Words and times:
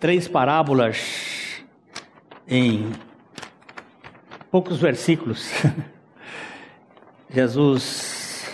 três 0.00 0.26
parábolas 0.26 1.62
em 2.48 2.90
poucos 4.50 4.78
versículos. 4.80 5.52
Jesus 7.28 8.50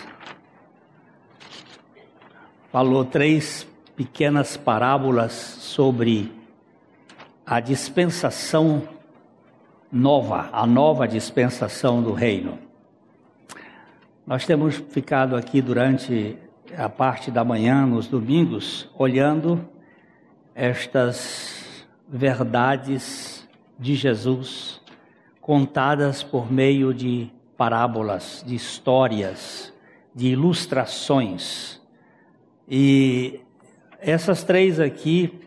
falou 2.72 3.04
três 3.04 3.67
pequenas 3.95 4.56
parábolas 4.56 5.32
sobre 5.32 6.32
a 7.47 7.60
dispensação 7.60 8.83
nova, 9.90 10.51
a 10.53 10.67
nova 10.67 11.06
dispensação 11.06 12.03
do 12.03 12.13
reino. 12.13 12.58
Nós 14.26 14.44
temos 14.44 14.74
ficado 14.90 15.37
aqui 15.37 15.63
durante 15.63 16.37
a 16.77 16.88
parte 16.88 17.30
da 17.30 17.45
manhã, 17.45 17.87
nos 17.87 18.09
domingos, 18.09 18.91
olhando 18.98 19.76
estas 20.59 21.86
verdades 22.09 23.47
de 23.78 23.95
Jesus 23.95 24.80
contadas 25.38 26.23
por 26.23 26.51
meio 26.51 26.95
de 26.95 27.30
parábolas, 27.59 28.42
de 28.45 28.55
histórias, 28.55 29.70
de 30.14 30.28
ilustrações. 30.28 31.78
E 32.66 33.38
essas 34.00 34.42
três 34.42 34.80
aqui 34.80 35.41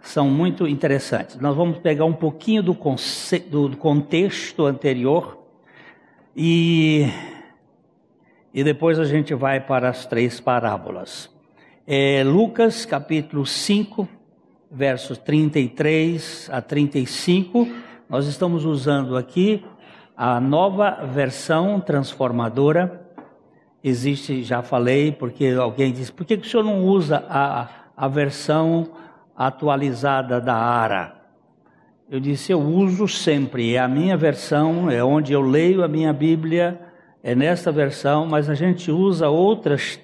são 0.00 0.28
muito 0.28 0.66
interessantes. 0.66 1.36
Nós 1.36 1.56
vamos 1.56 1.78
pegar 1.78 2.04
um 2.04 2.12
pouquinho 2.12 2.60
do, 2.60 2.76
do 3.48 3.76
contexto 3.76 4.66
anterior 4.66 5.38
e, 6.36 7.06
e 8.52 8.64
depois 8.64 8.98
a 8.98 9.04
gente 9.04 9.32
vai 9.32 9.60
para 9.60 9.88
as 9.88 10.06
três 10.06 10.40
parábolas. 10.40 11.31
É, 11.84 12.22
Lucas 12.22 12.86
capítulo 12.86 13.44
5, 13.44 14.08
versos 14.70 15.18
33 15.18 16.48
a 16.52 16.62
35. 16.62 17.66
Nós 18.08 18.28
estamos 18.28 18.64
usando 18.64 19.16
aqui 19.16 19.64
a 20.16 20.40
nova 20.40 21.04
versão 21.06 21.80
transformadora. 21.80 23.04
Existe, 23.82 24.44
já 24.44 24.62
falei, 24.62 25.10
porque 25.10 25.48
alguém 25.48 25.92
disse, 25.92 26.12
por 26.12 26.24
que, 26.24 26.36
que 26.36 26.46
o 26.46 26.48
senhor 26.48 26.62
não 26.62 26.84
usa 26.84 27.24
a, 27.28 27.68
a 27.96 28.06
versão 28.06 28.92
atualizada 29.36 30.40
da 30.40 30.54
ARA. 30.54 31.16
Eu 32.08 32.20
disse, 32.20 32.52
eu 32.52 32.60
uso 32.60 33.08
sempre, 33.08 33.74
é 33.74 33.80
a 33.80 33.88
minha 33.88 34.16
versão, 34.16 34.88
é 34.88 35.02
onde 35.02 35.32
eu 35.32 35.40
leio 35.40 35.82
a 35.82 35.88
minha 35.88 36.12
Bíblia, 36.12 36.80
é 37.24 37.34
nesta 37.34 37.72
versão, 37.72 38.24
mas 38.24 38.48
a 38.48 38.54
gente 38.54 38.92
usa 38.92 39.28
outras 39.28 39.98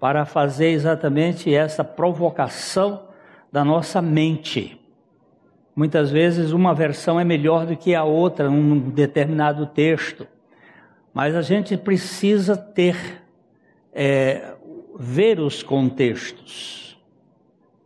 para 0.00 0.24
fazer 0.24 0.70
exatamente 0.70 1.54
essa 1.54 1.84
provocação 1.84 3.04
da 3.52 3.64
nossa 3.64 4.02
mente. 4.02 4.80
Muitas 5.76 6.10
vezes 6.10 6.50
uma 6.50 6.74
versão 6.74 7.20
é 7.20 7.24
melhor 7.24 7.66
do 7.66 7.76
que 7.76 7.94
a 7.94 8.02
outra 8.02 8.50
num 8.50 8.90
determinado 8.90 9.66
texto, 9.66 10.26
mas 11.14 11.36
a 11.36 11.42
gente 11.42 11.76
precisa 11.76 12.56
ter, 12.56 13.22
é, 13.92 14.54
ver 14.98 15.38
os 15.38 15.62
contextos 15.62 16.80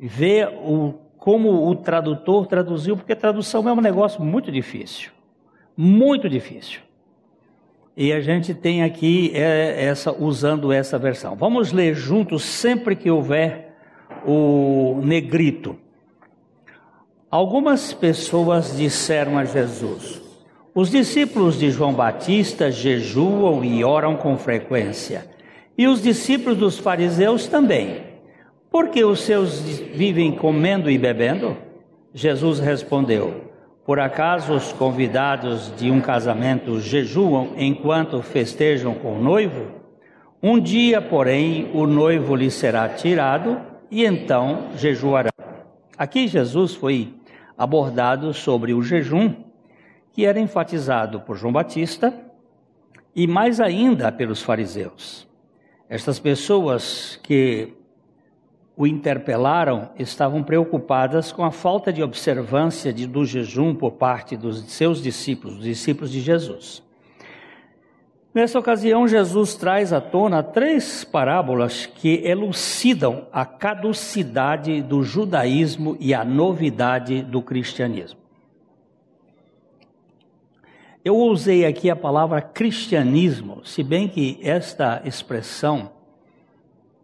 ver 0.07 0.49
o, 0.49 0.95
como 1.17 1.69
o 1.69 1.75
tradutor 1.75 2.47
traduziu, 2.47 2.97
porque 2.97 3.15
tradução 3.15 3.69
é 3.69 3.73
um 3.73 3.81
negócio 3.81 4.23
muito 4.23 4.51
difícil, 4.53 5.11
muito 5.77 6.29
difícil. 6.29 6.81
E 7.97 8.13
a 8.13 8.21
gente 8.21 8.53
tem 8.53 8.83
aqui 8.83 9.31
é, 9.35 9.85
essa 9.85 10.13
usando 10.13 10.73
essa 10.73 10.99
versão. 10.99 11.37
Vamos 11.37 11.73
ler 11.73 11.95
juntos 11.95 12.43
sempre 12.43 12.97
que 12.97 13.11
houver 13.11 13.77
o 14.27 15.01
negrito. 15.05 15.77
Algumas 17.31 17.93
pessoas 17.93 18.77
disseram 18.77 19.39
a 19.39 19.45
Jesus: 19.45 20.21
Os 20.75 20.91
discípulos 20.91 21.59
de 21.59 21.71
João 21.71 21.93
Batista 21.93 22.71
jejuam 22.71 23.65
e 23.65 23.85
oram 23.85 24.17
com 24.17 24.37
frequência, 24.37 25.29
e 25.79 25.87
os 25.87 26.03
discípulos 26.03 26.59
dos 26.59 26.79
fariseus 26.79 27.47
também. 27.47 28.03
Por 28.73 28.89
que 28.89 29.05
os 29.05 29.21
seus 29.21 29.61
vivem 29.61 30.33
comendo 30.33 30.91
e 30.91 30.99
bebendo? 30.99 31.57
Jesus 32.13 32.59
respondeu: 32.59 33.44
Por 33.85 34.01
acaso 34.01 34.55
os 34.55 34.73
convidados 34.73 35.71
de 35.77 35.91
um 35.91 36.01
casamento 36.01 36.81
jejuam 36.81 37.51
enquanto 37.59 38.23
festejam 38.23 38.95
com 38.95 39.19
o 39.19 39.23
noivo? 39.23 39.67
Um 40.43 40.59
dia, 40.59 41.03
porém, 41.03 41.71
o 41.75 41.87
noivo 41.87 42.35
lhe 42.35 42.51
será 42.51 42.89
tirado 42.89 43.61
e 43.91 44.07
então 44.07 44.71
jejuará. 44.77 45.31
Aqui 45.99 46.27
Jesus 46.27 46.75
foi 46.75 47.13
abordado 47.59 48.33
sobre 48.33 48.73
o 48.73 48.83
jejum, 48.83 49.35
que 50.13 50.25
era 50.25 50.41
enfatizado 50.41 51.21
por 51.21 51.37
João 51.37 51.53
Batista 51.53 52.13
e 53.15 53.27
mais 53.27 53.61
ainda 53.61 54.11
pelos 54.11 54.43
fariseus. 54.43 55.29
Estas 55.91 56.19
pessoas 56.19 57.21
que 57.23 57.75
o 58.77 58.87
interpelaram 58.87 59.91
estavam 59.99 60.43
preocupadas 60.43 61.31
com 61.31 61.45
a 61.45 61.51
falta 61.51 61.93
de 61.93 62.03
observância 62.03 62.93
de, 62.93 63.07
do 63.07 63.25
jejum 63.25 63.75
por 63.75 63.93
parte 63.93 64.37
dos 64.37 64.65
seus 64.73 65.01
discípulos, 65.01 65.57
dos 65.57 65.65
discípulos 65.65 66.11
de 66.11 66.21
Jesus. 66.21 66.83
Nessa 68.35 68.59
ocasião, 68.59 69.07
Jesus 69.07 69.55
traz 69.55 69.93
à 69.93 70.01
tona 70.01 70.43
três 70.43 71.05
parábolas 71.05 71.87
que 71.87 72.21
elucidam 72.25 73.29
a 73.33 73.47
caducidade 73.47 74.83
do 74.83 75.05
judaísmo 75.05 75.97
e 76.01 76.13
a 76.13 76.25
novidade 76.25 77.23
do 77.23 77.41
cristianismo. 77.41 78.19
Eu 81.05 81.17
usei 81.17 81.65
aqui 81.65 81.89
a 81.89 81.95
palavra 81.95 82.43
cristianismo, 82.43 83.65
se 83.65 83.85
bem 83.85 84.09
que 84.09 84.41
esta 84.43 85.01
expressão 85.05 85.93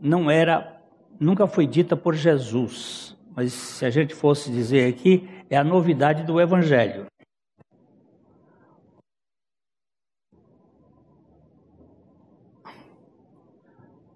não 0.01 0.29
era 0.29 0.80
nunca 1.21 1.47
foi 1.47 1.67
dita 1.67 1.95
por 1.95 2.15
Jesus, 2.15 3.15
mas 3.37 3.53
se 3.53 3.85
a 3.85 3.91
gente 3.91 4.15
fosse 4.15 4.51
dizer 4.51 4.89
aqui, 4.89 5.29
é 5.51 5.57
a 5.57 5.63
novidade 5.63 6.25
do 6.25 6.41
Evangelho. 6.41 7.07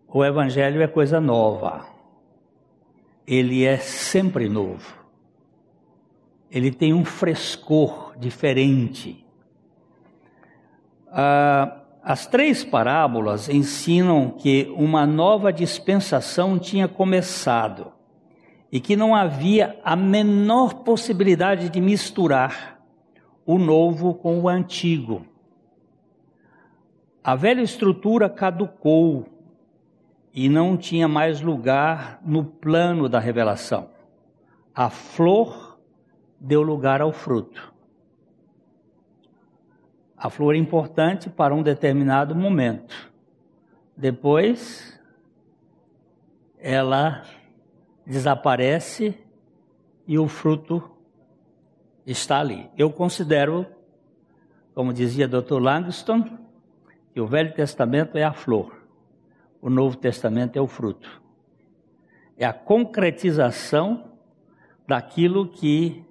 O 0.09 0.25
Evangelho 0.25 0.81
é 0.81 0.87
coisa 0.87 1.20
nova, 1.20 1.87
ele 3.26 3.65
é 3.65 3.76
sempre 3.78 4.48
novo, 4.48 4.94
ele 6.48 6.71
tem 6.71 6.94
um 6.94 7.04
frescor 7.04 8.16
diferente. 8.16 9.26
Ah, 11.09 11.84
as 12.04 12.26
três 12.26 12.62
parábolas 12.62 13.48
ensinam 13.48 14.28
que 14.28 14.70
uma 14.76 15.06
nova 15.06 15.50
dispensação 15.50 16.59
tinha 16.59 16.87
começado 16.87 17.92
e 18.70 18.78
que 18.78 18.94
não 18.94 19.15
havia 19.15 19.81
a 19.82 19.97
menor 19.97 20.75
possibilidade 20.82 21.70
de 21.70 21.81
misturar 21.81 22.78
o 23.47 23.59
novo 23.59 24.12
com 24.12 24.38
o 24.38 24.50
antigo. 24.50 25.25
A 27.22 27.34
velha 27.34 27.62
estrutura 27.62 28.28
caducou 28.28 29.26
e 30.34 30.47
não 30.47 30.76
tinha 30.76 31.09
mais 31.09 31.41
lugar 31.41 32.21
no 32.22 32.44
plano 32.44 33.09
da 33.09 33.19
revelação. 33.19 33.88
A 34.75 34.91
flor 34.91 35.78
deu 36.38 36.60
lugar 36.60 37.00
ao 37.00 37.12
fruto. 37.12 37.74
A 40.25 40.31
flor 40.31 40.55
é 40.55 40.59
importante 40.59 41.29
para 41.29 41.55
um 41.55 41.62
determinado 41.62 42.35
momento. 42.35 43.12
Depois, 43.95 44.99
ela 46.59 47.23
desaparece 48.07 49.19
e 50.09 50.19
o 50.19 50.27
fruto 50.27 50.83
está 52.07 52.41
ali. 52.41 52.71
Eu 52.75 52.91
considero, 52.91 53.66
como 54.75 54.95
dizia 54.95 55.28
Dr. 55.28 55.60
Langston, 55.60 56.39
que 57.13 57.21
o 57.21 57.27
Velho 57.27 57.53
Testamento 57.53 58.16
é 58.16 58.25
a 58.25 58.33
flor, 58.33 58.83
o 59.60 59.69
Novo 59.69 59.95
Testamento 59.98 60.57
é 60.57 60.60
o 60.63 60.66
fruto. 60.66 61.21
É 62.39 62.47
a 62.47 62.53
concretização 62.54 64.13
daquilo 64.89 65.51
que 65.51 66.03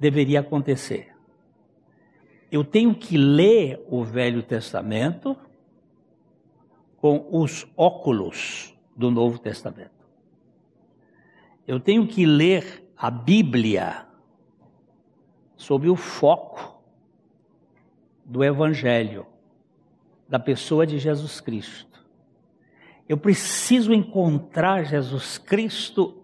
deveria 0.00 0.40
acontecer 0.40 1.11
eu 2.52 2.62
tenho 2.62 2.94
que 2.94 3.16
ler 3.16 3.82
o 3.88 4.04
Velho 4.04 4.42
Testamento 4.42 5.34
com 6.98 7.26
os 7.32 7.66
óculos 7.74 8.76
do 8.94 9.10
Novo 9.10 9.38
Testamento. 9.38 10.06
Eu 11.66 11.80
tenho 11.80 12.06
que 12.06 12.26
ler 12.26 12.86
a 12.94 13.10
Bíblia 13.10 14.06
sob 15.56 15.88
o 15.88 15.96
foco 15.96 16.78
do 18.22 18.44
Evangelho, 18.44 19.26
da 20.28 20.38
pessoa 20.38 20.86
de 20.86 20.98
Jesus 20.98 21.40
Cristo. 21.40 22.04
Eu 23.08 23.16
preciso 23.16 23.94
encontrar 23.94 24.84
Jesus 24.84 25.38
Cristo 25.38 26.22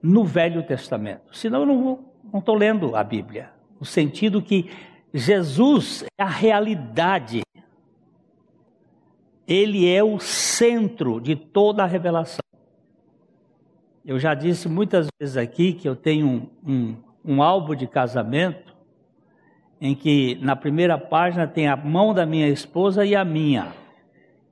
no 0.00 0.24
Velho 0.24 0.62
Testamento. 0.62 1.36
Senão 1.36 1.60
eu 1.60 1.66
não 2.32 2.38
estou 2.38 2.54
lendo 2.54 2.94
a 2.94 3.02
Bíblia. 3.02 3.50
No 3.80 3.86
sentido 3.86 4.40
que 4.40 4.70
Jesus 5.12 6.04
é 6.18 6.22
a 6.22 6.28
realidade. 6.28 7.42
Ele 9.46 9.88
é 9.88 10.02
o 10.02 10.18
centro 10.18 11.20
de 11.20 11.36
toda 11.36 11.82
a 11.82 11.86
revelação. 11.86 12.42
Eu 14.04 14.18
já 14.18 14.34
disse 14.34 14.68
muitas 14.68 15.06
vezes 15.20 15.36
aqui 15.36 15.72
que 15.72 15.88
eu 15.88 15.94
tenho 15.94 16.26
um, 16.26 16.48
um, 16.66 16.96
um 17.24 17.42
álbum 17.42 17.74
de 17.74 17.86
casamento 17.86 18.74
em 19.80 19.94
que 19.94 20.38
na 20.40 20.56
primeira 20.56 20.96
página 20.96 21.46
tem 21.46 21.68
a 21.68 21.76
mão 21.76 22.14
da 22.14 22.24
minha 22.24 22.48
esposa 22.48 23.04
e 23.04 23.14
a 23.14 23.24
minha, 23.24 23.72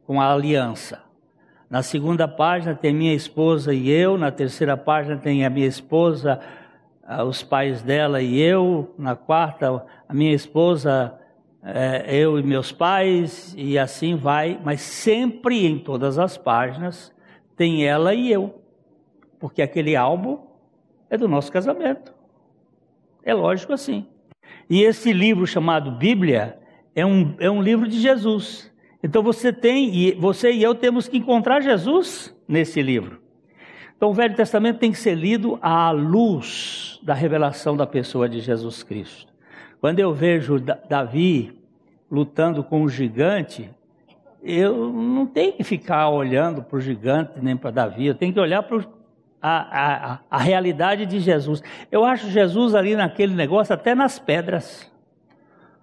com 0.06 0.21
a 0.21 0.33
aliança. 0.33 1.03
Na 1.71 1.83
segunda 1.83 2.27
página 2.27 2.75
tem 2.75 2.93
minha 2.93 3.15
esposa 3.15 3.73
e 3.73 3.89
eu, 3.89 4.19
na 4.19 4.33
terceira 4.33 4.77
página 4.77 5.17
tem 5.17 5.45
a 5.45 5.51
minha 5.51 5.69
esposa, 5.69 6.41
os 7.27 7.43
pais 7.43 7.83
dela 7.83 8.23
e 8.23 8.41
eu, 8.41 8.95
na 8.97 9.17
quarta, 9.17 9.85
a 10.09 10.15
minha 10.15 10.33
esposa, 10.33 11.19
é, 11.62 12.17
eu 12.17 12.39
e 12.39 12.43
meus 12.43 12.73
pais, 12.73 13.55
e 13.57 13.79
assim 13.79 14.15
vai, 14.15 14.59
mas 14.65 14.81
sempre 14.81 15.67
em 15.67 15.79
todas 15.79 16.19
as 16.19 16.39
páginas 16.39 17.12
tem 17.57 17.85
ela 17.85 18.15
e 18.15 18.33
eu, 18.33 18.62
porque 19.39 19.61
aquele 19.61 19.97
álbum 19.97 20.39
é 21.11 21.19
do 21.19 21.29
nosso 21.29 21.53
casamento. 21.53 22.15
É 23.23 23.35
lógico 23.35 23.73
assim. 23.73 24.06
E 24.69 24.83
esse 24.83 25.13
livro 25.13 25.47
chamado 25.47 25.91
Bíblia 25.91 26.59
é 26.95 27.05
um, 27.05 27.35
é 27.39 27.51
um 27.51 27.61
livro 27.61 27.87
de 27.89 28.01
Jesus. 28.01 28.73
Então 29.03 29.23
você 29.23 29.53
tem, 29.53 29.95
e 29.95 30.13
você 30.13 30.53
e 30.53 30.63
eu 30.63 30.75
temos 30.75 31.09
que 31.09 31.19
encontrar 31.19 31.61
Jesus 31.61 32.35
nesse 32.47 32.81
livro. 32.81 33.19
Então 34.00 34.08
o 34.08 34.14
Velho 34.14 34.35
Testamento 34.35 34.79
tem 34.79 34.91
que 34.91 34.99
ser 34.99 35.14
lido 35.14 35.58
à 35.61 35.91
luz 35.91 36.99
da 37.02 37.12
revelação 37.12 37.76
da 37.76 37.87
pessoa 37.87 38.31
de 38.31 38.41
Jesus 38.41 38.82
Cristo. 38.82 39.31
Quando 39.79 39.99
eu 39.99 40.14
vejo 40.14 40.58
Davi 40.58 41.61
lutando 42.11 42.64
com 42.64 42.82
o 42.82 42.88
gigante, 42.88 43.69
eu 44.43 44.91
não 44.91 45.26
tenho 45.26 45.52
que 45.52 45.62
ficar 45.62 46.08
olhando 46.08 46.62
para 46.62 46.79
o 46.79 46.81
gigante 46.81 47.32
nem 47.43 47.55
para 47.58 47.70
Davi, 47.73 48.06
eu 48.06 48.14
tenho 48.14 48.32
que 48.32 48.41
olhar 48.41 48.62
para 48.62 48.87
a, 49.43 50.12
a, 50.12 50.19
a 50.31 50.38
realidade 50.38 51.05
de 51.05 51.20
Jesus. 51.20 51.62
Eu 51.93 52.03
acho 52.03 52.31
Jesus 52.31 52.75
ali 52.75 52.96
naquele 52.96 53.35
negócio, 53.35 53.75
até 53.75 53.94
nas 53.94 54.19
pedras. 54.19 54.91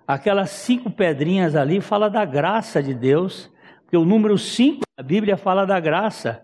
Aquelas 0.08 0.50
cinco 0.50 0.90
pedrinhas 0.90 1.56
ali 1.56 1.80
fala 1.80 2.10
da 2.10 2.26
graça 2.26 2.82
de 2.82 2.96
Deus, 2.96 3.48
porque 3.84 3.96
o 3.96 4.04
número 4.04 4.40
cinco 4.40 4.82
da 4.98 5.04
Bíblia 5.04 5.38
fala 5.38 5.68
da 5.68 5.80
graça. 5.80 6.44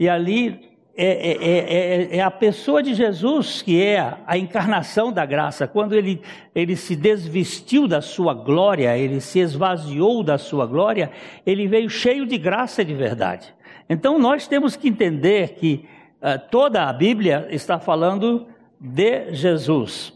E 0.00 0.08
ali 0.08 0.71
é, 0.94 1.06
é, 1.06 2.12
é, 2.12 2.16
é, 2.18 2.20
a 2.20 2.30
pessoa 2.30 2.82
de 2.82 2.94
Jesus 2.94 3.62
que 3.62 3.82
é 3.82 4.14
a 4.26 4.36
encarnação 4.36 5.10
da 5.10 5.24
graça. 5.24 5.66
Quando 5.66 5.94
ele, 5.94 6.20
ele 6.54 6.76
se 6.76 6.94
desvestiu 6.94 7.88
da 7.88 8.02
sua 8.02 8.34
glória, 8.34 8.96
ele 8.96 9.20
se 9.20 9.38
esvaziou 9.38 10.22
da 10.22 10.36
sua 10.36 10.66
glória, 10.66 11.10
ele 11.46 11.66
veio 11.66 11.88
cheio 11.88 12.26
de 12.26 12.36
graça 12.36 12.84
de 12.84 12.94
verdade. 12.94 13.54
Então 13.88 14.18
nós 14.18 14.46
temos 14.46 14.76
que 14.76 14.88
entender 14.88 15.54
que 15.54 15.86
uh, 16.20 16.38
toda 16.50 16.88
a 16.88 16.92
Bíblia 16.92 17.48
está 17.50 17.78
falando 17.78 18.46
de 18.78 19.32
Jesus. 19.32 20.12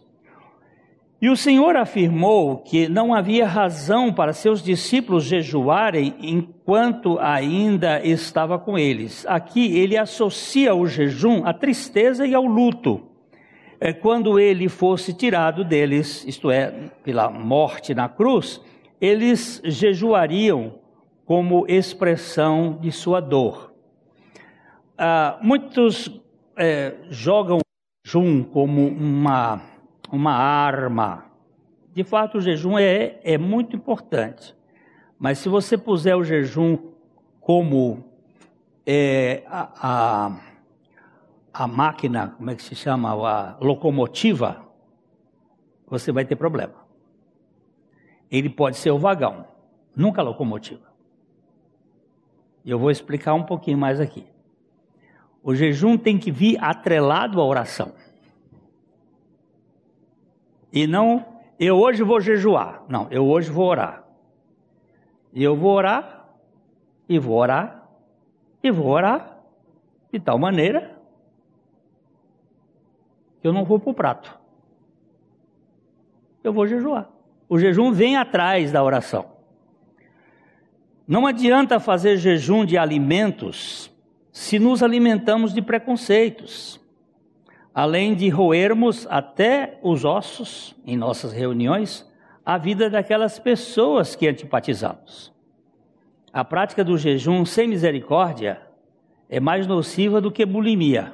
E 1.27 1.29
o 1.29 1.37
Senhor 1.37 1.75
afirmou 1.75 2.59
que 2.59 2.89
não 2.89 3.13
havia 3.13 3.49
razão 3.49 4.13
para 4.13 4.33
seus 4.33 4.63
discípulos 4.63 5.25
jejuarem 5.25 6.15
enquanto 6.21 7.19
ainda 7.19 8.01
estava 8.07 8.61
com 8.61 8.79
eles. 8.79 9.27
Aqui 9.27 9.77
ele 9.77 9.99
associa 9.99 10.73
o 10.73 10.87
jejum 10.87 11.45
à 11.45 11.53
tristeza 11.53 12.25
e 12.25 12.33
ao 12.33 12.45
luto. 12.45 13.09
É, 13.81 13.93
quando 13.93 14.39
ele 14.39 14.69
fosse 14.69 15.13
tirado 15.13 15.65
deles, 15.65 16.25
isto 16.29 16.49
é, 16.49 16.93
pela 17.03 17.29
morte 17.29 17.93
na 17.93 18.09
cruz, 18.09 18.61
eles 19.01 19.61
jejuariam 19.65 20.79
como 21.25 21.67
expressão 21.67 22.79
de 22.81 22.93
sua 22.93 23.19
dor. 23.19 23.75
Ah, 24.97 25.41
muitos 25.43 26.09
é, 26.57 26.95
jogam 27.11 27.57
o 27.57 28.07
jejum 28.07 28.45
como 28.45 28.87
uma 28.87 29.75
uma 30.11 30.33
arma. 30.33 31.25
De 31.95 32.05
fato, 32.05 32.39
o 32.39 32.41
jejum 32.41 32.79
é, 32.79 33.19
é 33.25 33.39
muito 33.39 33.75
importante. 33.75 34.55
Mas 35.19 35.39
se 35.39 35.49
você 35.49 35.79
puser 35.79 36.17
o 36.17 36.25
jejum 36.25 36.79
como 37.41 38.05
é, 38.85 39.43
a, 39.47 39.71
a, 39.81 40.41
a, 41.53 41.67
máquina, 41.67 42.35
como 42.37 42.51
é 42.51 42.55
que 42.55 42.63
se 42.63 42.75
chama? 42.75 43.11
A 43.11 43.57
locomotiva, 43.61 44.63
você 45.87 46.13
vai 46.13 46.25
ter 46.25 46.37
problema. 46.37 46.75
Ele 48.31 48.51
pode 48.51 48.77
ser 48.77 48.91
o 48.91 48.99
vagão, 48.99 49.47
nunca 49.95 50.21
a 50.21 50.25
locomotiva. 50.25 50.87
Eu 52.65 52.79
vou 52.79 52.91
explicar 52.91 53.33
um 53.35 53.45
pouquinho 53.45 53.79
mais 53.79 54.01
aqui. 54.01 54.27
O 55.43 55.55
jejum 55.55 55.97
tem 55.97 56.19
que 56.19 56.33
vir 56.33 56.59
atrelado 56.61 57.41
à 57.41 57.45
oração. 57.45 57.93
E 60.73 60.87
não, 60.87 61.25
eu 61.59 61.77
hoje 61.77 62.03
vou 62.03 62.21
jejuar. 62.21 62.85
Não, 62.89 63.09
eu 63.11 63.27
hoje 63.27 63.51
vou 63.51 63.67
orar. 63.67 64.05
E 65.33 65.43
eu 65.43 65.57
vou 65.57 65.73
orar, 65.73 66.29
e 67.09 67.19
vou 67.19 67.37
orar, 67.37 67.89
e 68.63 68.71
vou 68.71 68.89
orar, 68.89 69.39
de 70.13 70.19
tal 70.19 70.39
maneira 70.39 70.99
que 73.41 73.47
eu 73.47 73.53
não 73.53 73.65
vou 73.65 73.79
para 73.79 73.91
o 73.91 73.95
prato. 73.95 74.39
Eu 76.43 76.53
vou 76.53 76.67
jejuar. 76.67 77.09
O 77.49 77.59
jejum 77.59 77.93
vem 77.93 78.17
atrás 78.17 78.73
da 78.73 78.83
oração. 78.83 79.37
Não 81.07 81.27
adianta 81.27 81.79
fazer 81.79 82.17
jejum 82.17 82.65
de 82.65 82.77
alimentos 82.77 83.91
se 84.33 84.59
nos 84.59 84.83
alimentamos 84.83 85.53
de 85.55 85.63
preconceitos 85.63 86.81
além 87.77 88.15
de 88.15 88.31
roermos 88.31 89.07
até 89.11 89.79
os 89.83 90.03
ossos 90.03 90.75
em 90.87 90.97
nossas 90.97 91.31
reuniões, 91.31 92.11
a 92.43 92.57
vida 92.57 92.89
daquelas 92.89 93.39
pessoas 93.39 94.17
que 94.17 94.27
antipatizamos. 94.27 95.31
A 96.33 96.43
prática 96.43 96.83
do 96.83 96.97
jejum 96.97 97.45
sem 97.45 97.69
misericórdia 97.69 98.63
é 99.29 99.39
mais 99.39 99.67
nociva 99.67 100.23
do 100.23 100.33
que 100.33 100.47
bulimia. 100.47 101.13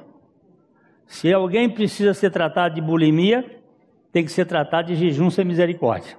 Se 1.05 1.33
alguém 1.33 1.69
precisa 1.69 2.13
ser 2.13 2.31
tratado 2.31 2.75
de 2.75 2.81
bulimia, 2.81 3.61
tem 4.13 4.23
que 4.23 4.31
ser 4.31 4.45
tratado 4.45 4.87
de 4.87 4.95
jejum 4.95 5.29
sem 5.29 5.43
misericórdia. 5.43 6.15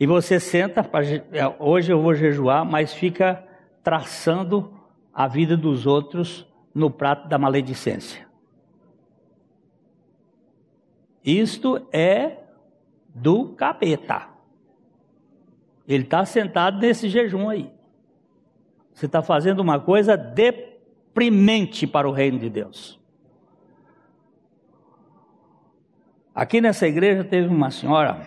E 0.00 0.08
você 0.08 0.40
senta, 0.40 0.84
é, 1.30 1.46
hoje 1.60 1.92
eu 1.92 2.02
vou 2.02 2.16
jejuar, 2.16 2.64
mas 2.64 2.92
fica 2.92 3.44
traçando 3.80 4.74
a 5.14 5.28
vida 5.28 5.56
dos 5.56 5.86
outros 5.86 6.44
no 6.74 6.90
prato 6.90 7.28
da 7.28 7.38
maledicência. 7.38 8.23
Isto 11.24 11.88
é 11.90 12.38
do 13.14 13.54
capeta. 13.54 14.28
Ele 15.88 16.04
está 16.04 16.24
sentado 16.24 16.78
nesse 16.78 17.08
jejum 17.08 17.48
aí. 17.48 17.72
Você 18.92 19.06
está 19.06 19.22
fazendo 19.22 19.60
uma 19.60 19.80
coisa 19.80 20.16
deprimente 20.16 21.86
para 21.86 22.08
o 22.08 22.12
reino 22.12 22.38
de 22.38 22.50
Deus. 22.50 23.00
Aqui 26.34 26.60
nessa 26.60 26.86
igreja 26.86 27.22
teve 27.22 27.48
uma 27.48 27.70
senhora, 27.70 28.26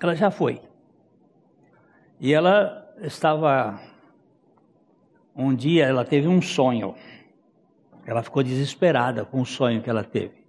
ela 0.00 0.14
já 0.16 0.30
foi. 0.30 0.60
E 2.18 2.34
ela 2.34 2.92
estava. 3.00 3.80
Um 5.34 5.54
dia 5.54 5.86
ela 5.86 6.04
teve 6.04 6.26
um 6.26 6.42
sonho. 6.42 6.94
Ela 8.04 8.22
ficou 8.22 8.42
desesperada 8.42 9.24
com 9.24 9.40
o 9.40 9.46
sonho 9.46 9.80
que 9.80 9.88
ela 9.88 10.02
teve. 10.02 10.39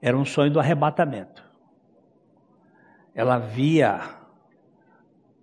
Era 0.00 0.16
um 0.16 0.24
sonho 0.24 0.50
do 0.50 0.60
arrebatamento. 0.60 1.44
Ela 3.14 3.38
via, 3.38 4.00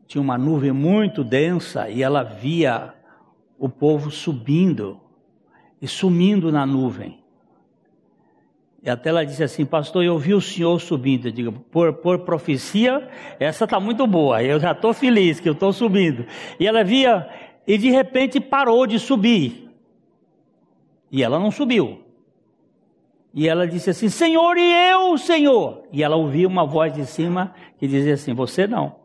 tinha 0.05 0.21
uma 0.21 0.37
nuvem 0.37 0.71
muito 0.71 1.23
densa 1.23 1.89
e 1.89 2.03
ela 2.03 2.23
via 2.23 2.93
o 3.57 3.67
povo 3.67 4.11
subindo 4.11 4.99
e 5.81 5.87
sumindo 5.87 6.51
na 6.51 6.65
nuvem. 6.65 7.23
E 8.83 8.89
até 8.89 9.09
ela 9.09 9.25
disse 9.25 9.41
assim, 9.41 9.65
pastor, 9.65 10.03
eu 10.03 10.19
vi 10.19 10.33
o 10.33 10.41
senhor 10.41 10.79
subindo. 10.79 11.29
Eu 11.29 11.31
digo, 11.31 11.51
por, 11.53 11.93
por 11.93 12.19
profecia, 12.19 13.09
essa 13.39 13.63
está 13.63 13.79
muito 13.79 14.05
boa. 14.05 14.43
Eu 14.43 14.59
já 14.59 14.73
estou 14.73 14.93
feliz 14.93 15.39
que 15.39 15.47
eu 15.47 15.53
estou 15.53 15.71
subindo. 15.71 16.25
E 16.59 16.67
ela 16.67 16.83
via, 16.83 17.29
e 17.65 17.77
de 17.77 17.89
repente 17.89 18.41
parou 18.41 18.85
de 18.85 18.99
subir. 18.99 19.69
E 21.09 21.23
ela 21.23 21.39
não 21.39 21.49
subiu. 21.49 22.02
E 23.33 23.47
ela 23.49 23.67
disse 23.67 23.89
assim: 23.89 24.09
Senhor, 24.09 24.57
e 24.57 24.91
eu, 24.91 25.17
Senhor? 25.17 25.87
E 25.91 26.03
ela 26.03 26.15
ouviu 26.15 26.47
uma 26.47 26.65
voz 26.65 26.93
de 26.93 27.05
cima 27.05 27.55
que 27.79 27.87
dizia 27.87 28.13
assim: 28.13 28.33
Você 28.33 28.67
não. 28.67 28.95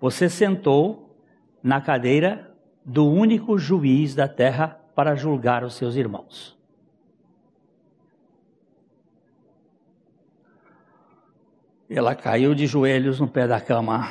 Você 0.00 0.28
sentou 0.28 1.16
na 1.62 1.80
cadeira 1.80 2.54
do 2.84 3.06
único 3.06 3.58
juiz 3.58 4.14
da 4.14 4.28
terra 4.28 4.80
para 4.94 5.16
julgar 5.16 5.64
os 5.64 5.74
seus 5.74 5.96
irmãos. 5.96 6.56
Ela 11.88 12.14
caiu 12.14 12.54
de 12.54 12.68
joelhos 12.68 13.18
no 13.18 13.26
pé 13.26 13.48
da 13.48 13.60
cama 13.60 14.08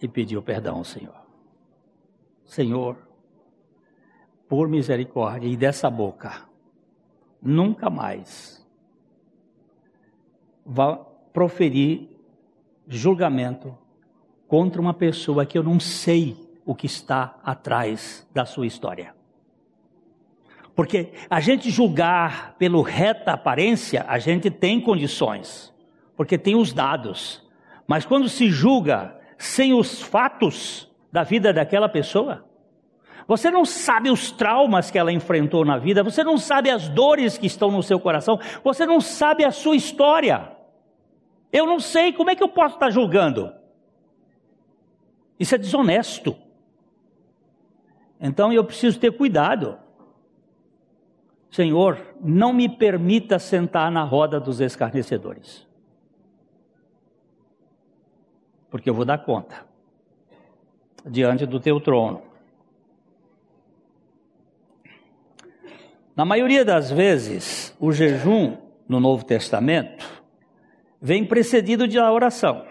e 0.00 0.08
pediu 0.08 0.42
perdão 0.42 0.78
ao 0.78 0.84
Senhor. 0.84 1.14
Senhor, 2.46 2.96
por 4.48 4.68
misericórdia, 4.68 5.46
e 5.46 5.54
dessa 5.54 5.90
boca 5.90 6.47
nunca 7.42 7.88
mais 7.88 8.66
vá 10.64 10.96
proferir 11.32 12.08
julgamento 12.86 13.76
contra 14.46 14.80
uma 14.80 14.94
pessoa 14.94 15.46
que 15.46 15.56
eu 15.56 15.62
não 15.62 15.78
sei 15.78 16.36
o 16.64 16.74
que 16.74 16.86
está 16.86 17.38
atrás 17.44 18.26
da 18.32 18.44
sua 18.44 18.66
história. 18.66 19.14
Porque 20.74 21.12
a 21.28 21.40
gente 21.40 21.70
julgar 21.70 22.54
pelo 22.58 22.82
reta 22.82 23.32
aparência, 23.32 24.04
a 24.08 24.18
gente 24.18 24.50
tem 24.50 24.80
condições, 24.80 25.74
porque 26.16 26.38
tem 26.38 26.54
os 26.54 26.72
dados. 26.72 27.42
Mas 27.86 28.06
quando 28.06 28.28
se 28.28 28.48
julga 28.50 29.18
sem 29.36 29.74
os 29.74 30.00
fatos 30.00 30.90
da 31.10 31.22
vida 31.22 31.52
daquela 31.52 31.88
pessoa, 31.88 32.47
você 33.28 33.50
não 33.50 33.66
sabe 33.66 34.10
os 34.10 34.32
traumas 34.32 34.90
que 34.90 34.98
ela 34.98 35.12
enfrentou 35.12 35.62
na 35.62 35.76
vida, 35.76 36.02
você 36.02 36.24
não 36.24 36.38
sabe 36.38 36.70
as 36.70 36.88
dores 36.88 37.36
que 37.36 37.46
estão 37.46 37.70
no 37.70 37.82
seu 37.82 38.00
coração, 38.00 38.40
você 38.64 38.86
não 38.86 39.02
sabe 39.02 39.44
a 39.44 39.50
sua 39.50 39.76
história. 39.76 40.50
Eu 41.52 41.66
não 41.66 41.78
sei 41.78 42.10
como 42.10 42.30
é 42.30 42.34
que 42.34 42.42
eu 42.42 42.48
posso 42.48 42.76
estar 42.76 42.88
julgando. 42.88 43.52
Isso 45.38 45.54
é 45.54 45.58
desonesto. 45.58 46.34
Então 48.18 48.50
eu 48.50 48.64
preciso 48.64 48.98
ter 48.98 49.12
cuidado. 49.12 49.78
Senhor, 51.50 52.00
não 52.22 52.50
me 52.54 52.66
permita 52.66 53.38
sentar 53.38 53.92
na 53.92 54.04
roda 54.04 54.40
dos 54.40 54.58
escarnecedores. 54.58 55.66
Porque 58.70 58.88
eu 58.88 58.94
vou 58.94 59.04
dar 59.04 59.18
conta 59.18 59.66
diante 61.04 61.44
do 61.44 61.60
teu 61.60 61.78
trono. 61.78 62.27
Na 66.18 66.24
maioria 66.24 66.64
das 66.64 66.90
vezes, 66.90 67.72
o 67.78 67.92
jejum 67.92 68.56
no 68.88 68.98
Novo 68.98 69.24
Testamento 69.24 70.04
vem 71.00 71.24
precedido 71.24 71.86
de 71.86 71.96
oração. 71.96 72.64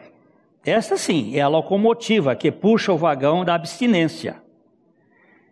Esta 0.66 0.98
sim 0.98 1.34
é 1.34 1.40
a 1.40 1.48
locomotiva 1.48 2.36
que 2.36 2.52
puxa 2.52 2.92
o 2.92 2.98
vagão 2.98 3.46
da 3.46 3.56
abstinência. 3.56 4.44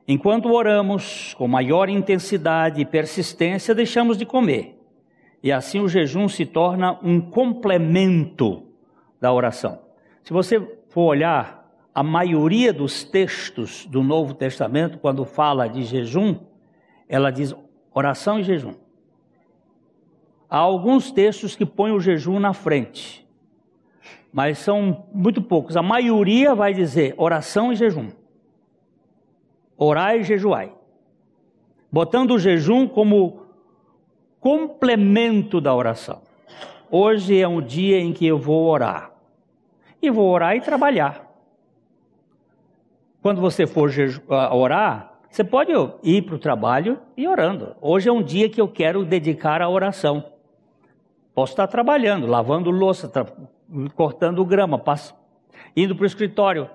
Enquanto 0.06 0.52
oramos 0.52 1.34
com 1.36 1.48
maior 1.48 1.88
intensidade 1.88 2.82
e 2.82 2.86
persistência, 2.86 3.74
deixamos 3.74 4.18
de 4.18 4.26
comer. 4.26 4.78
E 5.42 5.50
assim 5.50 5.80
o 5.80 5.88
jejum 5.88 6.28
se 6.28 6.46
torna 6.46 7.00
um 7.02 7.22
complemento 7.22 8.64
da 9.22 9.32
oração. 9.32 9.80
Se 10.22 10.34
você 10.34 10.60
for 10.90 11.04
olhar 11.04 11.66
a 11.94 12.04
maioria 12.04 12.74
dos 12.74 13.06
textos 13.06 13.86
do 13.86 14.04
Novo 14.04 14.34
Testamento, 14.34 14.98
quando 14.98 15.24
fala 15.24 15.70
de 15.70 15.84
jejum, 15.86 16.36
ela 17.08 17.32
diz 17.32 17.56
oração 17.96 18.40
e 18.40 18.44
jejum. 18.44 18.76
Há 20.48 20.60
alguns 20.60 21.12
textos 21.12 21.56
que 21.56 21.66
põem 21.66 21.92
o 21.92 22.00
jejum 22.00 22.40
na 22.40 22.54
frente, 22.54 23.28
mas 24.32 24.60
são 24.60 25.08
muito 25.12 25.42
poucos. 25.42 25.76
A 25.76 25.82
maioria 25.82 26.54
vai 26.54 26.76
dizer 26.76 27.16
oração 27.18 27.74
e 27.74 27.76
jejum 27.76 28.12
orai 29.78 30.20
e 30.20 30.24
jejuai, 30.24 30.72
botando 31.92 32.32
o 32.32 32.40
jejum 32.40 32.88
como 32.88 33.46
complemento 34.40 35.60
da 35.60 35.74
oração. 35.74 36.22
Hoje 36.90 37.40
é 37.40 37.48
um 37.48 37.62
dia 37.62 38.00
em 38.00 38.14
que 38.14 38.26
eu 38.26 38.38
vou 38.38 38.68
orar. 38.70 39.12
E 40.02 40.10
vou 40.10 40.30
orar 40.30 40.56
e 40.56 40.62
trabalhar. 40.62 41.26
Quando 43.22 43.42
você 43.42 43.66
for 43.66 43.90
orar, 44.52 45.15
você 45.36 45.44
pode 45.44 45.74
ir 46.02 46.22
para 46.22 46.36
o 46.36 46.40
trabalho 46.40 46.98
e 47.18 47.28
orando. 47.28 47.76
Hoje 47.82 48.08
é 48.08 48.12
um 48.12 48.24
dia 48.24 48.48
que 48.48 48.62
eu 48.62 48.70
quero 48.70 49.04
dedicar 49.04 49.62
à 49.62 49.68
oração. 49.68 50.24
Posso 51.34 51.52
estar 51.52 51.68
trabalhando, 51.68 52.26
lavando 52.26 52.72
louça, 52.72 53.12
cortando 53.94 54.46
grama, 54.46 54.82
indo 55.76 55.94
para 55.94 56.04
o 56.04 56.06
escritório, 56.06 56.70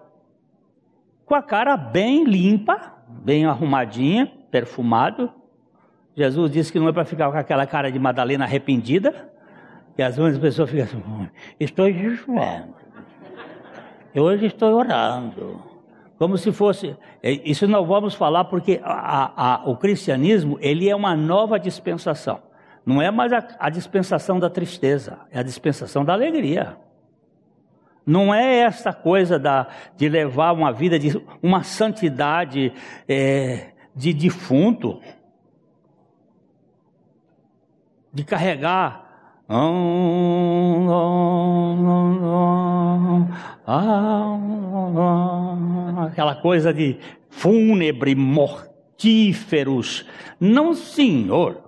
com 1.25 1.35
a 1.35 1.43
cara 1.43 1.75
bem 1.75 2.25
limpa, 2.25 2.99
bem 3.09 3.47
arrumadinha, 3.47 4.31
perfumado. 4.51 5.33
Jesus 6.15 6.51
disse 6.51 6.71
que 6.71 6.79
não 6.79 6.89
é 6.89 6.93
para 6.93 7.07
ficar 7.07 7.33
com 7.33 7.39
aquela 7.39 7.65
cara 7.67 7.91
de 7.91 7.99
Madalena 7.99 8.45
arrependida, 8.45 9.33
que 9.97 10.03
às 10.03 10.19
vezes 10.19 10.37
a 10.37 10.41
pessoa 10.41 10.69
fica 10.69 10.83
assim, 10.83 11.03
estou 11.59 11.91
jejuando, 11.91 12.75
hoje 14.15 14.45
estou 14.45 14.75
orando, 14.75 15.70
como 16.21 16.37
se 16.37 16.53
fosse, 16.53 16.95
é, 17.23 17.33
isso 17.49 17.67
não 17.67 17.87
vamos 17.87 18.13
falar 18.13 18.45
porque 18.45 18.79
a, 18.85 19.55
a, 19.55 19.71
o 19.71 19.75
cristianismo, 19.75 20.59
ele 20.61 20.87
é 20.87 20.95
uma 20.95 21.17
nova 21.17 21.59
dispensação, 21.59 22.43
não 22.85 23.01
é 23.01 23.11
mais 23.11 23.33
a, 23.33 23.43
a 23.59 23.71
dispensação 23.71 24.39
da 24.39 24.51
tristeza, 24.51 25.19
é 25.31 25.39
a 25.39 25.43
dispensação 25.43 26.05
da 26.05 26.13
alegria. 26.13 26.77
Não 28.05 28.35
é 28.35 28.59
essa 28.59 28.93
coisa 28.93 29.39
da, 29.39 29.69
de 29.97 30.11
levar 30.11 30.53
uma 30.53 30.71
vida 30.71 30.99
de 30.99 31.11
uma 31.43 31.63
santidade 31.63 32.71
é, 33.09 33.71
de 33.97 34.13
defunto, 34.13 35.01
de 38.13 38.25
carregar 38.25 39.10
aquela 46.07 46.37
coisa 46.37 46.73
de 46.73 46.99
fúnebre, 47.29 48.15
mortíferos. 48.15 50.07
Não, 50.39 50.73
senhor. 50.73 51.65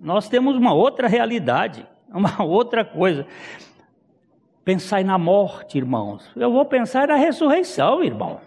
Nós 0.00 0.28
temos 0.28 0.56
uma 0.56 0.74
outra 0.74 1.06
realidade, 1.06 1.86
uma 2.12 2.42
outra 2.42 2.84
coisa. 2.84 3.24
Pensai 4.64 5.04
na 5.04 5.16
morte, 5.16 5.78
irmãos. 5.78 6.28
Eu 6.34 6.50
vou 6.50 6.64
pensar 6.64 7.06
na 7.06 7.14
ressurreição, 7.14 8.02
irmão. 8.02 8.40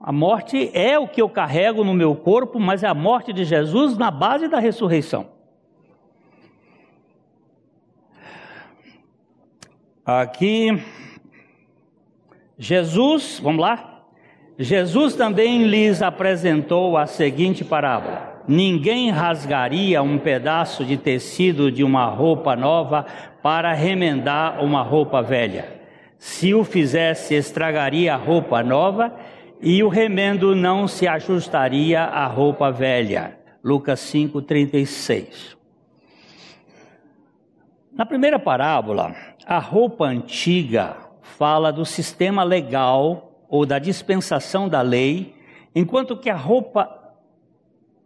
A 0.00 0.10
morte 0.10 0.70
é 0.72 0.98
o 0.98 1.06
que 1.06 1.20
eu 1.20 1.28
carrego 1.28 1.84
no 1.84 1.92
meu 1.92 2.16
corpo, 2.16 2.58
mas 2.58 2.82
é 2.82 2.88
a 2.88 2.94
morte 2.94 3.30
de 3.30 3.44
Jesus 3.44 3.98
na 3.98 4.10
base 4.10 4.48
da 4.48 4.58
ressurreição. 4.58 5.41
Aqui, 10.04 10.82
Jesus, 12.58 13.38
vamos 13.40 13.62
lá? 13.62 14.02
Jesus 14.58 15.14
também 15.14 15.68
lhes 15.68 16.02
apresentou 16.02 16.96
a 16.96 17.06
seguinte 17.06 17.64
parábola: 17.64 18.42
Ninguém 18.48 19.10
rasgaria 19.10 20.02
um 20.02 20.18
pedaço 20.18 20.84
de 20.84 20.96
tecido 20.96 21.70
de 21.70 21.84
uma 21.84 22.06
roupa 22.06 22.56
nova 22.56 23.06
para 23.44 23.72
remendar 23.72 24.60
uma 24.64 24.82
roupa 24.82 25.22
velha. 25.22 25.80
Se 26.18 26.52
o 26.52 26.64
fizesse, 26.64 27.36
estragaria 27.36 28.14
a 28.14 28.16
roupa 28.16 28.60
nova 28.60 29.14
e 29.60 29.84
o 29.84 29.88
remendo 29.88 30.56
não 30.56 30.88
se 30.88 31.06
ajustaria 31.06 32.02
à 32.02 32.26
roupa 32.26 32.72
velha. 32.72 33.38
Lucas 33.62 34.00
5:36. 34.00 35.56
Na 37.92 38.06
primeira 38.06 38.38
parábola, 38.38 39.14
a 39.52 39.58
roupa 39.58 40.06
antiga 40.06 40.96
fala 41.20 41.70
do 41.70 41.84
sistema 41.84 42.42
legal 42.42 43.44
ou 43.50 43.66
da 43.66 43.78
dispensação 43.78 44.66
da 44.66 44.80
lei, 44.80 45.36
enquanto 45.74 46.16
que 46.16 46.30
a 46.30 46.34
roupa 46.34 46.88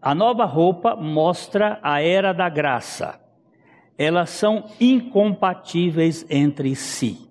a 0.03 0.13
nova 0.13 0.45
roupa 0.45 0.97
mostra 0.97 1.79
a 1.85 2.03
era 2.03 2.33
da 2.33 2.49
graça 2.49 3.21
elas 3.97 4.31
são 4.31 4.65
incompatíveis 4.81 6.27
entre 6.29 6.75
si. 6.75 7.31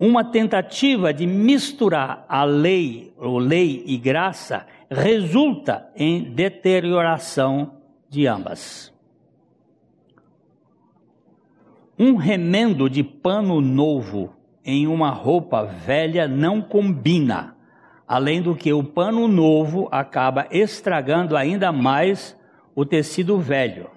Uma 0.00 0.24
tentativa 0.24 1.12
de 1.12 1.26
misturar 1.26 2.24
a 2.26 2.44
lei, 2.44 3.12
ou 3.18 3.38
lei 3.38 3.84
e 3.86 3.98
graça, 3.98 4.66
resulta 4.90 5.86
em 5.94 6.22
deterioração 6.22 7.74
de 8.08 8.26
ambas. 8.26 8.93
Um 11.98 12.16
remendo 12.16 12.90
de 12.90 13.04
pano 13.04 13.60
novo 13.60 14.34
em 14.64 14.86
uma 14.86 15.10
roupa 15.10 15.64
velha 15.64 16.26
não 16.26 16.60
combina, 16.60 17.56
além 18.06 18.42
do 18.42 18.56
que 18.56 18.72
o 18.72 18.82
pano 18.82 19.28
novo 19.28 19.88
acaba 19.92 20.46
estragando 20.50 21.36
ainda 21.36 21.70
mais 21.70 22.36
o 22.74 22.84
tecido 22.84 23.38
velho. 23.38 23.88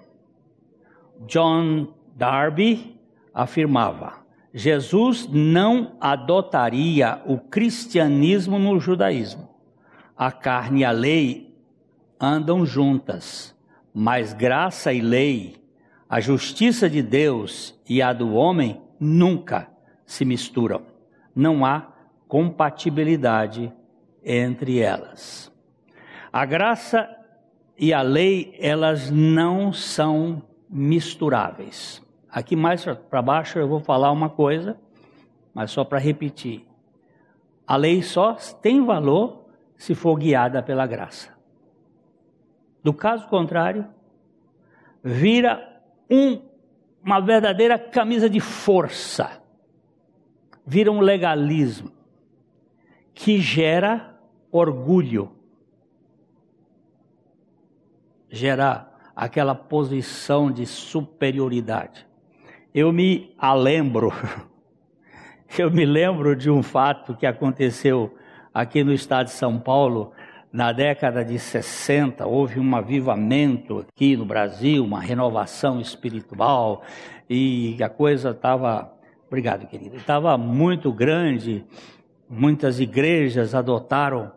John 1.25 1.87
Darby 2.15 2.99
afirmava: 3.33 4.13
Jesus 4.53 5.27
não 5.31 5.93
adotaria 5.99 7.21
o 7.25 7.37
cristianismo 7.37 8.59
no 8.59 8.79
judaísmo. 8.79 9.49
A 10.15 10.31
carne 10.31 10.81
e 10.81 10.85
a 10.85 10.91
lei 10.91 11.55
andam 12.19 12.65
juntas, 12.65 13.55
mas 13.93 14.33
graça 14.33 14.91
e 14.91 15.01
lei, 15.01 15.55
a 16.09 16.19
justiça 16.19 16.89
de 16.89 17.01
Deus 17.01 17.77
e 17.87 18.01
a 18.01 18.13
do 18.13 18.33
homem 18.33 18.81
nunca 18.99 19.69
se 20.05 20.23
misturam. 20.23 20.83
Não 21.35 21.65
há 21.65 21.91
compatibilidade 22.27 23.73
entre 24.23 24.79
elas. 24.79 25.51
A 26.31 26.45
graça 26.45 27.09
e 27.77 27.93
a 27.93 28.01
lei, 28.01 28.55
elas 28.59 29.11
não 29.11 29.71
são 29.71 30.41
misturáveis. 30.69 32.01
Aqui 32.29 32.55
mais 32.55 32.85
para 33.09 33.21
baixo 33.21 33.59
eu 33.59 33.67
vou 33.67 33.79
falar 33.79 34.11
uma 34.11 34.29
coisa, 34.29 34.77
mas 35.53 35.71
só 35.71 35.83
para 35.83 35.99
repetir. 35.99 36.65
A 37.65 37.75
lei 37.75 38.01
só 38.01 38.33
tem 38.61 38.85
valor 38.85 39.45
se 39.77 39.93
for 39.93 40.15
guiada 40.15 40.63
pela 40.63 40.87
graça. 40.87 41.35
Do 42.83 42.93
caso 42.93 43.27
contrário, 43.27 43.85
vira 45.03 45.76
um, 46.09 46.41
uma 47.03 47.19
verdadeira 47.19 47.77
camisa 47.77 48.29
de 48.29 48.39
força, 48.39 49.41
vira 50.65 50.91
um 50.91 50.99
legalismo 50.99 51.91
que 53.13 53.39
gera 53.39 54.15
orgulho, 54.51 55.31
gera 58.29 58.91
aquela 59.15 59.55
posição 59.55 60.51
de 60.51 60.65
superioridade. 60.65 62.05
Eu 62.73 62.91
me 62.91 63.35
lembro, 63.57 64.11
eu 65.57 65.71
me 65.71 65.85
lembro 65.85 66.35
de 66.35 66.51
um 66.51 66.61
fato 66.61 67.15
que 67.15 67.25
aconteceu 67.25 68.15
aqui 68.53 68.83
no 68.83 68.93
estado 68.93 69.27
de 69.27 69.31
São 69.31 69.59
Paulo, 69.59 70.11
na 70.57 70.71
década 70.71 71.23
de 71.23 71.37
60, 71.37 72.25
houve 72.25 72.59
um 72.59 72.75
avivamento 72.75 73.85
aqui 73.87 74.17
no 74.17 74.25
Brasil, 74.25 74.83
uma 74.83 74.99
renovação 74.99 75.79
espiritual, 75.79 76.81
e 77.29 77.77
a 77.83 77.87
coisa 77.87 78.31
estava, 78.31 78.91
obrigado 79.27 79.67
querido, 79.67 79.97
estava 79.97 80.35
muito 80.35 80.91
grande, 80.91 81.63
muitas 82.27 82.79
igrejas 82.79 83.53
adotaram 83.53 84.31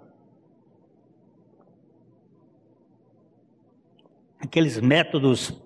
aqueles 4.38 4.78
métodos 4.78 5.58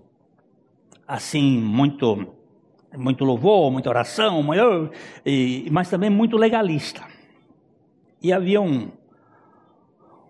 assim 1.04 1.58
muito 1.58 2.32
muito 2.96 3.24
louvor, 3.24 3.72
muita 3.72 3.88
oração, 3.88 4.40
mas 5.68 5.90
também 5.90 6.10
muito 6.10 6.36
legalista. 6.36 7.02
E 8.22 8.32
havia 8.32 8.60
um, 8.60 8.92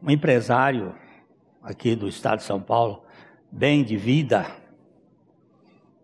um 0.05 0.11
empresário 0.11 0.95
aqui 1.63 1.97
do 1.97 2.07
estado 2.07 2.39
de 2.39 2.45
São 2.45 2.61
Paulo, 2.61 3.03
bem 3.51 3.83
de 3.83 3.97
vida, 3.97 4.47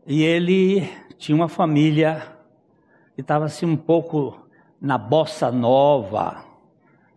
e 0.07 0.23
ele 0.23 0.89
tinha 1.19 1.37
uma 1.37 1.49
família 1.49 2.23
que 3.15 3.21
estava 3.21 3.45
assim 3.45 3.67
um 3.67 3.77
pouco 3.77 4.49
na 4.81 4.97
bossa 4.97 5.53
nova, 5.53 6.43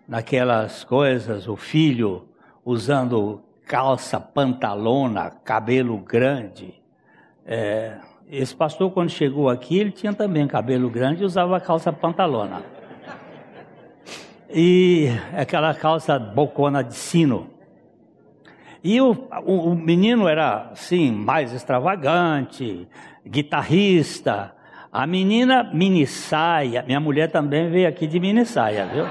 naquelas 0.06 0.84
coisas, 0.84 1.48
o 1.48 1.56
filho 1.56 2.28
usando 2.66 3.42
calça 3.66 4.20
pantalona, 4.20 5.30
cabelo 5.30 5.98
grande. 5.98 6.74
É, 7.46 7.98
esse 8.28 8.54
pastor, 8.54 8.92
quando 8.92 9.10
chegou 9.10 9.50
aqui, 9.50 9.80
ele 9.80 9.92
tinha 9.92 10.14
também 10.14 10.46
cabelo 10.48 10.90
grande 10.90 11.24
e 11.24 11.26
usava 11.26 11.62
calça 11.62 11.94
pantalona. 11.94 12.62
E 14.56 15.08
aquela 15.36 15.74
calça 15.74 16.20
bocona 16.20 16.84
de 16.84 16.94
sino. 16.94 17.50
E 18.84 19.02
o, 19.02 19.12
o, 19.46 19.72
o 19.72 19.76
menino 19.76 20.28
era, 20.28 20.70
assim, 20.72 21.12
mais 21.12 21.52
extravagante, 21.54 22.88
guitarrista. 23.26 24.54
A 24.92 25.08
menina, 25.08 25.64
mini 25.74 26.06
saia. 26.06 26.84
Minha 26.84 27.00
mulher 27.00 27.32
também 27.32 27.68
veio 27.72 27.88
aqui 27.88 28.06
de 28.06 28.20
mini 28.20 28.46
saia, 28.46 28.86
viu? 28.86 29.06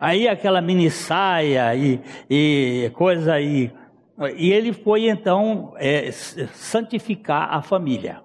Aí 0.00 0.26
aquela 0.26 0.62
mini 0.62 0.90
saia 0.90 1.74
e, 1.74 2.00
e 2.30 2.90
coisa 2.94 3.34
aí. 3.34 3.70
E 4.36 4.50
ele 4.50 4.72
foi 4.72 5.08
então 5.08 5.74
é, 5.76 6.10
santificar 6.12 7.52
a 7.52 7.60
família. 7.60 8.22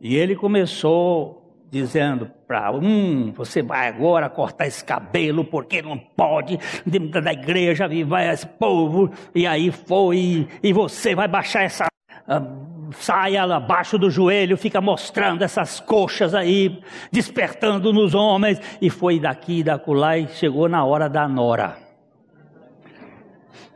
E 0.00 0.14
ele 0.14 0.36
começou 0.36 1.45
dizendo 1.80 2.30
para 2.46 2.72
um, 2.72 3.32
você 3.32 3.62
vai 3.62 3.88
agora 3.88 4.28
cortar 4.28 4.66
esse 4.66 4.84
cabelo 4.84 5.44
porque 5.44 5.82
não 5.82 5.98
pode, 5.98 6.58
dentro 6.84 7.22
da 7.22 7.32
igreja 7.32 7.88
vai 8.06 8.28
esse 8.32 8.46
povo, 8.46 9.10
e 9.34 9.46
aí 9.46 9.70
foi, 9.70 10.48
e 10.62 10.72
você 10.72 11.14
vai 11.14 11.28
baixar 11.28 11.62
essa 11.62 11.86
uh, 11.86 12.92
saia 12.92 13.42
abaixo 13.44 13.98
do 13.98 14.10
joelho, 14.10 14.56
fica 14.56 14.80
mostrando 14.80 15.42
essas 15.42 15.80
coxas 15.80 16.34
aí, 16.34 16.80
despertando 17.10 17.92
nos 17.92 18.14
homens, 18.14 18.60
e 18.80 18.90
foi 18.90 19.20
daqui 19.20 19.60
e 19.60 19.64
dacolá 19.64 20.18
e 20.18 20.28
chegou 20.28 20.68
na 20.68 20.84
hora 20.84 21.08
da 21.08 21.28
nora. 21.28 21.76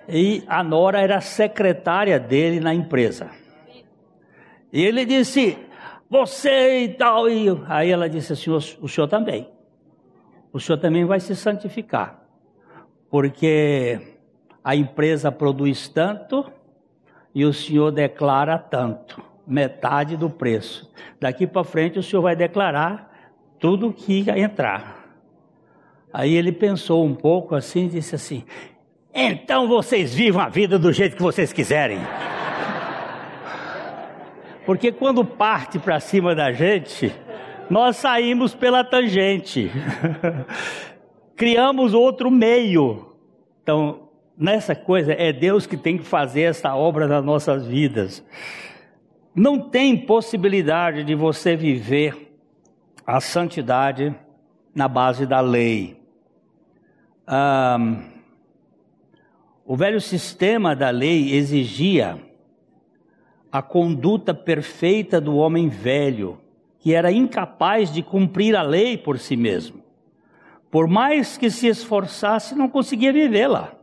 E 0.09 0.43
a 0.49 0.63
nora 0.63 1.01
era 1.01 1.21
secretária 1.21 2.19
dele 2.19 2.59
na 2.59 2.75
empresa. 2.75 3.31
E 4.73 4.83
ele 4.83 5.05
disse: 5.05 5.57
Você 6.11 6.81
e 6.81 6.89
tal. 6.89 7.31
E 7.31 7.47
aí 7.69 7.91
ela 7.91 8.11
disse 8.11 8.33
assim: 8.33 8.51
O 8.51 8.89
senhor 8.89 9.07
também. 9.07 9.49
O 10.53 10.59
senhor 10.59 10.79
também 10.79 11.05
vai 11.05 11.21
se 11.21 11.37
santificar. 11.37 12.21
Porque 13.09 14.01
a 14.63 14.75
empresa 14.75 15.31
produz 15.31 15.89
tanto 15.89 16.45
e 17.33 17.45
o 17.45 17.53
senhor 17.53 17.93
declara 17.93 18.59
tanto, 18.59 19.23
metade 19.47 20.17
do 20.17 20.29
preço. 20.29 20.93
Daqui 21.21 21.47
para 21.47 21.63
frente 21.63 21.99
o 21.99 22.03
senhor 22.03 22.23
vai 22.23 22.35
declarar 22.35 23.11
tudo 23.61 23.93
que 23.93 24.29
entrar. 24.31 24.99
Aí 26.13 26.35
ele 26.35 26.51
pensou 26.51 27.05
um 27.05 27.15
pouco 27.15 27.55
assim 27.55 27.87
e 27.87 27.91
disse 27.91 28.17
assim: 28.17 28.45
Então 29.15 29.69
vocês 29.69 30.13
vivam 30.13 30.43
a 30.43 30.49
vida 30.49 30.77
do 30.77 30.93
jeito 30.93 31.15
que 31.15 31.23
vocês 31.23 31.53
quiserem. 31.53 32.01
Porque 34.71 34.93
quando 34.93 35.25
parte 35.25 35.81
para 35.81 35.99
cima 35.99 36.33
da 36.33 36.53
gente, 36.53 37.13
nós 37.69 37.97
saímos 37.97 38.55
pela 38.55 38.85
tangente. 38.85 39.69
Criamos 41.35 41.93
outro 41.93 42.31
meio. 42.31 43.17
Então, 43.65 44.11
nessa 44.39 44.77
coisa, 44.77 45.13
é 45.13 45.33
Deus 45.33 45.67
que 45.67 45.77
tem 45.77 45.99
que 45.99 46.05
fazer 46.05 46.43
essa 46.43 46.73
obra 46.77 47.09
nas 47.09 47.25
nossas 47.25 47.67
vidas. 47.67 48.25
Não 49.35 49.59
tem 49.59 50.07
possibilidade 50.07 51.03
de 51.03 51.17
você 51.17 51.57
viver 51.57 52.33
a 53.05 53.21
santidade 53.21 54.15
na 54.73 54.87
base 54.87 55.27
da 55.27 55.41
lei. 55.41 56.01
Um, 57.29 58.05
o 59.67 59.77
velho 59.77 60.01
sistema 60.01 60.77
da 60.77 60.91
lei 60.91 61.35
exigia 61.35 62.30
a 63.51 63.63
conduta 63.63 64.33
perfeita 64.33 65.21
do 65.21 65.37
homem 65.37 65.69
velho, 65.69 66.39
que 66.79 66.95
era 66.95 67.13
incapaz 67.13 67.93
de 67.93 68.03
cumprir 68.03 68.57
a 68.57 68.63
lei 68.63 68.97
por 68.97 69.19
si 69.19 69.37
mesmo. 69.37 69.83
Por 70.71 70.87
mais 70.87 71.37
que 71.37 71.51
se 71.51 71.67
esforçasse, 71.67 72.55
não 72.55 72.69
conseguia 72.69 73.13
vivê-la 73.13 73.81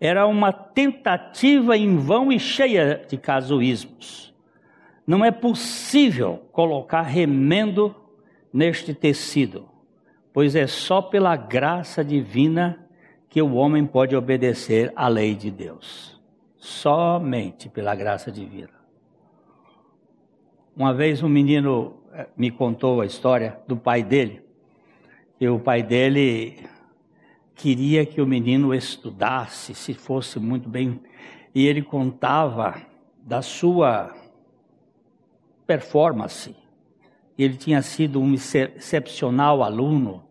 era 0.00 0.26
uma 0.26 0.50
tentativa 0.50 1.76
em 1.76 1.98
vão 1.98 2.32
e 2.32 2.40
cheia 2.40 3.04
de 3.06 3.18
casuísmos. 3.18 4.34
Não 5.06 5.22
é 5.22 5.30
possível 5.30 6.48
colocar 6.50 7.02
remendo 7.02 7.94
neste 8.50 8.94
tecido, 8.94 9.68
pois 10.32 10.56
é 10.56 10.66
só 10.66 11.02
pela 11.02 11.36
graça 11.36 12.02
divina 12.02 12.88
que 13.28 13.42
o 13.42 13.54
homem 13.54 13.84
pode 13.84 14.16
obedecer 14.16 14.90
à 14.96 15.06
lei 15.06 15.34
de 15.34 15.50
Deus. 15.50 16.18
Somente 16.56 17.68
pela 17.68 17.94
graça 17.94 18.32
divina. 18.32 18.79
Uma 20.80 20.94
vez 20.94 21.22
um 21.22 21.28
menino 21.28 21.92
eh, 22.10 22.26
me 22.38 22.50
contou 22.50 23.02
a 23.02 23.04
história 23.04 23.60
do 23.68 23.76
pai 23.76 24.02
dele, 24.02 24.40
e 25.38 25.46
o 25.46 25.58
pai 25.58 25.82
dele 25.82 26.56
queria 27.54 28.06
que 28.06 28.18
o 28.18 28.26
menino 28.26 28.72
estudasse, 28.72 29.74
se 29.74 29.92
fosse 29.92 30.40
muito 30.40 30.70
bem. 30.70 30.98
E 31.54 31.66
ele 31.66 31.82
contava 31.82 32.80
da 33.22 33.42
sua 33.42 34.14
performance. 35.66 36.56
Ele 37.36 37.58
tinha 37.58 37.82
sido 37.82 38.18
um 38.18 38.32
excepcional 38.32 39.62
aluno 39.62 40.24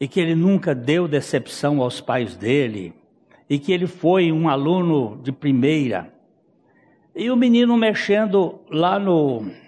e 0.00 0.08
que 0.08 0.18
ele 0.18 0.34
nunca 0.34 0.74
deu 0.74 1.06
decepção 1.06 1.80
aos 1.80 2.00
pais 2.00 2.36
dele 2.36 2.92
e 3.48 3.56
que 3.56 3.70
ele 3.70 3.86
foi 3.86 4.32
um 4.32 4.48
aluno 4.48 5.20
de 5.22 5.30
primeira. 5.30 6.12
E 7.14 7.30
o 7.30 7.36
menino 7.36 7.76
mexendo 7.76 8.58
lá 8.68 8.98
no 8.98 9.64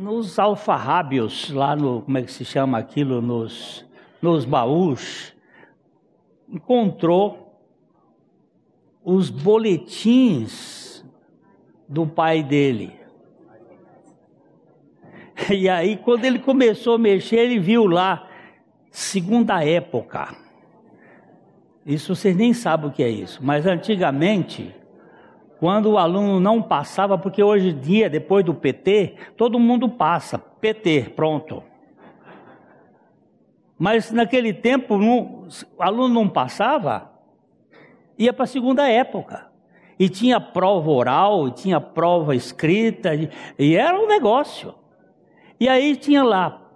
nos 0.00 0.38
alfarrábios, 0.38 1.50
lá 1.50 1.76
no 1.76 2.02
como 2.02 2.18
é 2.18 2.22
que 2.22 2.32
se 2.32 2.44
chama 2.44 2.78
aquilo, 2.78 3.20
nos 3.20 3.84
nos 4.20 4.44
baús, 4.44 5.34
encontrou 6.48 7.58
os 9.02 9.30
boletins 9.30 11.04
do 11.88 12.06
pai 12.06 12.42
dele. 12.42 12.98
E 15.50 15.68
aí, 15.68 15.96
quando 15.96 16.24
ele 16.26 16.38
começou 16.38 16.96
a 16.96 16.98
mexer, 16.98 17.36
ele 17.36 17.58
viu 17.58 17.86
lá, 17.86 18.28
segunda 18.90 19.64
época. 19.64 20.36
Isso 21.86 22.14
vocês 22.14 22.36
nem 22.36 22.52
sabem 22.52 22.90
o 22.90 22.92
que 22.92 23.02
é 23.02 23.08
isso, 23.08 23.40
mas 23.42 23.66
antigamente, 23.66 24.74
quando 25.60 25.90
o 25.90 25.98
aluno 25.98 26.40
não 26.40 26.62
passava, 26.62 27.18
porque 27.18 27.42
hoje 27.42 27.68
em 27.68 27.78
dia, 27.78 28.08
depois 28.08 28.42
do 28.42 28.54
PT, 28.54 29.14
todo 29.36 29.60
mundo 29.60 29.90
passa, 29.90 30.38
PT, 30.38 31.12
pronto. 31.14 31.62
Mas 33.78 34.10
naquele 34.10 34.54
tempo, 34.54 34.96
o 34.96 35.48
aluno 35.78 36.14
não 36.14 36.26
passava, 36.26 37.12
ia 38.18 38.32
para 38.32 38.44
a 38.44 38.46
segunda 38.46 38.88
época. 38.88 39.48
E 39.98 40.08
tinha 40.08 40.40
prova 40.40 40.90
oral, 40.90 41.48
e 41.48 41.50
tinha 41.50 41.78
prova 41.78 42.34
escrita, 42.34 43.10
e 43.58 43.76
era 43.76 44.00
um 44.00 44.06
negócio. 44.06 44.74
E 45.60 45.68
aí 45.68 45.94
tinha 45.94 46.22
lá, 46.22 46.70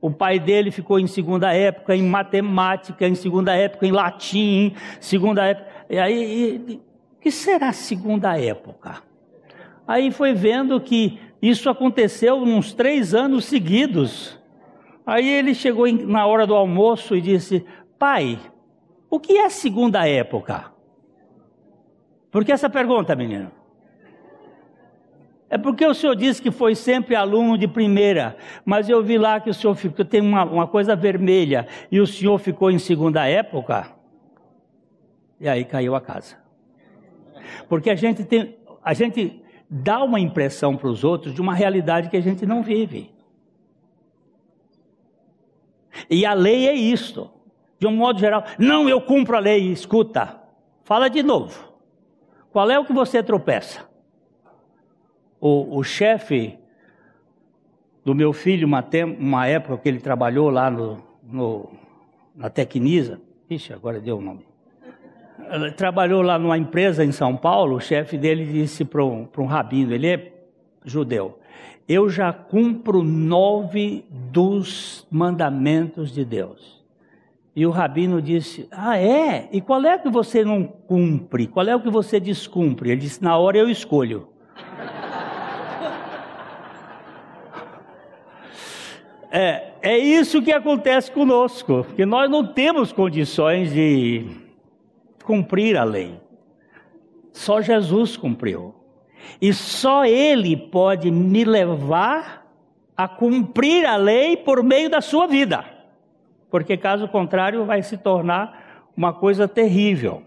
o 0.00 0.10
pai 0.10 0.40
dele 0.40 0.70
ficou 0.70 0.98
em 0.98 1.06
segunda 1.06 1.52
época 1.52 1.94
em 1.94 2.02
matemática, 2.02 3.06
em 3.06 3.14
segunda 3.14 3.54
época 3.54 3.86
em 3.86 3.92
latim, 3.92 4.74
segunda 4.98 5.44
época. 5.44 5.70
E 5.90 5.98
aí, 5.98 6.80
o 6.80 6.91
que 7.22 7.30
será 7.30 7.72
segunda 7.72 8.36
época? 8.36 9.00
Aí 9.86 10.10
foi 10.10 10.34
vendo 10.34 10.80
que 10.80 11.20
isso 11.40 11.70
aconteceu 11.70 12.36
uns 12.36 12.74
três 12.74 13.14
anos 13.14 13.44
seguidos. 13.44 14.38
Aí 15.06 15.28
ele 15.28 15.54
chegou 15.54 15.90
na 15.92 16.26
hora 16.26 16.46
do 16.46 16.54
almoço 16.54 17.14
e 17.14 17.20
disse: 17.20 17.64
Pai, 17.96 18.40
o 19.08 19.20
que 19.20 19.38
é 19.38 19.48
segunda 19.48 20.06
época? 20.06 20.72
Por 22.30 22.44
que 22.44 22.50
essa 22.50 22.68
pergunta, 22.68 23.14
menino? 23.14 23.52
É 25.48 25.58
porque 25.58 25.86
o 25.86 25.94
senhor 25.94 26.16
disse 26.16 26.40
que 26.40 26.50
foi 26.50 26.74
sempre 26.74 27.14
aluno 27.14 27.58
de 27.58 27.68
primeira, 27.68 28.36
mas 28.64 28.88
eu 28.88 29.02
vi 29.02 29.18
lá 29.18 29.38
que 29.38 29.50
o 29.50 29.54
senhor 29.54 29.74
ficou, 29.74 30.04
tem 30.04 30.20
uma, 30.20 30.44
uma 30.44 30.66
coisa 30.66 30.96
vermelha 30.96 31.68
e 31.90 32.00
o 32.00 32.06
senhor 32.06 32.38
ficou 32.38 32.70
em 32.70 32.78
segunda 32.78 33.28
época. 33.28 33.92
E 35.38 35.46
aí 35.48 35.64
caiu 35.64 35.94
a 35.94 36.00
casa. 36.00 36.41
Porque 37.68 37.90
a 37.90 37.94
gente 37.94 38.24
tem, 38.24 38.56
a 38.82 38.94
gente 38.94 39.42
dá 39.68 40.02
uma 40.02 40.20
impressão 40.20 40.76
para 40.76 40.88
os 40.88 41.02
outros 41.02 41.34
de 41.34 41.40
uma 41.40 41.54
realidade 41.54 42.10
que 42.10 42.16
a 42.16 42.20
gente 42.20 42.44
não 42.44 42.62
vive. 42.62 43.10
E 46.08 46.26
a 46.26 46.34
lei 46.34 46.68
é 46.68 46.74
isto. 46.74 47.30
De 47.78 47.86
um 47.86 47.96
modo 47.96 48.20
geral, 48.20 48.44
não, 48.58 48.88
eu 48.88 49.00
cumpro 49.00 49.36
a 49.36 49.40
lei. 49.40 49.72
Escuta, 49.72 50.40
fala 50.84 51.08
de 51.08 51.22
novo. 51.22 51.72
Qual 52.52 52.70
é 52.70 52.78
o 52.78 52.84
que 52.84 52.92
você 52.92 53.22
tropeça? 53.22 53.88
O, 55.40 55.78
o 55.78 55.82
chefe 55.82 56.58
do 58.04 58.14
meu 58.14 58.32
filho, 58.32 58.66
uma, 58.66 58.84
uma, 59.18 59.46
época 59.46 59.78
que 59.78 59.88
ele 59.88 60.00
trabalhou 60.00 60.50
lá 60.50 60.70
no, 60.70 61.02
no, 61.22 61.72
na 62.34 62.50
Tecnisa, 62.50 63.20
ixi, 63.48 63.72
agora 63.72 64.00
deu 64.00 64.18
o 64.18 64.20
nome. 64.20 64.51
Trabalhou 65.76 66.22
lá 66.22 66.38
numa 66.38 66.56
empresa 66.56 67.04
em 67.04 67.12
São 67.12 67.36
Paulo, 67.36 67.76
o 67.76 67.80
chefe 67.80 68.16
dele 68.16 68.44
disse 68.44 68.84
para 68.84 69.04
um, 69.04 69.28
um 69.36 69.46
rabino, 69.46 69.92
ele 69.92 70.06
é 70.06 70.32
judeu, 70.84 71.38
eu 71.88 72.08
já 72.08 72.32
cumpro 72.32 73.02
nove 73.02 74.04
dos 74.10 75.06
mandamentos 75.10 76.12
de 76.12 76.24
Deus. 76.24 76.80
E 77.54 77.66
o 77.66 77.70
rabino 77.70 78.22
disse: 78.22 78.66
Ah, 78.70 78.98
é? 78.98 79.46
E 79.52 79.60
qual 79.60 79.84
é 79.84 79.98
que 79.98 80.08
você 80.08 80.42
não 80.42 80.64
cumpre? 80.64 81.46
Qual 81.46 81.68
é 81.68 81.76
o 81.76 81.80
que 81.80 81.90
você 81.90 82.18
descumpre? 82.18 82.90
Ele 82.90 83.02
disse: 83.02 83.22
Na 83.22 83.36
hora 83.36 83.58
eu 83.58 83.68
escolho. 83.68 84.26
é, 89.30 89.72
é 89.82 89.98
isso 89.98 90.40
que 90.40 90.50
acontece 90.50 91.12
conosco, 91.12 91.84
porque 91.84 92.06
nós 92.06 92.30
não 92.30 92.46
temos 92.46 92.90
condições 92.90 93.70
de 93.70 94.41
cumprir 95.22 95.76
a 95.76 95.84
lei. 95.84 96.20
Só 97.32 97.60
Jesus 97.60 98.16
cumpriu. 98.16 98.74
E 99.40 99.52
só 99.52 100.04
Ele 100.04 100.56
pode 100.56 101.10
me 101.10 101.44
levar 101.44 102.46
a 102.96 103.08
cumprir 103.08 103.86
a 103.86 103.96
lei 103.96 104.36
por 104.36 104.62
meio 104.62 104.90
da 104.90 105.00
sua 105.00 105.26
vida. 105.26 105.64
Porque 106.50 106.76
caso 106.76 107.08
contrário 107.08 107.64
vai 107.64 107.82
se 107.82 107.96
tornar 107.96 108.90
uma 108.96 109.12
coisa 109.12 109.48
terrível. 109.48 110.22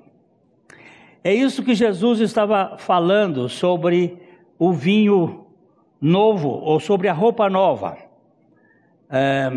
É 1.24 1.34
isso 1.34 1.64
que 1.64 1.74
Jesus 1.74 2.20
estava 2.20 2.78
falando 2.78 3.48
sobre 3.50 4.18
o 4.58 4.72
vinho 4.72 5.46
novo 6.00 6.50
ou 6.50 6.80
sobre 6.80 7.08
a 7.08 7.14
roupa 7.14 7.50
nova. 7.50 7.98
É, 9.10 9.52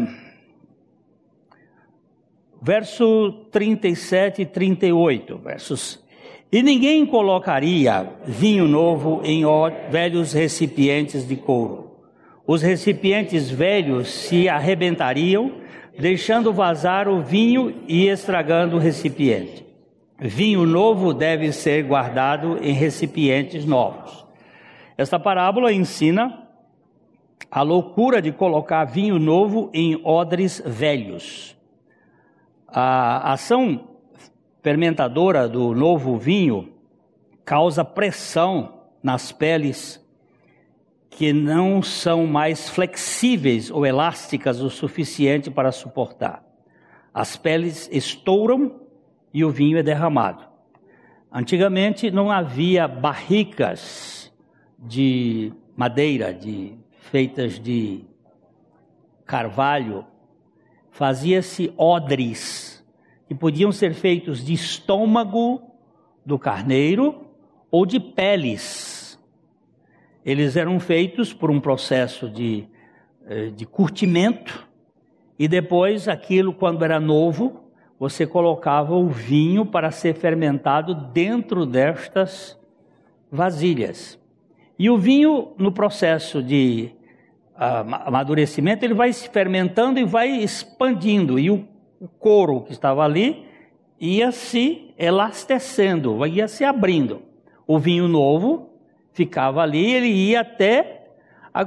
verso 2.61 3.33
37 3.51 4.43
e 4.43 4.47
38, 4.47 5.39
versos 5.39 6.07
e 6.51 6.63
ninguém 6.63 7.05
colocaria 7.05 8.11
vinho 8.25 8.67
novo 8.67 9.21
em 9.23 9.43
velhos 9.91 10.33
recipientes 10.33 11.29
de 11.29 11.37
couro. 11.37 11.99
Os 12.47 12.63
recipientes 12.63 13.51
velhos 13.51 14.09
se 14.09 14.49
arrebentariam, 14.49 15.53
deixando 15.99 16.51
vazar 16.51 17.07
o 17.07 17.21
vinho 17.21 17.83
e 17.87 18.09
estragando 18.09 18.77
o 18.77 18.79
recipiente. 18.79 19.67
Vinho 20.19 20.65
novo 20.65 21.13
deve 21.13 21.53
ser 21.53 21.83
guardado 21.83 22.59
em 22.63 22.73
recipientes 22.73 23.67
novos. 23.67 24.27
Esta 24.97 25.19
parábola 25.19 25.71
ensina 25.71 26.49
a 27.51 27.61
loucura 27.61 28.23
de 28.23 28.33
colocar 28.33 28.87
vinho 28.87 29.19
novo 29.19 29.71
em 29.75 30.01
odres 30.03 30.63
velhos. 30.65 31.58
A 32.69 33.33
ação 33.33 33.89
fermentadora 34.63 35.49
do 35.49 35.75
novo 35.75 36.17
vinho 36.17 36.73
causa 37.45 37.85
pressão 37.85 38.83
nas 39.03 39.33
peles 39.33 40.05
que 41.11 41.33
não 41.33 41.83
são 41.83 42.27
mais 42.27 42.69
flexíveis 42.69 43.71
ou 43.71 43.85
elásticas 43.85 44.61
o 44.61 44.71
suficiente 44.71 45.51
para 45.51 45.73
suportar. 45.73 46.45
As 47.13 47.37
peles 47.37 47.89
estouram 47.91 48.81
e 49.33 49.45
o 49.45 49.51
vinho 49.51 49.79
é 49.79 49.83
derramado. 49.83 50.45
Antigamente 51.33 52.11
não 52.11 52.31
havia 52.31 52.87
barricas 52.87 54.33
de 54.79 55.53
madeira, 55.77 56.33
de 56.33 56.79
feitas 57.11 57.59
de 57.59 58.05
carvalho. 59.27 60.07
Fazia-se 60.99 61.73
odres 61.77 62.85
que 63.29 63.33
podiam 63.33 63.71
ser 63.71 63.95
feitos 63.95 64.45
de 64.45 64.53
estômago 64.53 65.63
do 66.27 66.37
carneiro 66.37 67.29
ou 67.71 67.87
de 67.87 68.01
peles. 68.01 69.17
Eles 70.25 70.57
eram 70.57 70.81
feitos 70.81 71.33
por 71.33 71.53
um 71.53 71.61
processo 71.61 72.29
de, 72.29 72.67
eh, 73.29 73.51
de 73.51 73.65
curtimento, 73.65 74.69
e 75.39 75.47
depois, 75.47 76.09
aquilo, 76.09 76.53
quando 76.53 76.85
era 76.85 76.99
novo, 76.99 77.71
você 77.97 78.27
colocava 78.27 78.97
o 78.97 79.09
vinho 79.09 79.65
para 79.65 79.93
ser 79.93 80.17
fermentado 80.17 80.97
dentro 81.13 81.65
destas 81.65 82.59
vasilhas. 83.31 84.19
E 84.77 84.91
o 84.91 84.99
vinho, 84.99 85.53
no 85.57 85.71
processo 85.71 86.43
de 86.43 86.91
amadurecimento, 87.59 88.85
ele 88.85 88.95
vai 88.95 89.13
se 89.13 89.29
fermentando 89.29 89.99
e 89.99 90.05
vai 90.05 90.29
expandindo, 90.31 91.39
e 91.39 91.51
o 91.51 91.67
o 92.01 92.09
couro 92.09 92.63
que 92.63 92.73
estava 92.73 93.03
ali 93.05 93.47
ia 94.01 94.31
se 94.31 94.95
elastecendo, 94.97 96.25
ia 96.27 96.47
se 96.47 96.65
abrindo. 96.65 97.23
O 97.67 97.79
vinho 97.79 98.07
novo 98.07 98.71
ficava 99.13 99.63
ali, 99.63 99.93
ele 99.93 100.09
ia 100.09 100.41
até. 100.41 101.09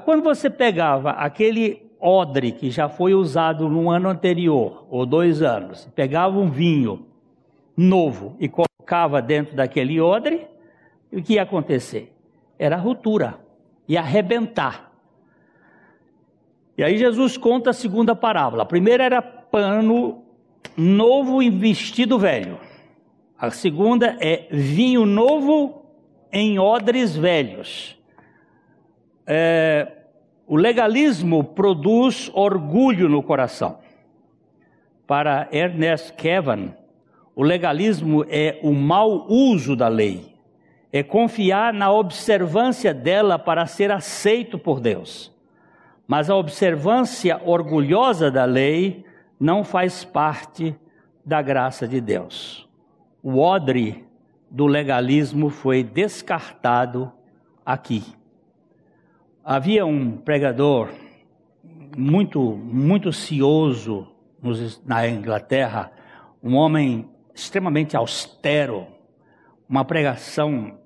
Quando 0.05 0.23
você 0.23 0.49
pegava 0.49 1.11
aquele 1.11 1.91
odre 1.99 2.53
que 2.53 2.71
já 2.71 2.87
foi 2.87 3.13
usado 3.13 3.67
no 3.67 3.89
ano 3.89 4.09
anterior, 4.09 4.87
ou 4.89 5.05
dois 5.05 5.41
anos, 5.41 5.87
pegava 5.93 6.39
um 6.39 6.49
vinho 6.49 7.05
novo 7.75 8.35
e 8.39 8.47
colocava 8.47 9.21
dentro 9.21 9.55
daquele 9.55 9.99
odre, 9.99 10.47
o 11.11 11.21
que 11.21 11.33
ia 11.33 11.43
acontecer? 11.43 12.15
Era 12.57 12.77
ruptura, 12.77 13.37
ia 13.87 13.99
arrebentar. 13.99 14.90
E 16.77 16.83
aí 16.83 16.97
Jesus 16.97 17.37
conta 17.37 17.71
a 17.71 17.73
segunda 17.73 18.15
parábola. 18.15 18.63
A 18.63 18.65
primeira 18.65 19.03
era 19.03 19.21
pano 19.21 20.23
novo 20.75 21.41
em 21.41 21.49
vestido 21.49 22.17
velho. 22.17 22.57
A 23.37 23.49
segunda 23.49 24.17
é 24.19 24.47
vinho 24.51 25.05
novo 25.05 25.85
em 26.31 26.59
odres 26.59 27.15
velhos. 27.15 27.97
É, 29.25 29.87
o 30.47 30.55
legalismo 30.55 31.43
produz 31.43 32.29
orgulho 32.33 33.09
no 33.09 33.23
coração. 33.23 33.79
Para 35.07 35.49
Ernest 35.51 36.13
Kevin, 36.13 36.73
o 37.35 37.43
legalismo 37.43 38.25
é 38.29 38.59
o 38.61 38.71
mau 38.71 39.25
uso 39.29 39.75
da 39.75 39.87
lei, 39.87 40.35
é 40.91 41.01
confiar 41.01 41.73
na 41.73 41.91
observância 41.91 42.93
dela 42.93 43.39
para 43.39 43.65
ser 43.65 43.91
aceito 43.91 44.57
por 44.57 44.79
Deus. 44.79 45.31
Mas 46.11 46.29
a 46.29 46.35
observância 46.35 47.39
orgulhosa 47.45 48.29
da 48.29 48.43
lei 48.43 49.05
não 49.39 49.63
faz 49.63 50.03
parte 50.03 50.75
da 51.25 51.41
graça 51.41 51.87
de 51.87 52.01
Deus. 52.01 52.67
O 53.23 53.39
odre 53.39 54.05
do 54.49 54.67
legalismo 54.67 55.49
foi 55.49 55.85
descartado 55.85 57.09
aqui. 57.65 58.03
Havia 59.41 59.85
um 59.85 60.17
pregador 60.17 60.89
muito, 61.95 62.41
muito 62.41 63.13
cioso 63.13 64.05
na 64.85 65.07
Inglaterra, 65.07 65.93
um 66.43 66.55
homem 66.57 67.09
extremamente 67.33 67.95
austero, 67.95 68.85
uma 69.69 69.85
pregação 69.85 70.77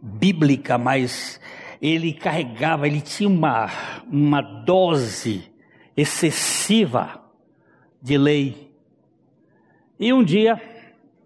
bíblica, 0.00 0.78
mas 0.78 1.40
ele 1.86 2.14
carregava, 2.14 2.86
ele 2.86 3.02
tinha 3.02 3.28
uma, 3.28 3.70
uma 4.10 4.40
dose 4.40 5.52
excessiva 5.94 7.22
de 8.00 8.16
lei. 8.16 8.72
E 10.00 10.10
um 10.10 10.24
dia 10.24 10.58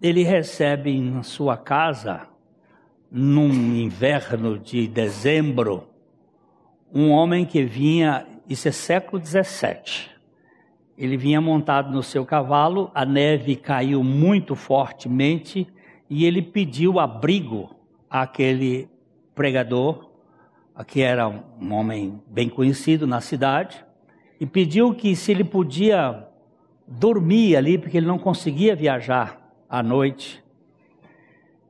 ele 0.01 0.21
recebe 0.21 0.91
em 0.91 1.23
sua 1.23 1.55
casa, 1.55 2.27
num 3.09 3.49
inverno 3.73 4.59
de 4.59 4.85
dezembro, 4.85 5.87
um 6.93 7.09
homem 7.09 7.45
que 7.45 7.63
vinha, 7.63 8.27
isso 8.45 8.67
é 8.67 8.71
século 8.73 9.17
17. 9.17 10.11
Ele 10.97 11.15
vinha 11.15 11.39
montado 11.39 11.89
no 11.89 12.03
seu 12.03 12.25
cavalo, 12.25 12.91
a 12.93 13.05
neve 13.05 13.55
caiu 13.55 14.03
muito 14.03 14.55
fortemente 14.55 15.65
e 16.09 16.25
ele 16.25 16.41
pediu 16.41 16.99
abrigo 16.99 17.73
àquele 18.09 18.89
pregador, 19.33 20.08
que 20.85 21.01
era 21.01 21.27
um 21.27 21.73
homem 21.73 22.21
bem 22.27 22.49
conhecido 22.49 23.05
na 23.05 23.21
cidade, 23.21 23.85
e 24.39 24.45
pediu 24.45 24.93
que 24.93 25.15
se 25.15 25.31
ele 25.31 25.43
podia 25.43 26.27
dormir 26.87 27.55
ali, 27.55 27.77
porque 27.77 27.97
ele 27.97 28.07
não 28.07 28.17
conseguia 28.17 28.75
viajar 28.75 29.53
à 29.69 29.83
noite. 29.83 30.43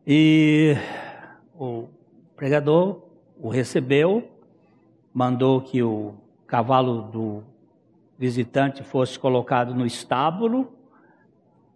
E 0.05 0.75
o 1.57 1.87
pregador 2.35 3.09
o 3.39 3.47
recebeu, 3.47 4.29
mandou 5.13 5.61
que 5.61 5.81
o 5.81 6.15
cavalo 6.45 7.03
do 7.03 7.43
visitante 8.17 8.83
fosse 8.83 9.17
colocado 9.17 9.73
no 9.73 9.85
estábulo 9.85 10.73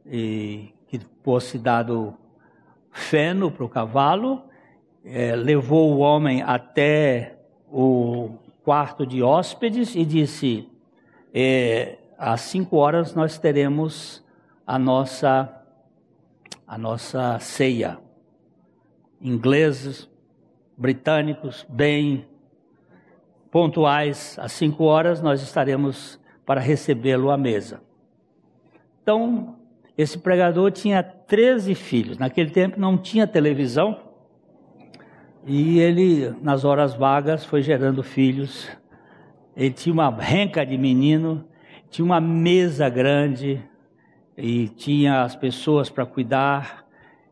e 0.05 0.73
que 0.87 0.99
fosse 1.23 1.57
dado 1.57 2.13
feno 2.91 3.49
para 3.49 3.63
o 3.63 3.69
cavalo, 3.69 4.43
é, 5.03 5.35
levou 5.35 5.93
o 5.93 5.99
homem 5.99 6.41
até 6.41 7.37
o 7.71 8.31
quarto 8.63 9.05
de 9.05 9.21
hóspedes 9.21 9.95
e 9.95 10.05
disse: 10.05 10.69
é, 11.33 11.97
às 12.17 12.41
cinco 12.41 12.77
horas 12.77 13.13
nós 13.13 13.37
teremos 13.37 14.23
a 14.65 14.79
nossa 14.79 15.59
a 16.65 16.77
nossa 16.77 17.37
ceia. 17.39 17.99
Ingleses, 19.21 20.09
britânicos, 20.77 21.65
bem 21.69 22.25
pontuais, 23.51 24.37
às 24.39 24.51
cinco 24.53 24.85
horas 24.85 25.21
nós 25.21 25.41
estaremos 25.41 26.19
para 26.45 26.59
recebê-lo 26.59 27.29
à 27.29 27.37
mesa. 27.37 27.81
Então, 29.01 29.55
esse 29.97 30.17
pregador 30.17 30.71
tinha 30.71 31.03
13 31.03 31.75
filhos. 31.75 32.17
Naquele 32.17 32.49
tempo 32.49 32.79
não 32.79 32.97
tinha 32.97 33.27
televisão. 33.27 34.02
E 35.45 35.77
ele, 35.79 36.33
nas 36.41 36.63
horas 36.63 36.93
vagas, 36.93 37.43
foi 37.43 37.61
gerando 37.61 38.01
filhos. 38.01 38.69
Ele 39.55 39.71
tinha 39.71 39.91
uma 39.91 40.09
renca 40.09 40.65
de 40.65 40.77
menino, 40.77 41.43
tinha 41.89 42.05
uma 42.05 42.21
mesa 42.21 42.87
grande 42.87 43.61
e 44.37 44.69
tinha 44.69 45.21
as 45.21 45.35
pessoas 45.35 45.89
para 45.89 46.05
cuidar. 46.05 46.85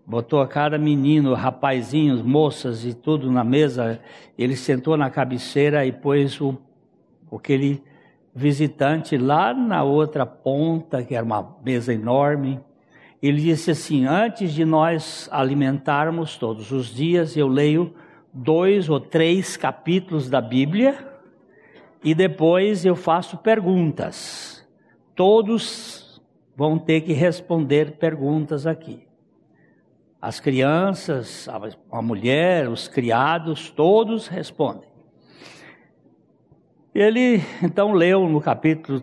Botou 0.06 0.42
a 0.42 0.48
cada 0.48 0.78
menino, 0.78 1.34
rapazinhos, 1.34 2.22
moças 2.22 2.84
e 2.84 2.94
tudo 2.94 3.32
na 3.32 3.46
mesa. 3.46 4.02
Ele 4.38 4.58
sentou 4.58 4.98
na 4.98 5.10
cabeceira 5.10 5.86
e 5.86 5.92
pôs 5.94 6.42
o, 6.42 6.58
aquele 7.34 7.82
visitante 8.36 9.18
lá 9.18 9.54
na 9.54 9.84
outra 9.84 10.26
ponta, 10.26 11.02
que 11.02 11.16
era 11.16 11.24
uma 11.24 11.56
mesa 11.64 11.94
enorme. 11.94 12.60
Ele 13.22 13.40
disse 13.40 13.72
assim: 13.72 14.06
Antes 14.06 14.52
de 14.52 14.66
nós 14.66 15.30
alimentarmos 15.32 16.36
todos 16.36 16.74
os 16.74 16.94
dias, 16.94 17.38
eu 17.38 17.48
leio 17.48 17.96
dois 18.34 18.90
ou 18.90 19.00
três 19.00 19.58
capítulos 19.58 20.30
da 20.30 20.42
Bíblia 20.42 21.08
e 22.04 22.16
depois 22.16 22.86
eu 22.86 22.96
faço 22.96 23.38
perguntas. 23.38 24.68
Todos 25.16 26.22
vão 26.56 26.78
ter 26.78 27.02
que 27.02 27.14
responder 27.14 27.98
perguntas 27.98 28.66
aqui. 28.66 29.08
As 30.22 30.40
crianças, 30.40 31.48
a 31.92 32.02
mulher, 32.02 32.70
os 32.70 32.88
criados, 32.88 33.72
todos 33.72 34.28
respondem. 34.28 34.90
Ele 36.94 37.42
então 37.64 37.94
leu 37.94 38.28
no 38.28 38.40
capítulo 38.40 39.02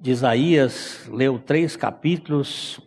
de 0.00 0.10
Isaías, 0.10 1.08
leu 1.10 1.38
três 1.38 1.76
capítulos 1.76 2.80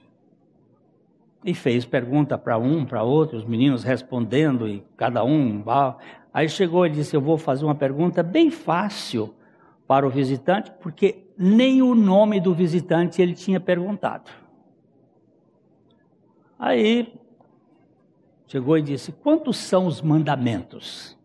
e 1.47 1.53
fez 1.53 1.85
pergunta 1.85 2.37
para 2.37 2.57
um, 2.57 2.85
para 2.85 3.03
outro, 3.03 3.37
os 3.37 3.45
meninos 3.45 3.81
respondendo 3.81 4.67
e 4.67 4.83
cada 4.97 5.23
um. 5.23 5.63
Aí 6.33 6.49
chegou 6.49 6.85
e 6.85 6.89
disse: 6.89 7.15
Eu 7.15 7.21
vou 7.21 7.37
fazer 7.37 7.63
uma 7.63 7.73
pergunta 7.73 8.21
bem 8.21 8.51
fácil 8.51 9.33
para 9.87 10.05
o 10.05 10.09
visitante, 10.09 10.69
porque 10.81 11.23
nem 11.37 11.81
o 11.81 11.95
nome 11.95 12.41
do 12.41 12.53
visitante 12.53 13.21
ele 13.21 13.33
tinha 13.33 13.61
perguntado. 13.61 14.29
Aí 16.59 17.17
chegou 18.45 18.77
e 18.77 18.81
disse: 18.81 19.13
Quantos 19.13 19.55
são 19.55 19.87
os 19.87 20.01
mandamentos? 20.01 21.17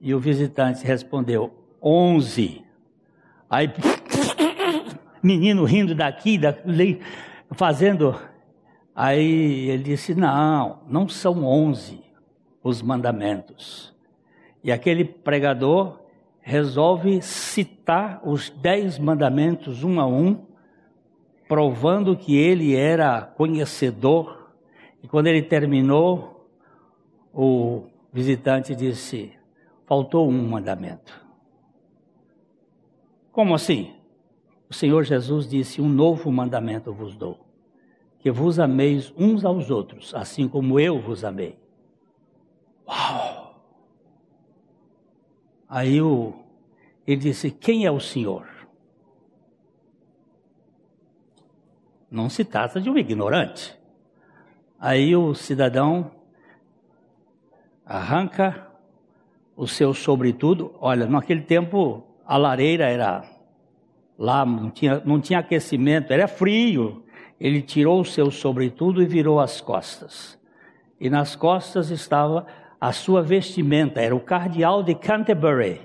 E 0.00 0.14
o 0.14 0.20
visitante 0.20 0.86
respondeu: 0.86 1.52
onze. 1.82 2.64
Aí, 3.50 3.68
menino 5.20 5.64
rindo 5.64 5.92
daqui, 5.92 6.38
dali, 6.38 7.00
fazendo. 7.50 8.27
Aí 9.00 9.70
ele 9.70 9.84
disse: 9.84 10.12
Não, 10.12 10.80
não 10.88 11.08
são 11.08 11.44
onze 11.44 12.02
os 12.64 12.82
mandamentos. 12.82 13.94
E 14.64 14.72
aquele 14.72 15.04
pregador 15.04 16.00
resolve 16.40 17.22
citar 17.22 18.20
os 18.24 18.50
dez 18.50 18.98
mandamentos 18.98 19.84
um 19.84 20.00
a 20.00 20.06
um, 20.06 20.44
provando 21.46 22.16
que 22.16 22.36
ele 22.36 22.74
era 22.74 23.22
conhecedor. 23.22 24.50
E 25.00 25.06
quando 25.06 25.28
ele 25.28 25.42
terminou, 25.42 26.50
o 27.32 27.84
visitante 28.12 28.74
disse: 28.74 29.32
faltou 29.86 30.28
um 30.28 30.48
mandamento. 30.48 31.24
Como 33.30 33.54
assim? 33.54 33.94
O 34.68 34.74
Senhor 34.74 35.04
Jesus 35.04 35.48
disse: 35.48 35.80
Um 35.80 35.88
novo 35.88 36.32
mandamento 36.32 36.92
vos 36.92 37.16
dou, 37.16 37.47
que 38.18 38.30
vos 38.30 38.58
ameis 38.58 39.12
uns 39.16 39.44
aos 39.44 39.70
outros, 39.70 40.14
assim 40.14 40.48
como 40.48 40.78
eu 40.78 41.00
vos 41.00 41.24
amei. 41.24 41.58
Uau! 42.86 43.60
Aí 45.68 46.00
o, 46.00 46.34
ele 47.06 47.20
disse: 47.20 47.50
Quem 47.50 47.84
é 47.84 47.90
o 47.90 48.00
Senhor? 48.00 48.48
Não 52.10 52.30
se 52.30 52.44
trata 52.44 52.80
de 52.80 52.88
um 52.88 52.96
ignorante. 52.96 53.78
Aí 54.80 55.14
o 55.14 55.34
cidadão 55.34 56.10
arranca 57.84 58.66
o 59.54 59.66
seu 59.66 59.92
sobretudo. 59.92 60.74
Olha, 60.80 61.06
naquele 61.06 61.42
tempo 61.42 62.04
a 62.24 62.36
lareira 62.36 62.88
era 62.88 63.24
lá, 64.18 64.46
não 64.46 64.70
tinha, 64.70 65.02
não 65.04 65.20
tinha 65.20 65.40
aquecimento, 65.40 66.12
era 66.12 66.26
frio. 66.26 67.04
Ele 67.40 67.62
tirou 67.62 68.00
o 68.00 68.04
seu 68.04 68.30
sobretudo 68.30 69.02
e 69.02 69.06
virou 69.06 69.40
as 69.40 69.60
costas. 69.60 70.38
E 71.00 71.08
nas 71.08 71.36
costas 71.36 71.90
estava 71.90 72.46
a 72.80 72.92
sua 72.92 73.22
vestimenta, 73.22 74.00
era 74.00 74.14
o 74.14 74.20
cardeal 74.20 74.82
de 74.82 74.94
Canterbury, 74.94 75.80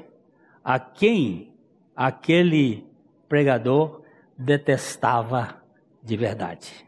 a 0.64 0.80
quem 0.80 1.54
aquele 1.96 2.88
pregador 3.28 4.02
detestava 4.38 5.62
de 6.02 6.18
verdade. 6.18 6.88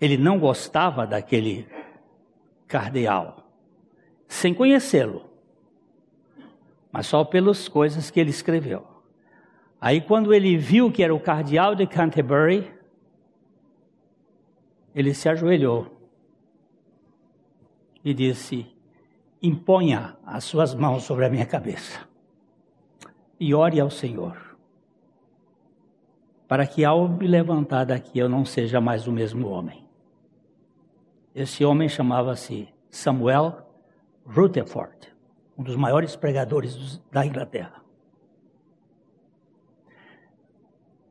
Ele 0.00 0.16
não 0.16 0.38
gostava 0.38 1.06
daquele 1.06 1.68
cardeal, 2.66 3.52
sem 4.26 4.52
conhecê-lo 4.52 5.32
mas 6.92 7.06
só 7.06 7.24
pelas 7.24 7.66
coisas 7.66 8.10
que 8.10 8.20
ele 8.20 8.30
escreveu. 8.30 8.86
Aí, 9.84 10.00
quando 10.00 10.32
ele 10.32 10.56
viu 10.56 10.92
que 10.92 11.02
era 11.02 11.12
o 11.12 11.18
cardeal 11.18 11.74
de 11.74 11.88
Canterbury, 11.88 12.72
ele 14.94 15.12
se 15.12 15.28
ajoelhou 15.28 15.88
e 18.04 18.14
disse: 18.14 18.64
imponha 19.42 20.16
as 20.24 20.44
suas 20.44 20.72
mãos 20.72 21.02
sobre 21.02 21.24
a 21.24 21.28
minha 21.28 21.44
cabeça 21.44 22.08
e 23.40 23.52
ore 23.52 23.80
ao 23.80 23.90
Senhor, 23.90 24.56
para 26.46 26.64
que 26.64 26.84
ao 26.84 27.08
me 27.08 27.26
levantar 27.26 27.84
daqui 27.84 28.20
eu 28.20 28.28
não 28.28 28.44
seja 28.44 28.80
mais 28.80 29.08
o 29.08 29.12
mesmo 29.12 29.48
homem. 29.48 29.84
Esse 31.34 31.64
homem 31.64 31.88
chamava-se 31.88 32.68
Samuel 32.88 33.68
Rutherford, 34.24 35.12
um 35.58 35.64
dos 35.64 35.74
maiores 35.74 36.14
pregadores 36.14 37.02
da 37.10 37.26
Inglaterra. 37.26 37.81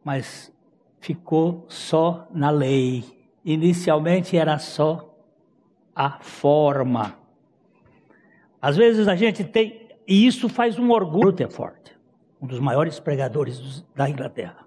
Mas 0.03 0.51
ficou 0.99 1.65
só 1.67 2.27
na 2.31 2.49
lei. 2.49 3.03
Inicialmente 3.43 4.37
era 4.37 4.57
só 4.59 5.11
a 5.95 6.19
forma. 6.19 7.17
Às 8.61 8.77
vezes 8.77 9.07
a 9.07 9.15
gente 9.15 9.43
tem, 9.43 9.89
e 10.07 10.25
isso 10.25 10.47
faz 10.47 10.77
um 10.77 10.91
orgulho, 10.91 11.29
Rutherford, 11.29 11.97
um 12.41 12.47
dos 12.47 12.59
maiores 12.59 12.99
pregadores 12.99 13.83
da 13.95 14.09
Inglaterra. 14.09 14.65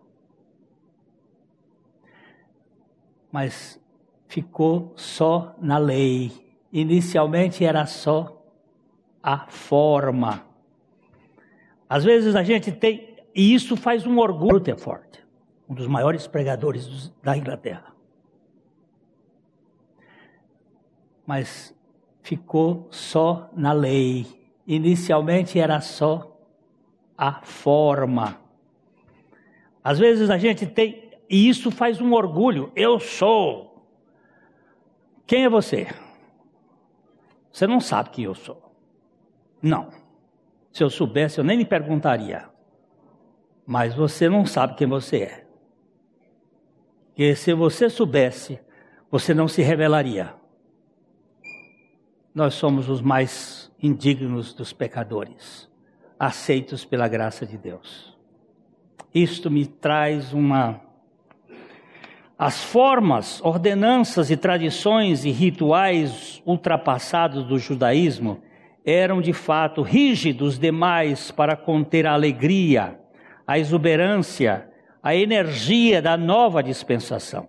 Mas 3.31 3.81
ficou 4.29 4.93
só 4.97 5.55
na 5.61 5.79
lei. 5.79 6.33
Inicialmente 6.73 7.65
era 7.65 7.87
só 7.87 8.45
a 9.23 9.47
forma. 9.47 10.45
Às 11.89 12.05
vezes 12.05 12.35
a 12.35 12.43
gente 12.43 12.73
tem, 12.73 13.17
e 13.35 13.55
isso 13.55 13.77
faz 13.77 14.07
um 14.07 14.19
orgulho, 14.19 14.55
Rutherford, 14.55 15.24
um 15.69 15.75
dos 15.75 15.87
maiores 15.87 16.27
pregadores 16.27 17.13
da 17.23 17.37
Inglaterra. 17.37 17.95
Mas 21.27 21.75
ficou 22.23 22.89
só 22.91 23.51
na 23.55 23.73
lei. 23.73 24.27
Inicialmente 24.67 25.59
era 25.59 25.81
só 25.81 26.39
a 27.17 27.41
forma. 27.43 28.39
Às 29.83 29.99
vezes 29.99 30.31
a 30.31 30.39
gente 30.39 30.67
tem, 30.67 31.11
e 31.29 31.49
isso 31.49 31.71
faz 31.71 32.01
um 32.01 32.13
orgulho. 32.13 32.73
Eu 32.75 32.99
sou. 32.99 33.87
Quem 35.27 35.45
é 35.45 35.49
você? 35.49 35.89
Você 37.51 37.67
não 37.67 37.81
sabe 37.81 38.11
quem 38.11 38.25
eu 38.25 38.35
sou. 38.35 38.63
Não. 39.63 39.91
Se 40.73 40.83
eu 40.83 40.91
soubesse, 40.91 41.39
eu 41.39 41.45
nem 41.45 41.57
me 41.57 41.65
perguntaria. 41.65 42.49
Mas 43.67 43.95
você 43.95 44.29
não 44.29 44.45
sabe 44.45 44.75
quem 44.75 44.87
você 44.87 45.19
é. 45.23 45.44
Porque 47.15 47.37
se 47.37 47.55
você 47.55 47.89
soubesse, 47.89 48.59
você 49.09 49.33
não 49.33 49.47
se 49.47 49.63
revelaria. 49.63 50.35
Nós 52.35 52.55
somos 52.55 52.89
os 52.89 53.01
mais 53.01 53.71
indignos 53.81 54.53
dos 54.53 54.73
pecadores, 54.73 55.71
aceitos 56.19 56.85
pela 56.85 57.07
graça 57.07 57.47
de 57.47 57.57
Deus. 57.57 58.19
Isto 59.15 59.49
me 59.49 59.65
traz 59.65 60.33
uma. 60.33 60.81
As 62.37 62.65
formas, 62.65 63.41
ordenanças 63.45 64.29
e 64.29 64.37
tradições 64.37 65.25
e 65.25 65.31
rituais 65.31 66.43
ultrapassados 66.45 67.45
do 67.45 67.61
judaísmo 67.61 68.43
eram 68.85 69.21
de 69.21 69.33
fato 69.33 69.83
rígidos 69.83 70.59
demais 70.59 71.31
para 71.31 71.55
conter 71.55 72.09
a 72.09 72.13
alegria, 72.13 72.99
a 73.47 73.57
exuberância, 73.57 74.69
a 75.05 75.15
energia 75.15 76.01
da 76.01 76.17
nova 76.17 76.63
dispensação. 76.63 77.47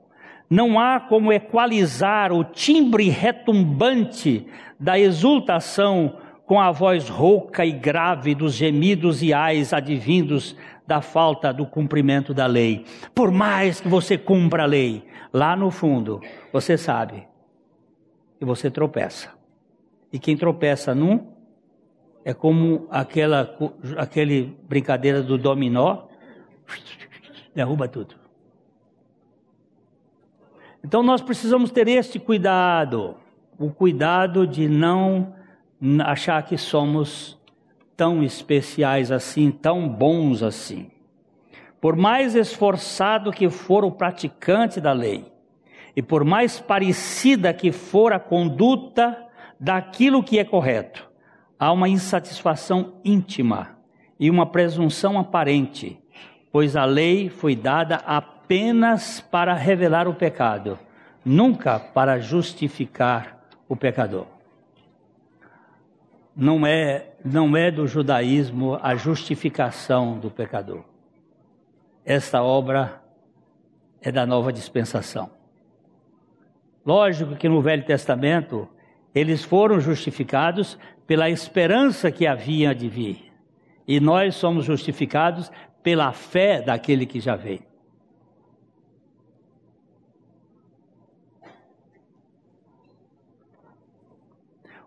Não 0.50 0.78
há 0.78 1.00
como 1.00 1.32
equalizar 1.32 2.34
o 2.34 2.44
timbre 2.44 3.08
retumbante 3.08 4.46
da 4.78 5.00
exultação 5.00 6.18
com 6.46 6.60
a 6.60 6.70
voz 6.70 7.08
rouca 7.08 7.66
e 7.66 7.72
grave 7.72 8.36
dos 8.36 8.54
gemidos 8.54 9.24
e 9.24 9.34
ais 9.34 9.72
advindos 9.72 10.54
da 10.86 11.02
falta 11.02 11.54
do 11.54 11.66
cumprimento 11.66 12.34
da 12.34 12.46
lei. 12.46 12.84
Por 13.16 13.32
mais 13.32 13.80
que 13.80 13.88
você 13.88 14.18
cumpra 14.18 14.64
a 14.64 14.68
lei, 14.68 15.04
lá 15.32 15.56
no 15.56 15.72
fundo, 15.72 16.22
você 16.52 16.78
sabe 16.78 17.26
que 18.38 18.46
você 18.46 18.70
tropeça. 18.70 19.30
E 20.12 20.20
quem 20.20 20.36
tropeça 20.36 20.94
num 20.94 21.34
é 22.26 22.34
como 22.34 22.86
aquela 22.92 23.58
aquele 23.98 24.58
brincadeira 24.68 25.24
do 25.24 25.38
dominó, 25.38 26.04
derruba 27.56 27.88
tudo. 27.88 28.16
Então 30.84 31.02
nós 31.02 31.22
precisamos 31.22 31.72
ter 31.72 31.88
este 31.88 32.20
cuidado, 32.20 33.16
o 33.58 33.72
cuidado 33.72 34.46
de 34.46 34.68
não 34.68 35.34
achar 36.04 36.44
que 36.44 36.58
somos 36.58 37.40
tão 37.98 38.22
especiais 38.22 39.12
assim, 39.12 39.50
tão 39.50 39.88
bons 39.88 40.44
assim. 40.44 40.92
Por 41.80 41.96
mais 41.96 42.36
esforçado 42.36 43.32
que 43.32 43.50
for 43.50 43.86
o 43.86 43.92
praticante 43.92 44.82
da 44.82 44.92
lei, 44.92 45.32
e 45.96 46.02
por 46.02 46.26
mais 46.26 46.60
parecida 46.60 47.54
que 47.54 47.72
for 47.72 48.12
a 48.12 48.20
conduta 48.20 49.18
daquilo 49.60 50.22
que 50.22 50.38
é 50.38 50.44
correto, 50.44 51.10
há 51.58 51.72
uma 51.72 51.88
insatisfação 51.88 52.96
íntima 53.04 53.78
e 54.20 54.30
uma 54.30 54.46
presunção 54.46 55.18
aparente, 55.18 55.98
pois 56.56 56.78
a 56.78 56.86
lei 56.86 57.28
foi 57.28 57.54
dada 57.54 57.98
apenas 57.98 59.20
para 59.20 59.54
revelar 59.54 60.08
o 60.08 60.14
pecado, 60.14 60.80
nunca 61.26 61.78
para 61.78 62.18
justificar 62.18 63.46
o 63.68 63.76
pecador. 63.76 64.26
Não 66.34 66.66
é, 66.66 67.12
não 67.26 67.58
é 67.58 67.70
do 67.70 67.86
judaísmo 67.86 68.80
a 68.82 68.96
justificação 68.96 70.18
do 70.18 70.32
pecador. 70.32 70.86
Esta 72.06 72.42
obra 72.42 73.02
é 74.02 74.10
da 74.10 74.26
nova 74.26 74.54
dispensação. 74.54 75.30
Lógico 76.86 77.36
que 77.36 77.50
no 77.50 77.62
Velho 77.62 77.84
Testamento 77.84 78.66
eles 79.14 79.44
foram 79.44 79.82
justificados 79.82 80.80
pela 81.06 81.30
esperança 81.30 82.10
que 82.10 82.26
havia 82.26 82.74
de 82.74 82.88
vir. 82.88 83.34
E 83.86 84.00
nós 84.00 84.36
somos 84.36 84.64
justificados 84.64 85.52
pela 85.86 86.12
fé 86.12 86.64
daquele 86.64 87.06
que 87.06 87.20
já 87.20 87.36
veio. 87.36 87.62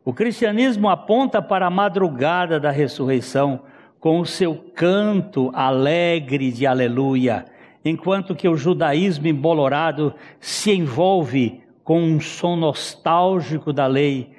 O 0.05 0.13
cristianismo 0.13 0.89
aponta 0.89 1.41
para 1.41 1.69
a 1.69 1.71
madrugada 1.71 2.59
da 2.59 2.73
ressurreição 2.73 3.61
com 4.01 4.19
o 4.19 4.27
seu 4.27 4.57
canto 4.75 5.53
alegre 5.55 6.51
de 6.51 6.67
aleluia, 6.67 7.45
enquanto 7.85 8.35
que 8.35 8.49
o 8.49 8.57
judaísmo 8.57 9.29
embolorado 9.29 10.13
se 10.41 10.73
envolve 10.73 11.63
com 11.85 12.03
um 12.03 12.19
som 12.21 12.57
nostálgico 12.57 13.73
da 13.73 13.87
lei 13.87 14.33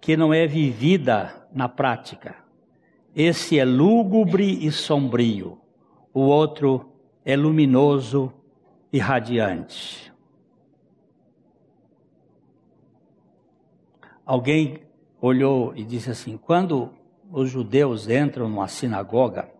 que 0.00 0.16
não 0.16 0.32
é 0.32 0.46
vivida 0.46 1.46
na 1.54 1.68
prática. 1.68 2.36
Esse 3.14 3.58
é 3.58 3.66
lúgubre 3.66 4.64
e 4.66 4.72
sombrio, 4.72 5.58
o 6.16 6.20
outro 6.20 6.94
é 7.26 7.36
luminoso 7.36 8.32
e 8.90 8.98
radiante. 8.98 10.10
Alguém 14.24 14.80
olhou 15.20 15.76
e 15.76 15.84
disse 15.84 16.10
assim: 16.10 16.38
quando 16.38 16.90
os 17.30 17.50
judeus 17.50 18.08
entram 18.08 18.48
numa 18.48 18.66
sinagoga, 18.66 19.52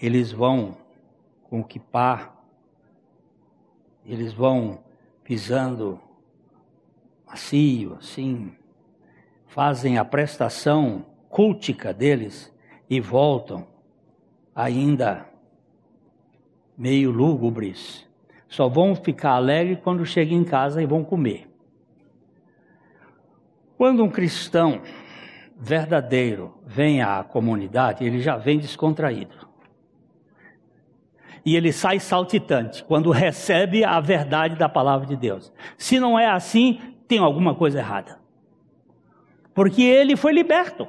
eles 0.00 0.32
vão 0.32 0.78
com 1.42 1.60
o 1.60 1.64
kippah, 1.64 2.34
eles 4.02 4.32
vão 4.32 4.82
pisando 5.22 6.00
macio, 7.26 7.96
assim, 7.96 8.56
fazem 9.46 9.98
a 9.98 10.06
prestação 10.06 11.04
cultica 11.28 11.92
deles 11.92 12.50
e 12.88 12.98
voltam 12.98 13.66
ainda 14.54 15.33
meio 16.76 17.10
lúgubres. 17.10 18.06
Só 18.48 18.68
vão 18.68 18.94
ficar 18.94 19.32
alegres 19.32 19.78
quando 19.82 20.04
chegam 20.06 20.38
em 20.38 20.44
casa 20.44 20.82
e 20.82 20.86
vão 20.86 21.02
comer. 21.02 21.48
Quando 23.76 24.04
um 24.04 24.08
cristão 24.08 24.80
verdadeiro 25.56 26.54
vem 26.64 27.02
à 27.02 27.22
comunidade, 27.24 28.04
ele 28.04 28.20
já 28.20 28.36
vem 28.36 28.58
descontraído. 28.58 29.44
E 31.44 31.56
ele 31.56 31.72
sai 31.72 32.00
saltitante 32.00 32.82
quando 32.84 33.10
recebe 33.10 33.84
a 33.84 34.00
verdade 34.00 34.56
da 34.56 34.68
palavra 34.68 35.06
de 35.06 35.16
Deus. 35.16 35.52
Se 35.76 36.00
não 36.00 36.18
é 36.18 36.26
assim, 36.26 36.80
tem 37.06 37.18
alguma 37.18 37.54
coisa 37.54 37.78
errada. 37.78 38.18
Porque 39.52 39.82
ele 39.82 40.16
foi 40.16 40.32
liberto. 40.32 40.86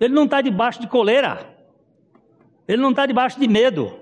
Ele 0.00 0.14
não 0.14 0.24
está 0.24 0.40
debaixo 0.40 0.80
de 0.80 0.86
coleira. 0.86 1.46
Ele 2.66 2.80
não 2.80 2.90
está 2.90 3.04
debaixo 3.04 3.38
de 3.38 3.46
medo. 3.46 3.97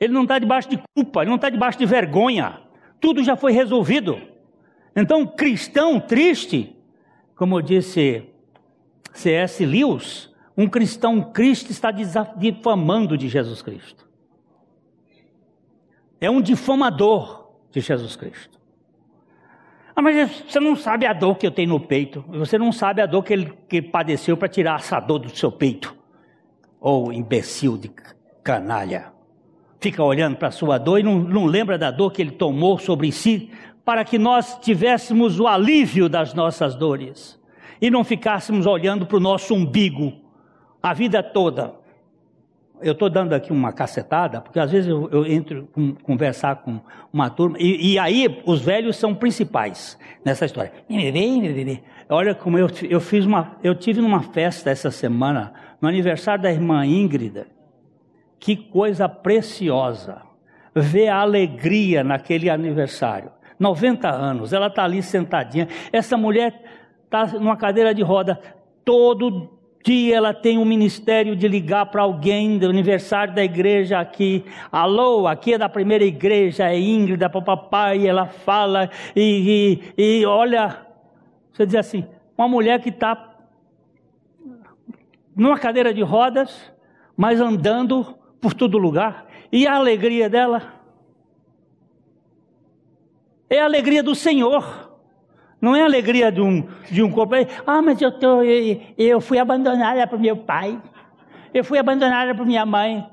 Ele 0.00 0.12
não 0.12 0.22
está 0.22 0.38
debaixo 0.38 0.68
de 0.68 0.82
culpa. 0.94 1.20
Ele 1.20 1.28
não 1.28 1.36
está 1.36 1.50
debaixo 1.50 1.78
de 1.78 1.86
vergonha. 1.86 2.60
Tudo 2.98 3.22
já 3.22 3.36
foi 3.36 3.52
resolvido. 3.52 4.18
Então, 4.96 5.26
cristão 5.26 6.00
triste 6.00 6.76
como 7.40 7.62
disse 7.62 8.22
C.S. 9.14 9.64
Lewis, 9.64 10.30
um 10.54 10.68
cristão 10.68 11.22
Cristo 11.32 11.70
está 11.70 11.90
difamando 11.90 13.16
de 13.16 13.30
Jesus 13.30 13.62
Cristo. 13.62 14.06
É 16.20 16.30
um 16.30 16.42
difamador 16.42 17.50
de 17.70 17.80
Jesus 17.80 18.14
Cristo. 18.14 18.60
Ah, 19.96 20.02
mas 20.02 20.42
você 20.46 20.60
não 20.60 20.76
sabe 20.76 21.06
a 21.06 21.14
dor 21.14 21.38
que 21.38 21.46
eu 21.46 21.50
tenho 21.50 21.70
no 21.70 21.80
peito. 21.80 22.22
Você 22.28 22.58
não 22.58 22.72
sabe 22.72 23.00
a 23.00 23.06
dor 23.06 23.22
que 23.22 23.32
ele 23.32 23.56
que 23.66 23.80
padeceu 23.80 24.36
para 24.36 24.46
tirar 24.46 24.78
essa 24.78 25.00
dor 25.00 25.20
do 25.20 25.34
seu 25.34 25.50
peito. 25.50 25.96
Ou 26.78 27.08
oh, 27.08 27.12
imbecil 27.12 27.78
de 27.78 27.90
canalha. 28.44 29.14
Fica 29.80 30.02
olhando 30.04 30.36
para 30.36 30.48
a 30.48 30.52
sua 30.52 30.76
dor 30.78 31.00
e 31.00 31.02
não, 31.02 31.18
não 31.18 31.46
lembra 31.46 31.78
da 31.78 31.90
dor 31.90 32.12
que 32.12 32.20
ele 32.20 32.32
tomou 32.32 32.78
sobre 32.78 33.10
si 33.10 33.50
para 33.84 34.04
que 34.04 34.18
nós 34.18 34.58
tivéssemos 34.60 35.40
o 35.40 35.46
alívio 35.46 36.08
das 36.08 36.34
nossas 36.34 36.74
dores 36.74 37.40
e 37.80 37.90
não 37.90 38.04
ficássemos 38.04 38.66
olhando 38.66 39.06
para 39.06 39.16
o 39.16 39.20
nosso 39.20 39.54
umbigo 39.54 40.12
a 40.82 40.92
vida 40.92 41.22
toda. 41.22 41.74
Eu 42.82 42.92
estou 42.92 43.10
dando 43.10 43.34
aqui 43.34 43.52
uma 43.52 43.72
cacetada, 43.72 44.40
porque 44.40 44.58
às 44.58 44.70
vezes 44.70 44.88
eu, 44.88 45.08
eu 45.10 45.26
entro 45.26 45.68
com, 45.72 45.94
conversar 45.96 46.56
com 46.56 46.80
uma 47.12 47.28
turma, 47.28 47.56
e, 47.58 47.92
e, 47.92 47.98
aí 47.98 48.42
os 48.46 48.62
velhos 48.62 48.96
são 48.96 49.14
principais 49.14 49.98
nessa 50.24 50.46
história. 50.46 50.72
Olha 52.08 52.34
como 52.34 52.58
eu, 52.58 52.68
eu 52.88 53.00
fiz 53.00 53.26
uma. 53.26 53.56
Eu 53.62 53.74
tive 53.74 54.00
numa 54.00 54.22
festa 54.22 54.70
essa 54.70 54.90
semana, 54.90 55.52
no 55.80 55.88
aniversário 55.88 56.42
da 56.42 56.50
irmã 56.50 56.84
Íngrida. 56.86 57.46
Que 58.40 58.56
coisa 58.56 59.08
preciosa. 59.08 60.22
Ver 60.74 61.08
a 61.08 61.20
alegria 61.20 62.02
naquele 62.02 62.48
aniversário. 62.48 63.30
90 63.58 64.08
anos, 64.08 64.54
ela 64.54 64.68
está 64.68 64.84
ali 64.84 65.02
sentadinha. 65.02 65.68
Essa 65.92 66.16
mulher 66.16 66.62
está 67.04 67.26
numa 67.38 67.56
cadeira 67.56 67.94
de 67.94 68.02
roda. 68.02 68.40
Todo 68.82 69.60
dia 69.84 70.16
ela 70.16 70.32
tem 70.32 70.56
um 70.56 70.64
ministério 70.64 71.36
de 71.36 71.46
ligar 71.46 71.86
para 71.86 72.02
alguém 72.02 72.58
do 72.58 72.68
aniversário 72.68 73.34
da 73.34 73.44
igreja 73.44 74.00
aqui. 74.00 74.44
Alô, 74.72 75.26
aqui 75.26 75.54
é 75.54 75.58
da 75.58 75.68
primeira 75.68 76.04
igreja, 76.04 76.70
é 76.70 76.78
Ingrid, 76.78 77.22
é 77.22 77.28
papai. 77.28 78.06
Ela 78.06 78.26
fala 78.26 78.88
e, 79.14 79.82
e, 79.96 80.20
e 80.20 80.26
olha, 80.26 80.86
você 81.52 81.66
diz 81.66 81.74
assim, 81.74 82.06
uma 82.38 82.48
mulher 82.48 82.80
que 82.80 82.88
está 82.88 83.36
numa 85.36 85.58
cadeira 85.58 85.92
de 85.92 86.02
rodas, 86.02 86.72
mas 87.14 87.40
andando 87.40 88.18
por 88.40 88.54
todo 88.54 88.78
lugar. 88.78 89.26
E 89.52 89.66
a 89.66 89.74
alegria 89.74 90.28
dela 90.28 90.80
é 93.48 93.60
a 93.60 93.64
alegria 93.64 94.02
do 94.02 94.14
Senhor. 94.14 94.90
Não 95.60 95.76
é 95.76 95.82
a 95.82 95.84
alegria 95.84 96.32
de 96.32 96.40
um, 96.40 96.66
de 96.90 97.02
um 97.02 97.10
corpo. 97.10 97.34
Ah, 97.66 97.82
mas 97.82 98.00
eu, 98.00 98.10
tô, 98.12 98.42
eu, 98.42 98.80
eu 98.96 99.20
fui 99.20 99.38
abandonada 99.38 100.06
por 100.06 100.18
meu 100.18 100.36
pai. 100.36 100.80
Eu 101.52 101.64
fui 101.64 101.78
abandonada 101.78 102.34
por 102.34 102.46
minha 102.46 102.64
mãe. 102.64 103.04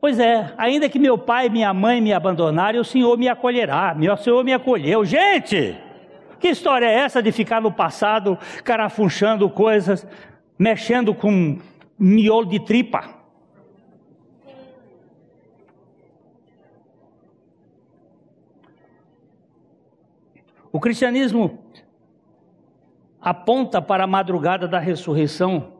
Pois 0.00 0.18
é, 0.18 0.52
ainda 0.58 0.88
que 0.88 0.98
meu 0.98 1.16
pai 1.16 1.46
e 1.46 1.50
minha 1.50 1.72
mãe 1.72 2.00
me 2.00 2.12
abandonarem, 2.12 2.80
o 2.80 2.84
Senhor 2.84 3.16
me 3.16 3.28
acolherá. 3.28 3.96
O 4.12 4.16
Senhor 4.16 4.42
me 4.42 4.52
acolheu. 4.52 5.04
Gente, 5.04 5.78
que 6.40 6.48
história 6.48 6.86
é 6.86 6.94
essa 6.94 7.22
de 7.22 7.30
ficar 7.30 7.60
no 7.60 7.70
passado 7.70 8.36
carafunchando 8.64 9.48
coisas, 9.48 10.06
mexendo 10.58 11.14
com 11.14 11.58
miolo 11.98 12.46
de 12.46 12.60
tripa? 12.60 13.23
O 20.74 20.80
cristianismo 20.80 21.56
aponta 23.20 23.80
para 23.80 24.02
a 24.02 24.08
madrugada 24.08 24.66
da 24.66 24.80
ressurreição 24.80 25.74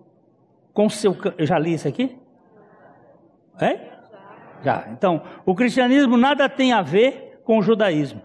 com 0.73 0.89
seu. 0.89 1.17
Eu 1.37 1.45
já 1.45 1.59
li 1.59 1.75
isso 1.75 1.89
aqui? 1.89 2.17
É? 3.61 3.81
Já. 4.63 4.87
Então, 4.93 5.21
o 5.45 5.53
cristianismo 5.53 6.17
nada 6.17 6.49
tem 6.49 6.73
a 6.73 6.81
ver 6.81 7.41
com 7.43 7.59
o 7.59 7.63
judaísmo. 7.63 8.23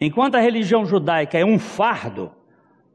Enquanto 0.00 0.36
a 0.36 0.40
religião 0.40 0.86
judaica 0.86 1.36
é 1.36 1.44
um 1.44 1.58
fardo, 1.58 2.30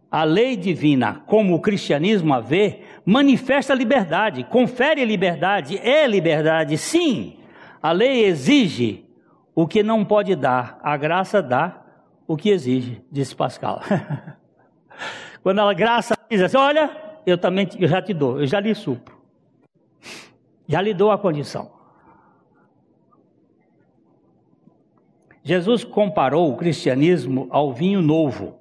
a 0.09 0.23
lei 0.23 0.55
divina, 0.55 1.23
como 1.25 1.55
o 1.55 1.59
cristianismo 1.59 2.33
a 2.33 2.39
vê, 2.39 2.83
manifesta 3.05 3.73
liberdade, 3.73 4.45
confere 4.45 5.03
liberdade, 5.03 5.77
é 5.77 6.07
liberdade, 6.07 6.77
sim. 6.77 7.37
A 7.81 7.91
lei 7.91 8.23
exige 8.23 9.03
o 9.53 9.67
que 9.67 9.83
não 9.83 10.05
pode 10.05 10.37
dar, 10.37 10.79
a 10.81 10.95
graça 10.95 11.43
dá 11.43 11.82
o 12.33 12.37
que 12.37 12.49
exige, 12.49 13.01
disse 13.11 13.35
Pascal. 13.35 13.81
Quando 15.43 15.61
a 15.61 15.73
graça 15.73 16.17
diz 16.29 16.41
assim: 16.41 16.57
Olha, 16.57 16.89
eu 17.25 17.37
também 17.37 17.67
eu 17.79 17.87
já 17.87 18.01
te 18.01 18.13
dou, 18.13 18.39
eu 18.39 18.47
já 18.47 18.59
lhe 18.59 18.73
supro, 18.73 19.15
já 20.67 20.81
lhe 20.81 20.93
dou 20.93 21.11
a 21.11 21.17
condição. 21.17 21.71
Jesus 25.43 25.83
comparou 25.83 26.51
o 26.51 26.55
cristianismo 26.55 27.47
ao 27.49 27.73
vinho 27.73 28.01
novo, 28.01 28.59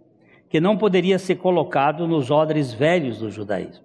que 0.49 0.61
não 0.61 0.77
poderia 0.77 1.19
ser 1.19 1.37
colocado 1.37 2.09
nos 2.09 2.31
odres 2.31 2.73
velhos 2.73 3.21
do 3.21 3.31
judaísmo. 3.31 3.85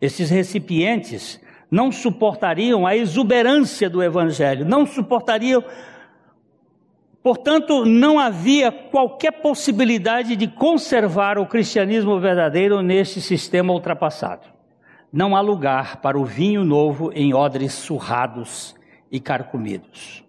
Esses 0.00 0.28
recipientes 0.28 1.40
não 1.70 1.90
suportariam 1.90 2.86
a 2.86 2.94
exuberância 2.94 3.88
do 3.88 4.02
evangelho, 4.02 4.66
não 4.66 4.86
suportariam 4.86 5.64
Portanto, 7.26 7.84
não 7.84 8.20
havia 8.20 8.70
qualquer 8.70 9.32
possibilidade 9.32 10.36
de 10.36 10.46
conservar 10.46 11.38
o 11.40 11.46
cristianismo 11.46 12.20
verdadeiro 12.20 12.80
neste 12.82 13.20
sistema 13.20 13.72
ultrapassado. 13.72 14.46
Não 15.12 15.34
há 15.34 15.40
lugar 15.40 15.96
para 15.96 16.16
o 16.16 16.24
vinho 16.24 16.64
novo 16.64 17.10
em 17.12 17.34
odres 17.34 17.72
surrados 17.72 18.76
e 19.10 19.18
carcomidos. 19.18 20.22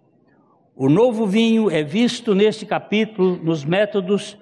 O 0.74 0.88
novo 0.88 1.24
vinho 1.24 1.70
é 1.70 1.84
visto 1.84 2.34
neste 2.34 2.66
capítulo 2.66 3.38
nos 3.44 3.64
métodos 3.64 4.36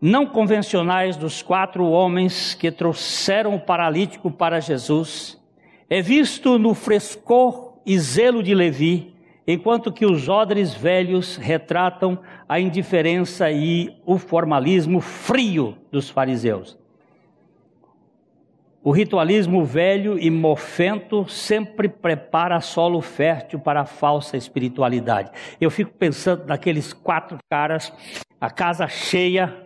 não 0.00 0.24
convencionais 0.24 1.14
dos 1.14 1.42
quatro 1.42 1.84
homens 1.84 2.54
que 2.54 2.72
trouxeram 2.72 3.54
o 3.54 3.60
paralítico 3.60 4.30
para 4.30 4.60
Jesus. 4.60 5.38
É 5.90 6.00
visto 6.00 6.58
no 6.58 6.72
frescor 6.72 7.74
e 7.84 7.98
zelo 7.98 8.42
de 8.42 8.54
Levi, 8.54 9.11
enquanto 9.46 9.92
que 9.92 10.06
os 10.06 10.28
odres 10.28 10.74
velhos 10.74 11.36
retratam 11.36 12.18
a 12.48 12.60
indiferença 12.60 13.50
e 13.50 13.96
o 14.06 14.18
formalismo 14.18 15.00
frio 15.00 15.76
dos 15.90 16.08
fariseus. 16.08 16.78
O 18.84 18.90
ritualismo 18.90 19.64
velho 19.64 20.18
e 20.18 20.28
mofento 20.28 21.28
sempre 21.28 21.88
prepara 21.88 22.60
solo 22.60 23.00
fértil 23.00 23.60
para 23.60 23.82
a 23.82 23.86
falsa 23.86 24.36
espiritualidade. 24.36 25.30
Eu 25.60 25.70
fico 25.70 25.92
pensando 25.92 26.46
naqueles 26.46 26.92
quatro 26.92 27.38
caras, 27.48 27.92
a 28.40 28.50
casa 28.50 28.88
cheia 28.88 29.56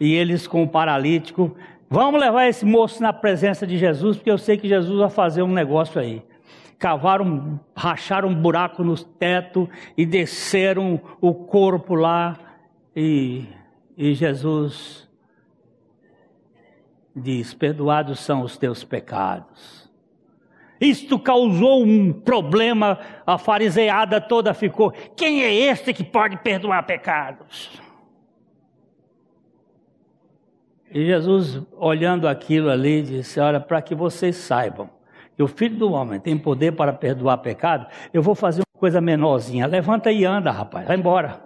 e 0.00 0.12
eles 0.12 0.48
com 0.48 0.64
o 0.64 0.68
paralítico. 0.68 1.56
Vamos 1.88 2.20
levar 2.20 2.48
esse 2.48 2.64
moço 2.64 3.00
na 3.00 3.12
presença 3.12 3.64
de 3.64 3.78
Jesus, 3.78 4.16
porque 4.16 4.30
eu 4.30 4.38
sei 4.38 4.56
que 4.56 4.68
Jesus 4.68 4.98
vai 4.98 5.10
fazer 5.10 5.42
um 5.42 5.52
negócio 5.52 6.00
aí 6.00 6.20
cavaram, 6.78 7.60
racharam 7.76 8.28
um 8.28 8.34
buraco 8.34 8.82
no 8.82 8.96
teto 8.96 9.68
e 9.96 10.04
desceram 10.04 11.00
o 11.20 11.34
corpo 11.34 11.94
lá. 11.94 12.38
E, 12.94 13.46
e 13.96 14.14
Jesus 14.14 15.08
diz: 17.14 17.54
Perdoados 17.54 18.20
são 18.20 18.42
os 18.42 18.56
teus 18.56 18.84
pecados. 18.84 19.84
Isto 20.80 21.18
causou 21.18 21.82
um 21.82 22.12
problema, 22.12 22.98
a 23.26 23.38
fariseada 23.38 24.20
toda 24.20 24.52
ficou: 24.52 24.92
quem 25.16 25.42
é 25.42 25.52
este 25.52 25.92
que 25.94 26.04
pode 26.04 26.36
perdoar 26.38 26.84
pecados? 26.84 27.80
E 30.90 31.06
Jesus, 31.06 31.60
olhando 31.72 32.28
aquilo 32.28 32.70
ali, 32.70 33.02
disse: 33.02 33.40
Olha, 33.40 33.60
para 33.60 33.80
que 33.80 33.94
vocês 33.94 34.36
saibam 34.36 34.90
que 35.36 35.42
o 35.42 35.48
filho 35.48 35.76
do 35.76 35.92
homem 35.92 36.20
tem 36.20 36.38
poder 36.38 36.72
para 36.72 36.92
perdoar 36.92 37.38
pecado, 37.38 37.86
eu 38.12 38.22
vou 38.22 38.34
fazer 38.34 38.60
uma 38.60 38.80
coisa 38.80 39.00
menorzinha. 39.00 39.66
Levanta 39.66 40.12
e 40.12 40.24
anda, 40.24 40.50
rapaz, 40.50 40.86
vai 40.86 40.96
embora. 40.96 41.40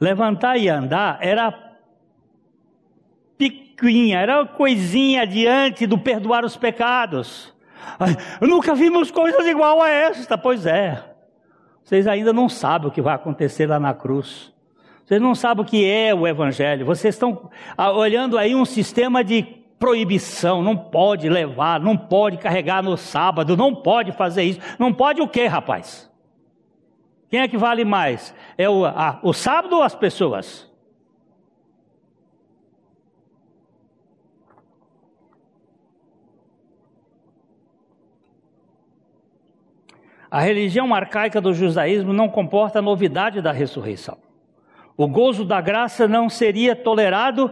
Levantar 0.00 0.56
e 0.56 0.68
andar 0.68 1.18
era 1.20 1.52
piquinha, 3.36 4.18
era 4.18 4.38
uma 4.38 4.46
coisinha 4.46 5.26
diante 5.26 5.86
do 5.86 5.98
perdoar 5.98 6.44
os 6.44 6.56
pecados. 6.56 7.52
nunca 8.40 8.74
vimos 8.74 9.10
coisas 9.10 9.46
igual 9.46 9.82
a 9.82 9.90
esta. 9.90 10.38
Pois 10.38 10.66
é. 10.66 11.02
Vocês 11.82 12.06
ainda 12.06 12.32
não 12.32 12.48
sabem 12.48 12.88
o 12.88 12.90
que 12.92 13.02
vai 13.02 13.14
acontecer 13.14 13.66
lá 13.66 13.78
na 13.78 13.92
cruz. 13.92 14.52
Vocês 15.04 15.20
não 15.20 15.34
sabem 15.34 15.64
o 15.64 15.66
que 15.66 15.84
é 15.84 16.14
o 16.14 16.26
Evangelho. 16.26 16.86
Vocês 16.86 17.14
estão 17.14 17.50
ah, 17.76 17.90
olhando 17.90 18.38
aí 18.38 18.54
um 18.54 18.64
sistema 18.64 19.24
de 19.24 19.61
proibição, 19.82 20.62
não 20.62 20.76
pode 20.76 21.28
levar, 21.28 21.80
não 21.80 21.96
pode 21.96 22.38
carregar 22.38 22.84
no 22.84 22.96
sábado, 22.96 23.56
não 23.56 23.74
pode 23.74 24.12
fazer 24.12 24.44
isso. 24.44 24.60
Não 24.78 24.94
pode 24.94 25.20
o 25.20 25.26
quê, 25.26 25.46
rapaz? 25.48 26.08
Quem 27.28 27.40
é 27.40 27.48
que 27.48 27.58
vale 27.58 27.84
mais? 27.84 28.32
É 28.56 28.70
o, 28.70 28.84
a, 28.86 29.18
o 29.24 29.32
sábado 29.32 29.74
ou 29.74 29.82
as 29.82 29.92
pessoas? 29.92 30.70
A 40.30 40.40
religião 40.40 40.94
arcaica 40.94 41.40
do 41.40 41.52
judaísmo 41.52 42.12
não 42.12 42.28
comporta 42.28 42.78
a 42.78 42.82
novidade 42.82 43.42
da 43.42 43.50
ressurreição. 43.50 44.16
O 44.96 45.08
gozo 45.08 45.44
da 45.44 45.60
graça 45.60 46.06
não 46.06 46.28
seria 46.28 46.76
tolerado 46.76 47.50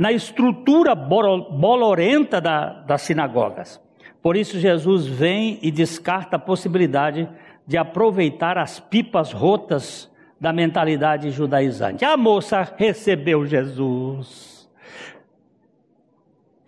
na 0.00 0.10
estrutura 0.10 0.94
bolorenta 0.94 2.40
da, 2.40 2.70
das 2.70 3.02
sinagogas. 3.02 3.78
Por 4.22 4.34
isso, 4.34 4.58
Jesus 4.58 5.06
vem 5.06 5.58
e 5.60 5.70
descarta 5.70 6.36
a 6.36 6.38
possibilidade 6.38 7.28
de 7.66 7.76
aproveitar 7.76 8.56
as 8.56 8.80
pipas 8.80 9.30
rotas 9.30 10.10
da 10.40 10.54
mentalidade 10.54 11.30
judaizante. 11.30 12.02
A 12.02 12.16
moça 12.16 12.66
recebeu 12.78 13.44
Jesus. 13.44 14.59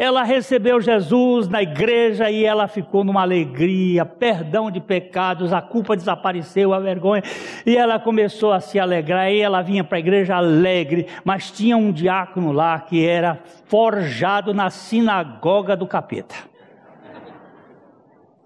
Ela 0.02 0.24
recebeu 0.24 0.80
Jesus 0.80 1.46
na 1.46 1.62
igreja 1.62 2.28
e 2.28 2.44
ela 2.44 2.66
ficou 2.66 3.04
numa 3.04 3.22
alegria, 3.22 4.04
perdão 4.04 4.68
de 4.68 4.80
pecados, 4.80 5.52
a 5.52 5.62
culpa 5.62 5.94
desapareceu, 5.96 6.74
a 6.74 6.80
vergonha, 6.80 7.22
e 7.64 7.76
ela 7.76 8.00
começou 8.00 8.50
a 8.52 8.58
se 8.58 8.80
alegrar. 8.80 9.30
E 9.30 9.40
ela 9.40 9.62
vinha 9.62 9.84
para 9.84 9.98
a 9.98 10.00
igreja 10.00 10.34
alegre, 10.34 11.06
mas 11.24 11.52
tinha 11.52 11.76
um 11.76 11.92
diácono 11.92 12.50
lá 12.50 12.80
que 12.80 13.06
era 13.06 13.44
forjado 13.66 14.52
na 14.52 14.70
sinagoga 14.70 15.76
do 15.76 15.86
capeta. 15.86 16.34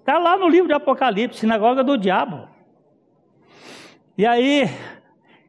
Está 0.00 0.18
lá 0.18 0.36
no 0.36 0.50
livro 0.50 0.68
de 0.68 0.74
Apocalipse, 0.74 1.40
sinagoga 1.40 1.82
do 1.82 1.96
diabo. 1.96 2.46
E 4.18 4.26
aí, 4.26 4.68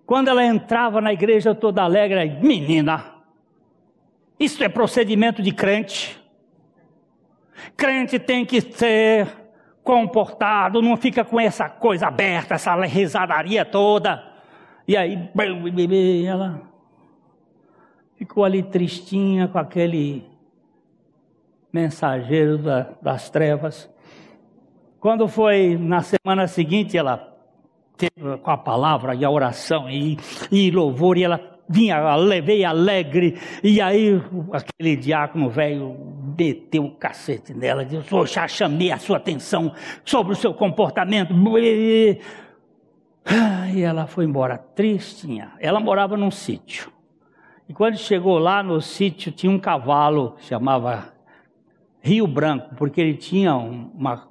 quando 0.05 0.29
ela 0.29 0.45
entrava 0.45 1.01
na 1.01 1.11
igreja 1.11 1.53
toda 1.53 1.83
alegre, 1.83 2.29
menina, 2.41 3.16
isso 4.39 4.63
é 4.63 4.69
procedimento 4.69 5.41
de 5.41 5.51
crente. 5.51 6.21
Crente 7.75 8.19
tem 8.19 8.45
que 8.45 8.61
ser 8.61 9.27
comportado, 9.83 10.81
não 10.81 10.97
fica 10.97 11.23
com 11.23 11.39
essa 11.39 11.69
coisa 11.69 12.07
aberta, 12.07 12.55
essa 12.55 12.75
risadaria 12.85 13.63
toda. 13.63 14.23
E 14.87 14.95
aí, 14.95 15.29
ela 16.27 16.61
ficou 18.15 18.43
ali 18.43 18.63
tristinha 18.63 19.47
com 19.47 19.57
aquele 19.57 20.25
mensageiro 21.71 22.59
das 23.01 23.29
trevas. 23.29 23.89
Quando 24.99 25.27
foi 25.27 25.77
na 25.77 26.01
semana 26.01 26.47
seguinte, 26.47 26.97
ela 26.97 27.35
teve 27.95 28.37
com 28.37 28.51
a 28.51 28.57
palavra 28.57 29.15
e 29.15 29.23
a 29.23 29.29
oração 29.29 29.89
e, 29.89 30.17
e 30.51 30.69
louvor, 30.69 31.17
e 31.17 31.23
ela 31.23 31.56
vinha, 31.69 32.15
levei 32.15 32.63
alegre, 32.63 33.37
e 33.63 33.81
aí 33.81 34.21
aquele 34.51 34.95
diácono 34.95 35.49
velho 35.49 35.95
meteu 36.37 36.85
o 36.85 36.91
cacete 36.91 37.53
nela, 37.53 37.83
disse, 37.83 38.11
eu 38.11 38.25
já 38.25 38.47
chamei 38.47 38.91
a 38.91 38.97
sua 38.97 39.17
atenção 39.17 39.73
sobre 40.05 40.33
o 40.33 40.35
seu 40.35 40.53
comportamento. 40.53 41.33
E 43.73 43.81
ela 43.81 44.07
foi 44.07 44.25
embora 44.25 44.57
tristinha. 44.57 45.51
Ela 45.59 45.79
morava 45.79 46.15
num 46.15 46.31
sítio. 46.31 46.91
E 47.67 47.73
quando 47.73 47.97
chegou 47.97 48.37
lá 48.37 48.63
no 48.63 48.79
sítio, 48.81 49.31
tinha 49.31 49.51
um 49.51 49.59
cavalo, 49.59 50.35
chamava 50.39 51.13
Rio 51.99 52.25
Branco, 52.25 52.75
porque 52.75 53.01
ele 53.01 53.15
tinha 53.15 53.53
uma, 53.55 54.29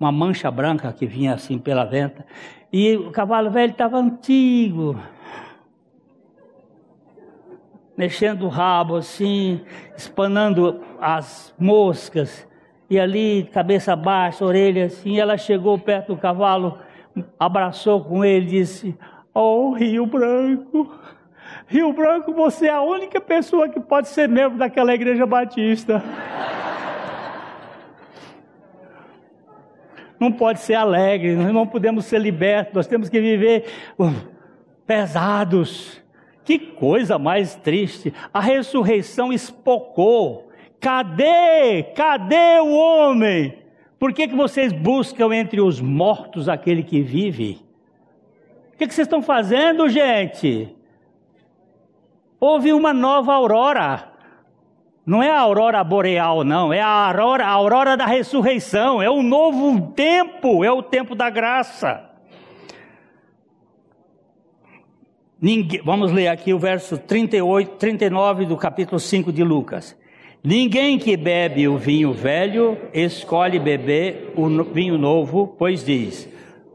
uma 0.00 0.10
mancha 0.10 0.50
branca 0.50 0.90
que 0.92 1.06
vinha 1.06 1.34
assim 1.34 1.58
pela 1.58 1.84
venta. 1.84 2.24
E 2.72 2.96
o 2.96 3.10
cavalo 3.10 3.50
velho 3.50 3.72
estava 3.72 3.98
antigo, 3.98 4.98
mexendo 7.96 8.42
o 8.42 8.48
rabo 8.48 8.96
assim, 8.96 9.60
espanando 9.96 10.80
as 11.00 11.54
moscas, 11.58 12.46
e 12.88 13.00
ali, 13.00 13.48
cabeça 13.52 13.96
baixa, 13.96 14.44
orelha 14.44 14.84
assim, 14.84 15.18
ela 15.18 15.36
chegou 15.36 15.76
perto 15.76 16.14
do 16.14 16.20
cavalo, 16.20 16.78
abraçou 17.38 18.04
com 18.04 18.24
ele 18.24 18.46
e 18.46 18.50
disse: 18.60 18.96
Oh, 19.34 19.72
Rio 19.72 20.06
Branco, 20.06 20.88
Rio 21.66 21.92
Branco, 21.92 22.32
você 22.32 22.66
é 22.66 22.70
a 22.70 22.82
única 22.82 23.20
pessoa 23.20 23.68
que 23.68 23.80
pode 23.80 24.08
ser 24.08 24.28
membro 24.28 24.56
daquela 24.56 24.94
igreja 24.94 25.26
batista. 25.26 26.00
Não 30.18 30.30
pode 30.32 30.60
ser 30.60 30.74
alegre, 30.74 31.36
nós 31.36 31.52
não 31.52 31.66
podemos 31.66 32.06
ser 32.06 32.18
libertos, 32.18 32.72
nós 32.72 32.86
temos 32.86 33.10
que 33.10 33.20
viver 33.20 33.66
uh, 33.98 34.10
pesados 34.86 36.02
que 36.46 36.58
coisa 36.60 37.18
mais 37.18 37.56
triste. 37.56 38.14
A 38.32 38.40
ressurreição 38.40 39.32
espocou. 39.32 40.48
Cadê? 40.80 41.82
Cadê 41.94 42.60
o 42.60 42.70
homem? 42.70 43.58
Por 43.98 44.12
que, 44.12 44.28
que 44.28 44.36
vocês 44.36 44.72
buscam 44.72 45.34
entre 45.34 45.60
os 45.60 45.80
mortos 45.80 46.48
aquele 46.48 46.84
que 46.84 47.02
vive? 47.02 47.60
O 48.72 48.78
que, 48.78 48.86
que 48.86 48.94
vocês 48.94 49.06
estão 49.06 49.20
fazendo, 49.20 49.88
gente? 49.88 50.72
Houve 52.38 52.72
uma 52.72 52.92
nova 52.92 53.34
aurora. 53.34 54.12
Não 55.04 55.20
é 55.22 55.30
a 55.30 55.40
aurora 55.40 55.82
boreal, 55.82 56.44
não. 56.44 56.72
É 56.72 56.80
a 56.80 57.08
aurora, 57.08 57.44
a 57.44 57.50
aurora 57.50 57.96
da 57.96 58.06
ressurreição. 58.06 59.02
É 59.02 59.10
um 59.10 59.22
novo 59.22 59.92
tempo. 59.96 60.62
É 60.62 60.70
o 60.70 60.82
tempo 60.82 61.16
da 61.16 61.28
graça. 61.28 62.05
Ninguém, 65.46 65.80
vamos 65.84 66.10
ler 66.10 66.26
aqui 66.26 66.52
o 66.52 66.58
verso 66.58 66.98
38, 66.98 67.76
39 67.76 68.46
do 68.46 68.56
capítulo 68.56 68.98
5 68.98 69.32
de 69.32 69.44
Lucas. 69.44 69.96
Ninguém 70.42 70.98
que 70.98 71.16
bebe 71.16 71.68
o 71.68 71.78
vinho 71.78 72.12
velho 72.12 72.76
escolhe 72.92 73.60
beber 73.60 74.32
o 74.34 74.64
vinho 74.64 74.98
novo, 74.98 75.54
pois 75.56 75.84
diz: 75.84 76.28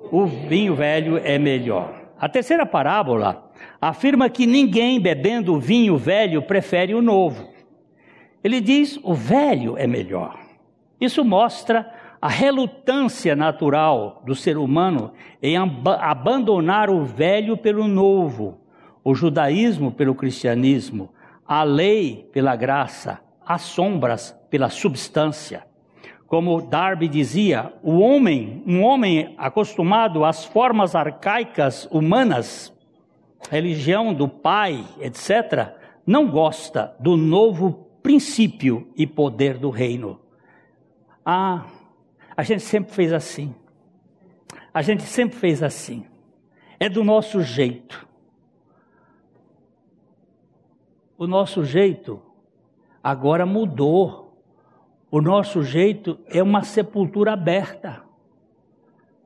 o 0.10 0.26
vinho 0.26 0.74
velho 0.74 1.18
é 1.18 1.38
melhor. 1.38 2.02
A 2.18 2.30
terceira 2.30 2.66
parábola 2.66 3.52
afirma 3.82 4.30
que 4.30 4.46
ninguém 4.46 5.02
bebendo 5.02 5.54
o 5.54 5.60
vinho 5.60 5.98
velho 5.98 6.42
prefere 6.42 6.96
o 6.96 7.02
novo. 7.02 7.50
Ele 8.42 8.62
diz: 8.62 8.98
o 9.04 9.14
velho 9.14 9.78
é 9.78 9.86
melhor. 9.86 10.40
Isso 10.98 11.26
mostra 11.26 11.92
a 12.22 12.30
relutância 12.30 13.36
natural 13.36 14.22
do 14.26 14.34
ser 14.34 14.58
humano 14.58 15.12
em 15.44 15.58
ab 15.58 15.90
abandonar 16.00 16.90
o 16.90 17.04
velho 17.04 17.58
pelo 17.58 17.86
novo, 17.86 18.61
o 19.04 19.16
judaísmo 19.16 19.92
pelo 19.92 20.16
cristianismo, 20.16 21.10
a 21.48 21.64
lei 21.64 22.30
pela 22.32 22.56
graça, 22.56 23.20
as 23.46 23.62
sombras 23.64 24.36
pela 24.50 24.70
substância. 24.70 25.66
Como 26.28 26.62
Darby 26.62 27.08
dizia, 27.08 27.74
o 27.84 28.00
homem, 28.00 28.64
um 28.66 28.82
homem 28.84 29.36
acostumado 29.38 30.24
às 30.24 30.46
formas 30.46 30.96
arcaicas 30.96 31.88
humanas, 31.92 32.74
religião 33.50 34.14
do 34.14 34.30
pai, 34.30 34.86
etc., 35.00 35.74
não 36.06 36.30
gosta 36.30 36.96
do 37.00 37.18
novo 37.18 37.88
princípio 38.02 38.88
e 38.96 39.06
poder 39.06 39.58
do 39.58 39.70
reino. 39.70 40.20
Ah, 41.26 41.66
a 42.36 42.44
gente 42.44 42.64
sempre 42.64 42.94
fez 42.94 43.14
assim. 43.14 43.54
A 44.74 44.82
gente 44.82 45.04
sempre 45.04 45.38
fez 45.38 45.62
assim. 45.62 46.06
É 46.80 46.90
do 46.90 47.04
nosso 47.04 47.42
jeito. 47.42 48.08
O 51.22 51.28
nosso 51.28 51.64
jeito 51.64 52.20
agora 53.04 53.46
mudou. 53.46 54.42
O 55.12 55.22
nosso 55.22 55.62
jeito 55.62 56.18
é 56.26 56.42
uma 56.42 56.64
sepultura 56.64 57.34
aberta. 57.34 58.02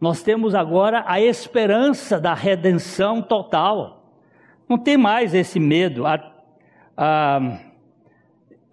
Nós 0.02 0.22
temos 0.22 0.54
agora 0.54 1.06
a 1.08 1.22
esperança 1.22 2.20
da 2.20 2.34
redenção 2.34 3.22
total. 3.22 4.12
Não 4.68 4.78
tem 4.78 4.98
mais 4.98 5.34
esse 5.34 5.58
medo. 5.58 6.06
A, 6.06 6.34
a, 6.98 7.60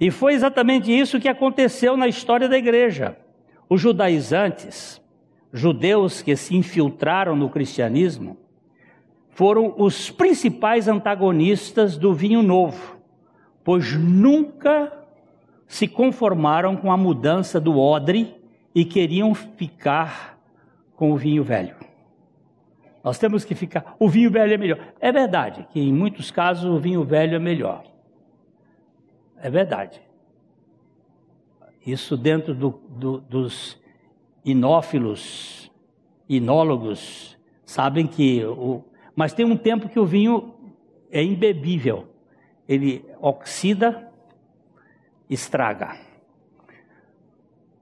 e 0.01 0.11
foi 0.11 0.35
exatamente 0.35 0.91
isso 0.91 1.21
que 1.21 1.29
aconteceu 1.29 1.97
na 1.97 2.09
história 2.09 2.49
da 2.49 2.59
igreja. 2.59 3.17
Os 3.69 3.81
judaizantes, 3.81 5.01
judeus 5.53 6.23
que 6.23 6.35
se 6.35 6.57
infiltraram 6.57 7.37
no 7.37 7.49
cristianismo, 7.49 8.37
foram 9.31 9.77
os 9.79 10.11
principais 10.11 10.89
antagonistas 10.89 11.97
do 11.97 12.13
vinho 12.13 12.43
novo, 12.43 13.01
pois 13.65 13.97
nunca 13.97 14.93
se 15.67 15.89
conformaram 15.89 16.77
com 16.77 16.93
a 16.93 16.97
mudança 16.97 17.61
do 17.61 17.79
odre 17.79 18.37
e 18.75 18.85
queriam 18.85 19.35
ficar 19.35 20.39
com 20.95 21.13
o 21.13 21.17
vinho 21.17 21.43
velho. 21.43 21.75
Nós 23.03 23.19
temos 23.19 23.45
que 23.45 23.55
ficar. 23.55 23.97
O 23.99 24.09
vinho 24.09 24.31
velho 24.31 24.55
é 24.55 24.57
melhor. 24.57 24.79
É 25.01 25.11
verdade 25.11 25.67
que 25.71 25.81
em 25.81 25.93
muitos 25.93 26.31
casos 26.31 26.65
o 26.65 26.79
vinho 26.79 27.03
velho 27.05 27.35
é 27.35 27.39
melhor. 27.39 27.85
É 29.41 29.51
verdade. 29.51 30.01
Isso 31.85 32.17
dentro 32.17 32.55
do, 32.55 32.81
do, 32.89 33.21
dos 33.21 33.81
inófilos, 34.45 35.71
inólogos, 36.29 37.37
sabem 37.65 38.07
que. 38.07 38.45
O, 38.45 38.85
mas 39.17 39.33
tem 39.33 39.45
um 39.45 39.57
tempo 39.57 39.89
que 39.89 39.99
o 39.99 40.07
vinho 40.07 40.55
é 41.11 41.23
imbebível. 41.23 42.12
Ele 42.69 43.05
oxida, 43.21 44.09
estraga. 45.29 45.97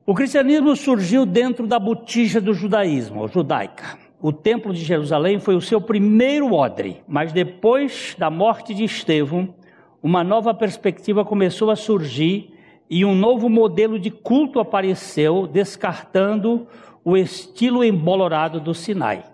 O 0.07 0.14
cristianismo 0.14 0.74
surgiu 0.74 1.24
dentro 1.24 1.66
da 1.66 1.78
botija 1.78 2.41
do 2.41 2.53
judaísmo, 2.53 3.28
judaica. 3.28 3.99
O 4.20 4.33
templo 4.33 4.72
de 4.72 4.83
Jerusalém 4.83 5.39
foi 5.39 5.55
o 5.55 5.61
seu 5.61 5.81
primeiro 5.81 6.53
odre, 6.53 7.03
mas 7.07 7.33
depois 7.33 8.14
da 8.18 8.28
morte 8.28 8.74
de 8.74 8.85
Estevão, 8.85 9.55
uma 10.03 10.24
nova 10.24 10.53
perspectiva 10.53 11.24
começou 11.24 11.70
a 11.70 11.76
surgir 11.76 12.53
e 12.89 13.05
um 13.05 13.14
novo 13.14 13.49
modelo 13.49 13.99
de 13.99 14.11
culto 14.11 14.59
apareceu, 14.59 15.47
descartando 15.47 16.66
o 17.05 17.16
estilo 17.16 17.85
embolorado 17.85 18.61
do 18.61 18.74
Sinai. 18.74 19.24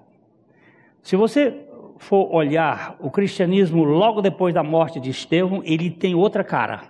Se 1.02 1.16
você 1.16 1.65
for 1.98 2.34
olhar 2.34 2.96
o 2.98 3.10
cristianismo 3.10 3.84
logo 3.84 4.20
depois 4.20 4.54
da 4.54 4.62
morte 4.62 5.00
de 5.00 5.10
Estevão, 5.10 5.62
ele 5.64 5.90
tem 5.90 6.14
outra 6.14 6.44
cara. 6.44 6.82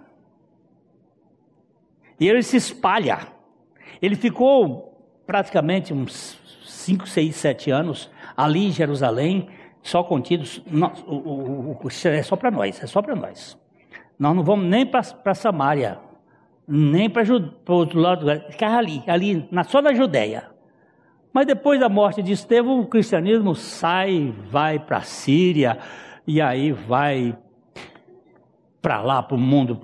E 2.18 2.28
ele 2.28 2.42
se 2.42 2.56
espalha. 2.56 3.18
Ele 4.00 4.16
ficou 4.16 5.20
praticamente 5.26 5.92
uns 5.92 6.38
5, 6.64 7.08
6, 7.08 7.34
7 7.34 7.70
anos 7.70 8.10
ali 8.36 8.66
em 8.66 8.72
Jerusalém, 8.72 9.48
só 9.82 10.02
contidos. 10.02 10.62
O, 11.06 11.14
o, 11.14 11.78
o, 11.82 11.88
é 12.08 12.22
só 12.22 12.36
para 12.36 12.50
nós, 12.50 12.82
é 12.82 12.86
só 12.86 13.02
para 13.02 13.14
nós. 13.14 13.58
Nós 14.18 14.34
não 14.34 14.42
vamos 14.42 14.66
nem 14.66 14.86
para 14.86 15.34
Samaria, 15.34 15.98
nem 16.66 17.08
para 17.08 17.22
o 17.22 17.72
outro 17.72 18.00
lado, 18.00 18.26
ficava 18.50 18.76
ali, 18.76 19.02
ali, 19.06 19.48
na, 19.50 19.62
só 19.62 19.82
na 19.82 19.92
Judéia. 19.92 20.55
Mas 21.36 21.46
depois 21.46 21.78
da 21.78 21.90
morte 21.90 22.22
de 22.22 22.32
Estevão, 22.32 22.80
o 22.80 22.86
cristianismo 22.86 23.54
sai, 23.54 24.34
vai 24.50 24.78
para 24.78 24.96
a 24.96 25.02
Síria, 25.02 25.78
e 26.26 26.40
aí 26.40 26.72
vai 26.72 27.36
para 28.80 29.02
lá, 29.02 29.22
para 29.22 29.36
o 29.36 29.38
mundo, 29.38 29.78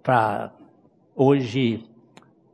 para 0.00 0.52
hoje 1.16 1.84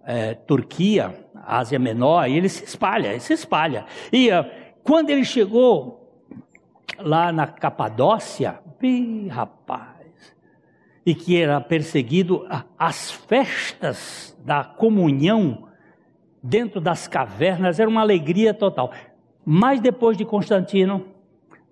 é, 0.03 0.33
Turquia, 0.33 1.15
Ásia 1.47 1.79
Menor, 1.79 2.27
e 2.27 2.39
ele 2.39 2.49
se 2.49 2.65
espalha, 2.65 3.09
ele 3.09 3.21
se 3.21 3.35
espalha. 3.35 3.85
E 4.11 4.31
uh, 4.31 4.47
quando 4.83 5.11
ele 5.11 5.27
chegou 5.27 6.11
lá 6.99 7.31
na 7.31 7.47
Capadócia, 7.47 8.61
ih, 8.83 9.29
rapaz, 9.29 10.35
e 11.05 11.15
que 11.15 11.37
era 11.37 11.61
perseguido, 11.61 12.47
as 12.79 13.11
festas 13.11 14.35
da 14.43 14.65
comunhão 14.65 15.68
dentro 16.43 16.81
das 16.81 17.09
cavernas 17.09 17.81
era 17.81 17.89
uma 17.89 18.01
alegria 18.01 18.55
total. 18.55 18.93
Mas 19.45 19.81
depois 19.81 20.17
de 20.17 20.25
Constantino, 20.25 21.07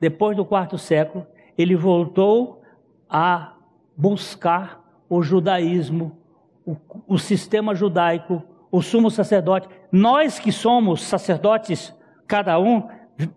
depois 0.01 0.37
do 0.37 0.45
quarto 0.45 0.79
século, 0.79 1.27
ele 1.57 1.75
voltou 1.75 2.63
a 3.09 3.55
buscar 3.97 4.83
o 5.09 5.23
judaísmo, 5.23 6.19
o, 6.65 6.77
o 7.07 7.19
sistema 7.19 7.75
judaico, 7.75 8.43
o 8.71 8.83
sumo 8.83 9.11
sacerdote. 9.11 9.69
Nós 9.91 10.39
que 10.39 10.53
somos 10.53 11.03
sacerdotes, 11.03 11.95
cada 12.27 12.59
um, 12.59 12.89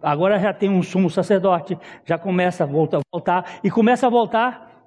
agora 0.02 0.40
já 0.40 0.54
tem 0.54 0.70
um 0.70 0.84
sumo 0.84 1.10
sacerdote, 1.10 1.78
já 2.04 2.18
começa 2.18 2.64
a 2.64 2.68
voltar, 2.68 3.00
voltar 3.12 3.60
e 3.64 3.70
começa 3.70 4.08
a 4.08 4.10
voltar 4.10 4.84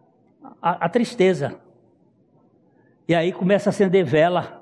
a, 0.61 0.87
a 0.87 0.89
tristeza. 0.89 1.59
E 3.09 3.15
aí 3.15 3.33
começa 3.33 3.69
a 3.69 3.73
acender 3.73 4.05
vela, 4.05 4.62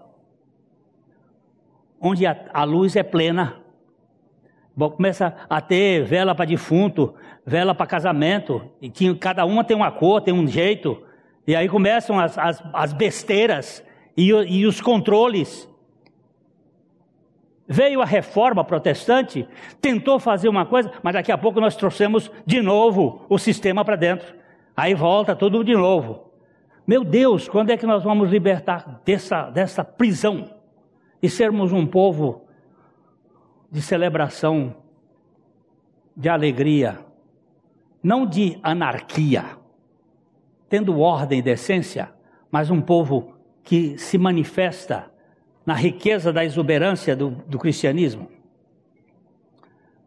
onde 2.01 2.27
a, 2.27 2.37
a 2.53 2.65
luz 2.65 2.97
é 2.97 3.03
plena. 3.03 3.57
Começa 4.77 5.35
a 5.49 5.61
ter 5.61 6.05
vela 6.05 6.35
para 6.35 6.47
defunto, 6.47 7.15
vela 7.45 7.75
para 7.75 7.87
casamento, 7.87 8.63
e 8.81 8.89
que 8.89 9.15
cada 9.17 9.45
uma 9.45 9.63
tem 9.63 9.77
uma 9.77 9.91
cor, 9.91 10.23
tem 10.23 10.33
um 10.33 10.47
jeito. 10.47 11.03
E 11.47 11.55
aí 11.55 11.69
começam 11.69 12.19
as, 12.19 12.39
as, 12.39 12.63
as 12.73 12.93
besteiras 12.93 13.85
e, 14.17 14.29
e 14.31 14.67
os 14.67 14.81
controles. 14.81 15.69
Veio 17.69 18.01
a 18.01 18.05
reforma 18.05 18.65
protestante, 18.65 19.47
tentou 19.81 20.19
fazer 20.19 20.49
uma 20.49 20.67
coisa, 20.67 20.91
mas 21.03 21.15
daqui 21.15 21.31
a 21.31 21.39
pouco 21.39 21.61
nós 21.61 21.77
trouxemos 21.77 22.31
de 22.45 22.61
novo 22.61 23.25
o 23.29 23.39
sistema 23.39 23.85
para 23.85 23.97
dentro. 23.97 24.35
Aí 24.77 24.95
volta 24.95 25.37
tudo 25.37 25.63
de 25.63 25.75
novo. 25.75 26.31
Meu 26.87 27.05
Deus, 27.05 27.49
quando 27.49 27.71
é 27.71 27.77
que 27.77 27.87
nós 27.87 28.03
vamos 28.03 28.31
libertar 28.31 29.01
dessa, 29.05 29.51
dessa 29.51 29.85
prisão 29.85 30.60
e 31.23 31.29
sermos 31.29 31.73
um 31.73 31.87
povo 31.87 32.47
de 33.71 33.81
celebração, 33.81 34.75
de 36.17 36.29
alegria, 36.29 36.99
não 38.03 38.27
de 38.27 38.59
anarquia, 38.63 39.45
tendo 40.69 40.99
ordem 40.99 41.39
e 41.39 41.43
decência, 41.43 42.13
mas 42.51 42.71
um 42.71 42.81
povo 42.81 43.35
que 43.63 43.97
se 43.99 44.19
manifesta 44.19 45.11
na 45.65 45.75
riqueza 45.75 46.33
da 46.33 46.45
exuberância 46.45 47.15
do, 47.15 47.31
do 47.31 47.59
cristianismo? 47.59 48.40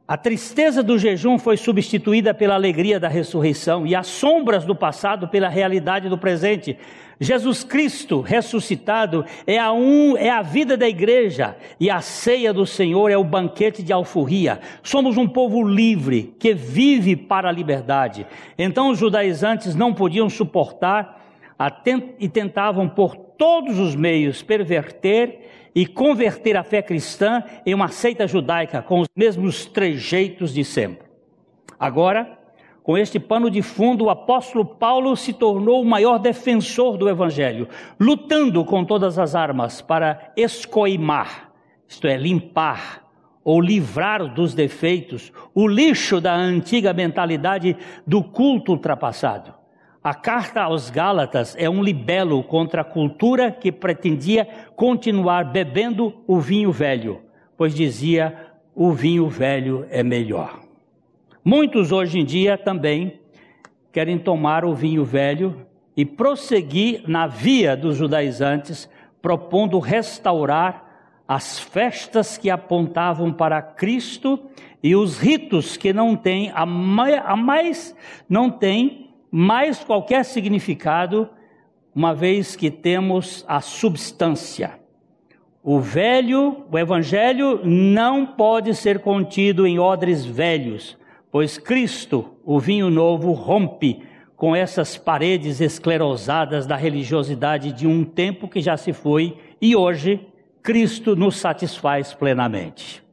A 0.06 0.18
tristeza 0.18 0.84
do 0.84 1.00
jejum 1.00 1.40
foi 1.40 1.56
substituída 1.56 2.34
pela 2.34 2.56
alegria 2.56 3.00
da 3.00 3.08
ressurreição 3.08 3.88
e 3.88 3.96
as 3.96 4.08
sombras 4.08 4.66
do 4.66 4.76
passado 4.76 5.30
pela 5.30 5.48
realidade 5.48 6.10
do 6.10 6.18
presente. 6.18 6.78
Jesus 7.22 7.64
Cristo 7.64 8.20
ressuscitado 8.20 9.24
é 9.48 9.58
a, 9.58 9.72
um, 9.72 10.18
é 10.18 10.30
a 10.30 10.42
vida 10.42 10.76
da 10.76 10.90
igreja 10.90 11.56
e 11.80 11.90
a 11.90 12.02
ceia 12.02 12.52
do 12.52 12.66
Senhor 12.66 13.10
é 13.10 13.18
o 13.18 13.24
banquete 13.24 13.82
de 13.82 13.94
alforria. 13.94 14.60
Somos 14.84 15.16
um 15.16 15.26
povo 15.26 15.64
livre 15.64 16.36
que 16.38 16.54
vive 16.54 17.16
para 17.16 17.48
a 17.48 17.54
liberdade. 17.54 18.28
Então 18.58 18.90
os 18.90 19.00
judaizantes 19.00 19.74
não 19.74 19.94
podiam 19.94 20.30
suportar 20.30 21.22
e 22.20 22.28
tentavam 22.28 22.90
por 22.90 23.16
todos 23.16 23.80
os 23.80 23.96
meios 23.96 24.44
perverter 24.44 25.43
e 25.76 25.86
converter 25.86 26.56
a 26.56 26.64
fé 26.64 26.82
cristã 26.82 27.44
em 27.66 27.74
uma 27.74 27.88
seita 27.88 28.28
judaica 28.28 28.82
com 28.82 29.00
os 29.00 29.08
mesmos 29.16 29.66
trejeitos 29.66 30.54
de 30.54 30.64
sempre. 30.64 31.08
Agora, 31.80 32.40
com 32.84 32.98
este 32.98 33.20
pano 33.20 33.50
de 33.50 33.62
fundo, 33.62 34.06
o 34.06 34.10
apóstolo 34.10 34.66
Paulo 34.66 35.16
se 35.16 35.32
tornou 35.32 35.82
o 35.82 35.86
maior 35.86 36.20
defensor 36.20 36.98
do 36.98 37.10
evangelho, 37.10 37.68
lutando 38.00 38.64
com 38.66 38.84
todas 38.84 39.18
as 39.18 39.36
armas 39.36 39.82
para 39.82 40.34
escoimar, 40.36 41.52
isto 41.88 42.08
é, 42.08 42.18
limpar 42.18 43.04
ou 43.44 43.60
livrar 43.60 44.34
dos 44.34 44.54
defeitos 44.54 45.32
o 45.54 45.68
lixo 45.68 46.20
da 46.22 46.34
antiga 46.34 46.94
mentalidade 46.94 47.78
do 48.06 48.24
culto 48.24 48.74
ultrapassado. 48.74 49.63
A 50.04 50.14
carta 50.14 50.62
aos 50.64 50.90
Gálatas 50.90 51.56
é 51.58 51.70
um 51.70 51.82
libelo 51.82 52.44
contra 52.44 52.82
a 52.82 52.84
cultura 52.84 53.50
que 53.50 53.72
pretendia 53.72 54.46
continuar 54.76 55.46
bebendo 55.46 56.14
o 56.28 56.42
vinho 56.42 56.74
velho, 56.74 57.22
pois 57.56 57.74
dizia: 57.74 58.52
o 58.76 58.92
vinho 58.92 59.30
velho 59.30 59.88
é 59.90 60.04
melhor. 60.04 60.60
Muitos 61.42 61.94
hoje 61.94 62.20
em 62.20 62.26
dia 62.26 62.58
também 62.58 63.22
querem 63.94 64.18
tomar 64.18 64.66
o 64.66 64.74
vinho 64.74 65.06
velho 65.06 65.66
e 65.96 66.04
prosseguir 66.04 67.04
na 67.08 67.26
via 67.26 67.78
dos 67.78 67.96
judaizantes, 67.96 68.90
propondo 69.22 69.80
restaurar 69.80 70.84
as 71.26 71.58
festas 71.58 72.38
que 72.38 72.50
apontavam 72.50 73.32
para 73.32 73.62
Cristo 73.62 74.38
e 74.82 74.98
os 74.98 75.18
ritos 75.18 75.78
que 75.78 75.94
não 75.94 76.14
têm 76.14 76.52
a 76.54 76.66
mais 76.66 77.96
não 78.28 78.50
têm 78.50 79.03
mais 79.36 79.84
qualquer 79.84 80.24
significado, 80.24 81.28
uma 81.96 82.14
vez 82.14 82.56
que 82.56 82.70
temos 82.70 83.44
a 83.48 83.62
substância. 83.62 84.80
O 85.64 85.80
velho, 85.80 86.68
o 86.72 86.78
evangelho 86.78 87.60
não 87.64 88.28
pode 88.28 88.76
ser 88.76 89.00
contido 89.00 89.66
em 89.66 89.80
odres 89.80 90.24
velhos, 90.24 90.96
pois 91.32 91.58
Cristo, 91.58 92.36
o 92.46 92.60
vinho 92.60 92.92
novo, 92.92 93.32
rompe 93.32 94.04
com 94.36 94.56
essas 94.56 95.00
paredes 95.00 95.60
esclerosadas 95.62 96.68
da 96.68 96.76
religiosidade 96.76 97.74
de 97.74 97.88
um 97.88 98.04
tempo 98.04 98.48
que 98.48 98.62
já 98.62 98.78
se 98.78 98.94
foi 98.94 99.36
e 99.60 99.76
hoje 99.76 100.28
Cristo 100.62 101.16
nos 101.16 101.38
satisfaz 101.38 102.14
plenamente. 102.14 103.04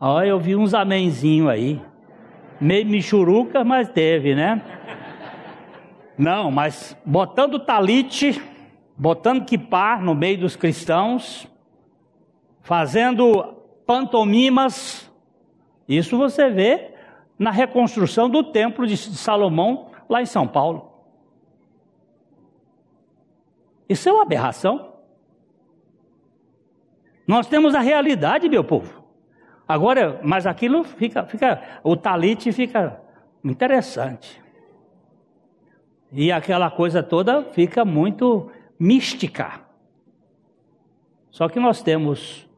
Olha, 0.00 0.26
eu 0.26 0.40
vi 0.40 0.56
uns 0.56 0.74
amenzinho 0.74 1.48
aí. 1.48 1.80
Meio 2.60 2.86
michuruca, 2.86 3.62
mas 3.62 3.88
teve, 3.88 4.34
né? 4.34 4.60
Não, 6.16 6.50
mas 6.50 6.96
botando 7.04 7.58
talite, 7.58 8.40
botando 8.96 9.44
kipá 9.44 9.98
no 9.98 10.14
meio 10.14 10.38
dos 10.38 10.54
cristãos, 10.54 11.48
fazendo 12.62 13.54
pantomimas, 13.86 15.10
isso 15.88 16.16
você 16.16 16.48
vê 16.50 16.94
na 17.38 17.50
reconstrução 17.50 18.30
do 18.30 18.44
templo 18.44 18.86
de 18.86 18.96
Salomão 18.96 19.90
lá 20.08 20.22
em 20.22 20.26
São 20.26 20.46
Paulo. 20.46 20.92
Isso 23.88 24.08
é 24.08 24.12
uma 24.12 24.22
aberração. 24.22 24.94
Nós 27.26 27.46
temos 27.46 27.74
a 27.74 27.80
realidade, 27.80 28.48
meu 28.48 28.64
povo. 28.64 29.04
Agora, 29.66 30.20
mas 30.22 30.46
aquilo 30.46 30.84
fica, 30.84 31.24
fica 31.24 31.80
o 31.82 31.96
talite 31.96 32.52
fica 32.52 33.00
interessante. 33.42 34.43
E 36.14 36.30
aquela 36.30 36.70
coisa 36.70 37.02
toda 37.02 37.42
fica 37.42 37.84
muito 37.84 38.48
mística. 38.78 39.60
Só 41.28 41.48
que 41.48 41.58
nós 41.58 41.82
temos 41.82 42.48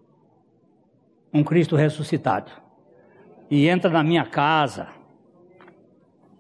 um 1.33 1.43
Cristo 1.43 1.75
ressuscitado. 1.75 2.53
E 3.51 3.67
entra 3.67 3.91
na 3.91 4.05
minha 4.05 4.27
casa, 4.27 4.89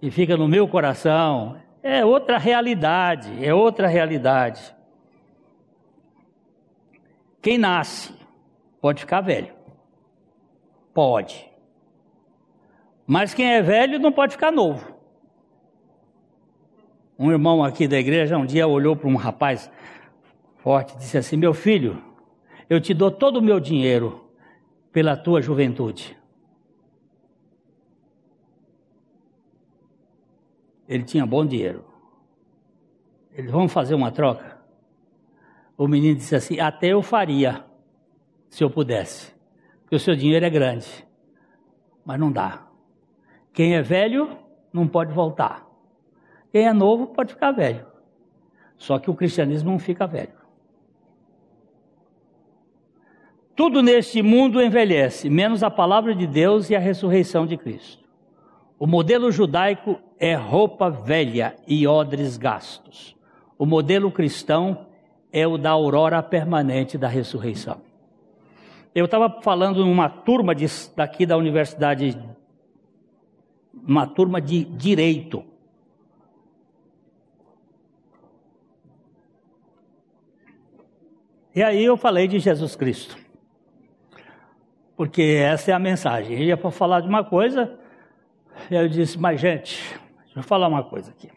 e 0.03 0.11
fica 0.11 0.37
no 0.37 0.47
meu 0.47 0.69
coração. 0.69 1.57
É 1.83 2.05
outra 2.05 2.37
realidade, 2.37 3.43
é 3.43 3.55
outra 3.55 3.87
realidade. 3.87 4.75
Quem 7.41 7.57
nasce 7.57 8.13
pode 8.81 9.01
ficar 9.01 9.23
velho. 9.23 9.55
Pode. 10.93 11.51
Mas 13.07 13.33
quem 13.33 13.55
é 13.55 13.63
velho 13.63 13.99
não 13.99 14.13
pode 14.13 14.33
ficar 14.33 14.51
novo. 14.51 14.96
Um 17.19 17.31
irmão 17.31 17.65
aqui 17.65 17.89
da 17.89 17.99
igreja 17.99 18.37
um 18.37 18.45
dia 18.45 18.67
olhou 18.67 18.95
para 18.95 19.09
um 19.09 19.17
rapaz 19.17 19.71
forte 20.59 20.95
e 20.95 20.99
disse 20.99 21.17
assim: 21.17 21.37
Meu 21.37 21.55
filho, 21.55 22.03
eu 22.69 22.81
te 22.81 22.93
dou 22.93 23.11
todo 23.11 23.39
o 23.39 23.43
meu 23.43 23.59
dinheiro 23.59 24.25
pela 24.93 25.17
tua 25.17 25.41
juventude. 25.41 26.17
Ele 30.89 31.05
tinha 31.05 31.27
bom 31.27 31.45
dinheiro. 31.45 31.85
Ele, 33.33 33.49
vamos 33.49 33.73
fazer 33.73 33.95
uma 33.95 34.11
troca? 34.11 34.59
O 35.77 35.89
menino 35.89 36.17
disse 36.17 36.37
assim: 36.37 36.61
Até 36.61 36.89
eu 36.89 37.03
faria, 37.03 37.65
se 38.49 38.63
eu 38.63 38.71
pudesse, 38.71 39.35
porque 39.83 39.97
o 39.97 40.01
seu 40.01 40.15
dinheiro 40.15 40.45
é 40.45 40.51
grande, 40.51 41.07
mas 42.05 42.21
não 42.21 42.31
dá. 42.31 42.67
Quem 43.53 43.75
é 43.75 43.83
velho 43.83 44.39
não 44.73 44.87
pode 44.87 45.13
voltar. 45.13 45.66
Quem 46.57 46.67
é 46.67 46.73
novo 46.73 47.09
pode 47.09 47.35
ficar 47.35 47.53
velho. 47.53 47.85
Só 48.79 48.99
que 48.99 49.11
o 49.11 49.15
cristianismo 49.15 49.73
não 49.73 49.79
fica 49.79 50.07
velho. 50.07 50.33
Tudo 53.55 53.83
neste 53.83 54.23
mundo 54.23 54.63
envelhece, 54.63 55.29
menos 55.29 55.63
a 55.63 55.71
palavra 55.71 56.15
de 56.15 56.27
Deus 56.27 56.71
e 56.71 56.75
a 56.75 56.79
ressurreição 56.79 57.45
de 57.45 57.59
Cristo. 57.59 58.09
O 58.79 58.87
modelo 58.87 59.31
judaico 59.31 60.01
é 60.19 60.35
roupa 60.35 60.89
velha 60.89 61.55
e 61.69 61.87
odres 61.87 62.39
gastos. 62.39 63.15
O 63.59 63.67
modelo 63.67 64.11
cristão 64.11 64.87
é 65.31 65.47
o 65.47 65.59
da 65.59 65.73
aurora 65.73 66.23
permanente 66.23 66.97
da 66.97 67.07
ressurreição. 67.07 67.83
Eu 68.95 69.05
estava 69.05 69.43
falando 69.43 69.85
numa 69.85 70.09
turma 70.09 70.55
de, 70.55 70.65
daqui 70.97 71.27
da 71.27 71.37
universidade, 71.37 72.19
uma 73.75 74.07
turma 74.07 74.41
de 74.41 74.65
direito. 74.65 75.45
E 81.57 81.63
aí 81.63 81.85
eu 81.85 81.97
falei 81.97 82.29
de 82.29 82.39
Jesus 82.39 82.77
Cristo 82.77 83.17
porque 84.97 85.23
essa 85.23 85.71
é 85.71 85.75
a 85.75 85.79
mensagem. 85.79 86.35
Ele 86.35 86.47
ia 86.47 86.57
para 86.57 86.71
falar 86.71 87.01
de 87.01 87.09
uma 87.09 87.23
coisa, 87.23 87.79
e 88.71 88.75
eu 88.75 88.89
disse, 88.89 89.19
mas 89.19 89.39
gente, 89.39 89.79
deixa 90.25 90.39
eu 90.39 90.43
falar 90.43 90.67
uma 90.67 90.83
coisa 90.83 91.11
aqui. 91.11 91.31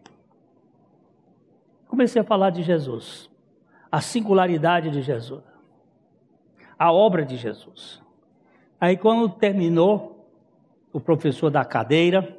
Comecei 1.88 2.22
a 2.22 2.26
falar 2.26 2.52
de 2.52 2.64
Jesus, 2.64 3.30
a 3.92 4.00
singularidade 4.00 4.90
de 4.90 5.02
Jesus, 5.02 5.44
a 6.78 6.92
obra 6.92 7.26
de 7.26 7.36
Jesus. 7.36 8.02
Aí 8.80 8.96
quando 8.96 9.28
terminou, 9.28 10.16
o 10.94 11.00
professor 11.00 11.52
da 11.52 11.66
cadeira 11.66 12.36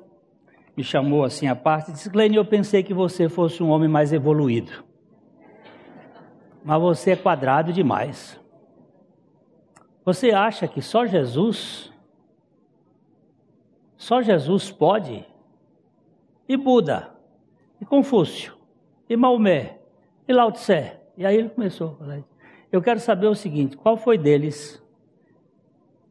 me 0.76 0.83
chamou 0.83 1.24
assim 1.24 1.47
à 1.47 1.55
parte 1.55 1.91
e 1.91 1.93
disse, 1.93 2.09
Glenn, 2.09 2.35
eu 2.35 2.45
pensei 2.45 2.83
que 2.83 2.95
você 2.95 3.28
fosse 3.28 3.62
um 3.62 3.68
homem 3.68 3.89
mais 3.89 4.12
evoluído. 4.12 4.89
Mas 6.65 6.81
você 6.81 7.13
é 7.13 7.17
quadrado 7.17 7.73
demais. 7.73 8.39
Você 10.05 10.31
acha 10.31 10.67
que 10.67 10.83
só 10.83 11.07
Jesus, 11.07 11.93
só 13.97 14.21
Jesus 14.21 14.71
pode? 14.71 15.25
E 16.49 16.57
Buda, 16.57 17.15
e 17.81 17.85
Confúcio, 17.85 18.57
e 19.09 19.17
Maomé, 19.17 19.79
e 20.27 20.33
Lao 20.33 20.51
Tse. 20.51 20.93
E 21.17 21.25
aí 21.25 21.37
ele 21.37 21.49
começou 21.51 21.93
a 21.93 21.95
falar. 21.97 22.23
Eu 22.73 22.83
quero 22.83 22.99
saber 22.99 23.27
o 23.27 23.35
seguinte: 23.35 23.77
qual 23.77 23.97
foi 23.97 24.19
deles? 24.19 24.83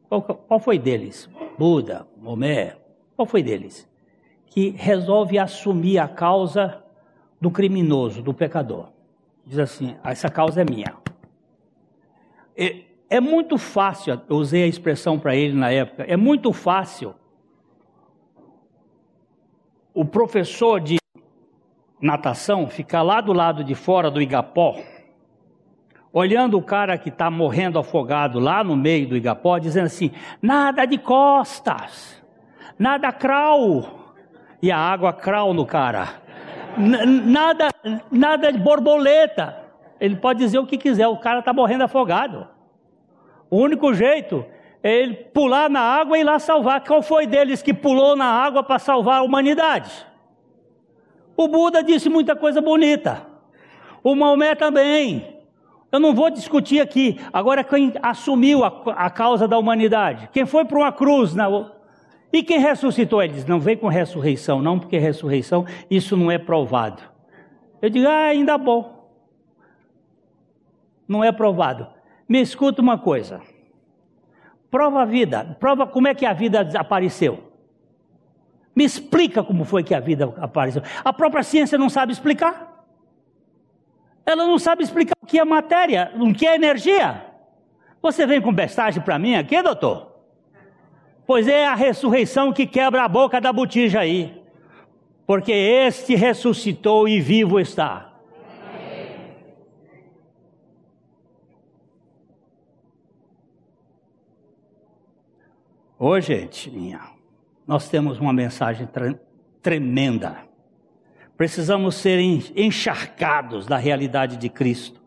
Qual, 0.08 0.22
qual 0.22 0.58
foi 0.58 0.78
deles? 0.78 1.28
Buda, 1.58 2.06
Maomé, 2.16 2.76
qual 3.16 3.26
foi 3.26 3.42
deles? 3.42 3.88
Que 4.46 4.70
resolve 4.70 5.38
assumir 5.38 5.98
a 5.98 6.08
causa 6.08 6.82
do 7.40 7.50
criminoso, 7.50 8.22
do 8.22 8.34
pecador. 8.34 8.88
Diz 9.50 9.58
assim: 9.58 9.96
essa 10.04 10.30
causa 10.30 10.60
é 10.60 10.64
minha. 10.64 10.94
E, 12.56 12.84
é 13.10 13.20
muito 13.20 13.58
fácil, 13.58 14.20
eu 14.28 14.36
usei 14.36 14.62
a 14.62 14.66
expressão 14.68 15.18
para 15.18 15.34
ele 15.34 15.54
na 15.54 15.72
época, 15.72 16.04
é 16.04 16.16
muito 16.16 16.52
fácil 16.52 17.16
o 19.92 20.04
professor 20.04 20.78
de 20.78 20.98
natação 22.00 22.68
ficar 22.68 23.02
lá 23.02 23.20
do 23.20 23.32
lado 23.32 23.64
de 23.64 23.74
fora 23.74 24.08
do 24.08 24.22
Igapó, 24.22 24.76
olhando 26.12 26.56
o 26.56 26.62
cara 26.62 26.96
que 26.96 27.08
está 27.08 27.28
morrendo 27.28 27.76
afogado 27.76 28.38
lá 28.38 28.62
no 28.62 28.76
meio 28.76 29.08
do 29.08 29.16
Igapó, 29.16 29.58
dizendo 29.58 29.86
assim: 29.86 30.12
nada 30.40 30.84
de 30.84 30.96
costas, 30.96 32.22
nada 32.78 33.10
crawl, 33.10 34.14
e 34.62 34.70
a 34.70 34.78
água 34.78 35.12
crawl 35.12 35.52
no 35.52 35.66
cara, 35.66 36.22
nada, 36.78 37.68
nada 38.10 38.52
de 38.52 38.58
borboleta. 38.58 39.56
Ele 40.00 40.16
pode 40.16 40.38
dizer 40.38 40.58
o 40.58 40.66
que 40.66 40.78
quiser, 40.78 41.06
o 41.08 41.18
cara 41.18 41.40
está 41.40 41.52
morrendo 41.52 41.84
afogado. 41.84 42.48
O 43.50 43.58
único 43.58 43.92
jeito 43.92 44.44
é 44.82 44.94
ele 44.94 45.14
pular 45.14 45.68
na 45.68 45.80
água 45.80 46.16
e 46.16 46.22
ir 46.22 46.24
lá 46.24 46.38
salvar. 46.38 46.82
Qual 46.84 47.02
foi 47.02 47.26
deles 47.26 47.62
que 47.62 47.74
pulou 47.74 48.16
na 48.16 48.26
água 48.26 48.62
para 48.62 48.78
salvar 48.78 49.18
a 49.18 49.22
humanidade? 49.22 50.06
O 51.36 51.48
Buda 51.48 51.82
disse 51.82 52.08
muita 52.08 52.36
coisa 52.36 52.60
bonita. 52.60 53.26
O 54.02 54.14
Maomé 54.14 54.54
também. 54.54 55.38
Eu 55.92 55.98
não 55.98 56.14
vou 56.14 56.30
discutir 56.30 56.80
aqui. 56.80 57.20
Agora, 57.32 57.64
quem 57.64 57.92
assumiu 58.02 58.64
a, 58.64 58.82
a 58.96 59.10
causa 59.10 59.48
da 59.48 59.58
humanidade? 59.58 60.28
Quem 60.32 60.46
foi 60.46 60.64
para 60.64 60.78
uma 60.78 60.92
cruz? 60.92 61.34
Na... 61.34 61.48
E 62.32 62.42
quem 62.42 62.58
ressuscitou? 62.58 63.22
Ele 63.22 63.34
diz: 63.34 63.46
não 63.46 63.60
vem 63.60 63.76
com 63.76 63.88
ressurreição, 63.88 64.62
não, 64.62 64.78
porque 64.78 64.98
ressurreição, 64.98 65.66
isso 65.90 66.16
não 66.16 66.30
é 66.30 66.38
provado. 66.38 67.02
Eu 67.82 67.90
digo: 67.90 68.06
ah, 68.06 68.26
ainda 68.26 68.56
bom. 68.56 69.00
Não 71.08 71.24
é 71.24 71.32
provado. 71.32 71.88
Me 72.28 72.40
escuta 72.40 72.80
uma 72.80 72.96
coisa. 72.96 73.40
Prova 74.70 75.02
a 75.02 75.04
vida. 75.04 75.56
Prova 75.58 75.86
como 75.86 76.06
é 76.06 76.14
que 76.14 76.24
a 76.24 76.32
vida 76.32 76.60
apareceu. 76.78 77.50
Me 78.74 78.84
explica 78.84 79.42
como 79.42 79.64
foi 79.64 79.82
que 79.82 79.94
a 79.94 79.98
vida 79.98 80.32
apareceu. 80.38 80.82
A 81.04 81.12
própria 81.12 81.42
ciência 81.42 81.76
não 81.76 81.88
sabe 81.88 82.12
explicar. 82.12 82.86
Ela 84.24 84.46
não 84.46 84.58
sabe 84.58 84.84
explicar 84.84 85.16
o 85.20 85.26
que 85.26 85.40
é 85.40 85.44
matéria, 85.44 86.12
o 86.14 86.32
que 86.32 86.46
é 86.46 86.54
energia. 86.54 87.26
Você 88.00 88.24
vem 88.26 88.40
com 88.40 88.52
bestagem 88.52 89.02
para 89.02 89.18
mim 89.18 89.34
aqui, 89.34 89.60
doutor? 89.60 90.09
Pois 91.30 91.46
é 91.46 91.64
a 91.64 91.76
ressurreição 91.76 92.52
que 92.52 92.66
quebra 92.66 93.04
a 93.04 93.08
boca 93.08 93.40
da 93.40 93.52
botija 93.52 94.00
aí. 94.00 94.42
Porque 95.24 95.52
este 95.52 96.16
ressuscitou 96.16 97.06
e 97.06 97.20
vivo 97.20 97.60
está. 97.60 98.12
Ô, 105.96 106.18
gente 106.18 106.68
minha, 106.68 107.00
nós 107.64 107.88
temos 107.88 108.18
uma 108.18 108.32
mensagem 108.32 108.88
tre 108.88 109.16
tremenda. 109.62 110.38
Precisamos 111.36 111.94
ser 111.94 112.18
encharcados 112.56 113.66
da 113.68 113.76
realidade 113.76 114.36
de 114.36 114.48
Cristo, 114.48 115.00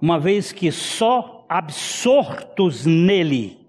uma 0.00 0.20
vez 0.20 0.52
que 0.52 0.70
só 0.70 1.44
absortos 1.48 2.86
nele 2.86 3.63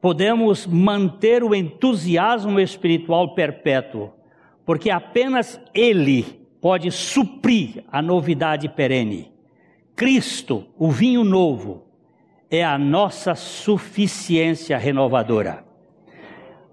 podemos 0.00 0.66
manter 0.66 1.42
o 1.42 1.54
entusiasmo 1.54 2.60
espiritual 2.60 3.34
perpétuo, 3.34 4.12
porque 4.64 4.90
apenas 4.90 5.60
ele 5.74 6.24
pode 6.60 6.90
suprir 6.90 7.84
a 7.90 8.02
novidade 8.02 8.68
perene. 8.68 9.32
Cristo, 9.96 10.66
o 10.78 10.90
vinho 10.90 11.24
novo, 11.24 11.86
é 12.50 12.64
a 12.64 12.78
nossa 12.78 13.34
suficiência 13.34 14.78
renovadora. 14.78 15.64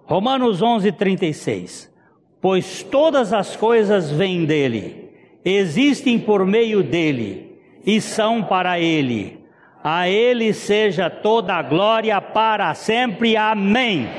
Romanos 0.05 0.61
11, 0.61 0.91
36. 0.91 1.93
Pois 2.39 2.83
todas 2.83 3.33
as 3.33 3.55
coisas 3.55 4.11
vêm 4.11 4.45
dele, 4.45 5.09
existem 5.43 6.19
por 6.19 6.45
meio 6.45 6.83
dele 6.83 7.59
e 7.85 7.99
são 7.99 8.43
para 8.43 8.79
ele. 8.79 9.44
A 9.87 10.09
ele 10.09 10.51
seja 10.51 11.11
toda 11.11 11.53
a 11.53 11.61
glória 11.61 12.19
para 12.19 12.73
sempre. 12.73 13.37
Amém. 13.37 14.09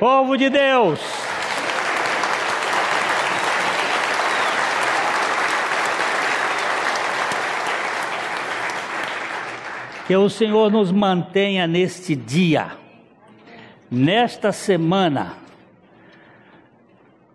Povo 0.00 0.36
de 0.36 0.50
Deus. 0.50 0.98
Que 10.08 10.16
o 10.16 10.28
Senhor 10.28 10.68
nos 10.72 10.90
mantenha 10.90 11.68
neste 11.68 12.16
dia, 12.16 12.72
nesta 13.88 14.50
semana, 14.50 15.36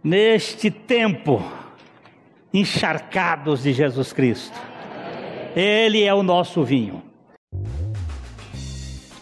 neste 0.03 0.69
tempo, 0.69 1.41
encharcados 2.53 3.63
de 3.63 3.71
Jesus 3.71 4.11
Cristo. 4.11 4.75
Ele 5.55 6.03
é 6.03 6.13
o 6.13 6.21
nosso 6.21 6.61
vinho. 6.65 7.04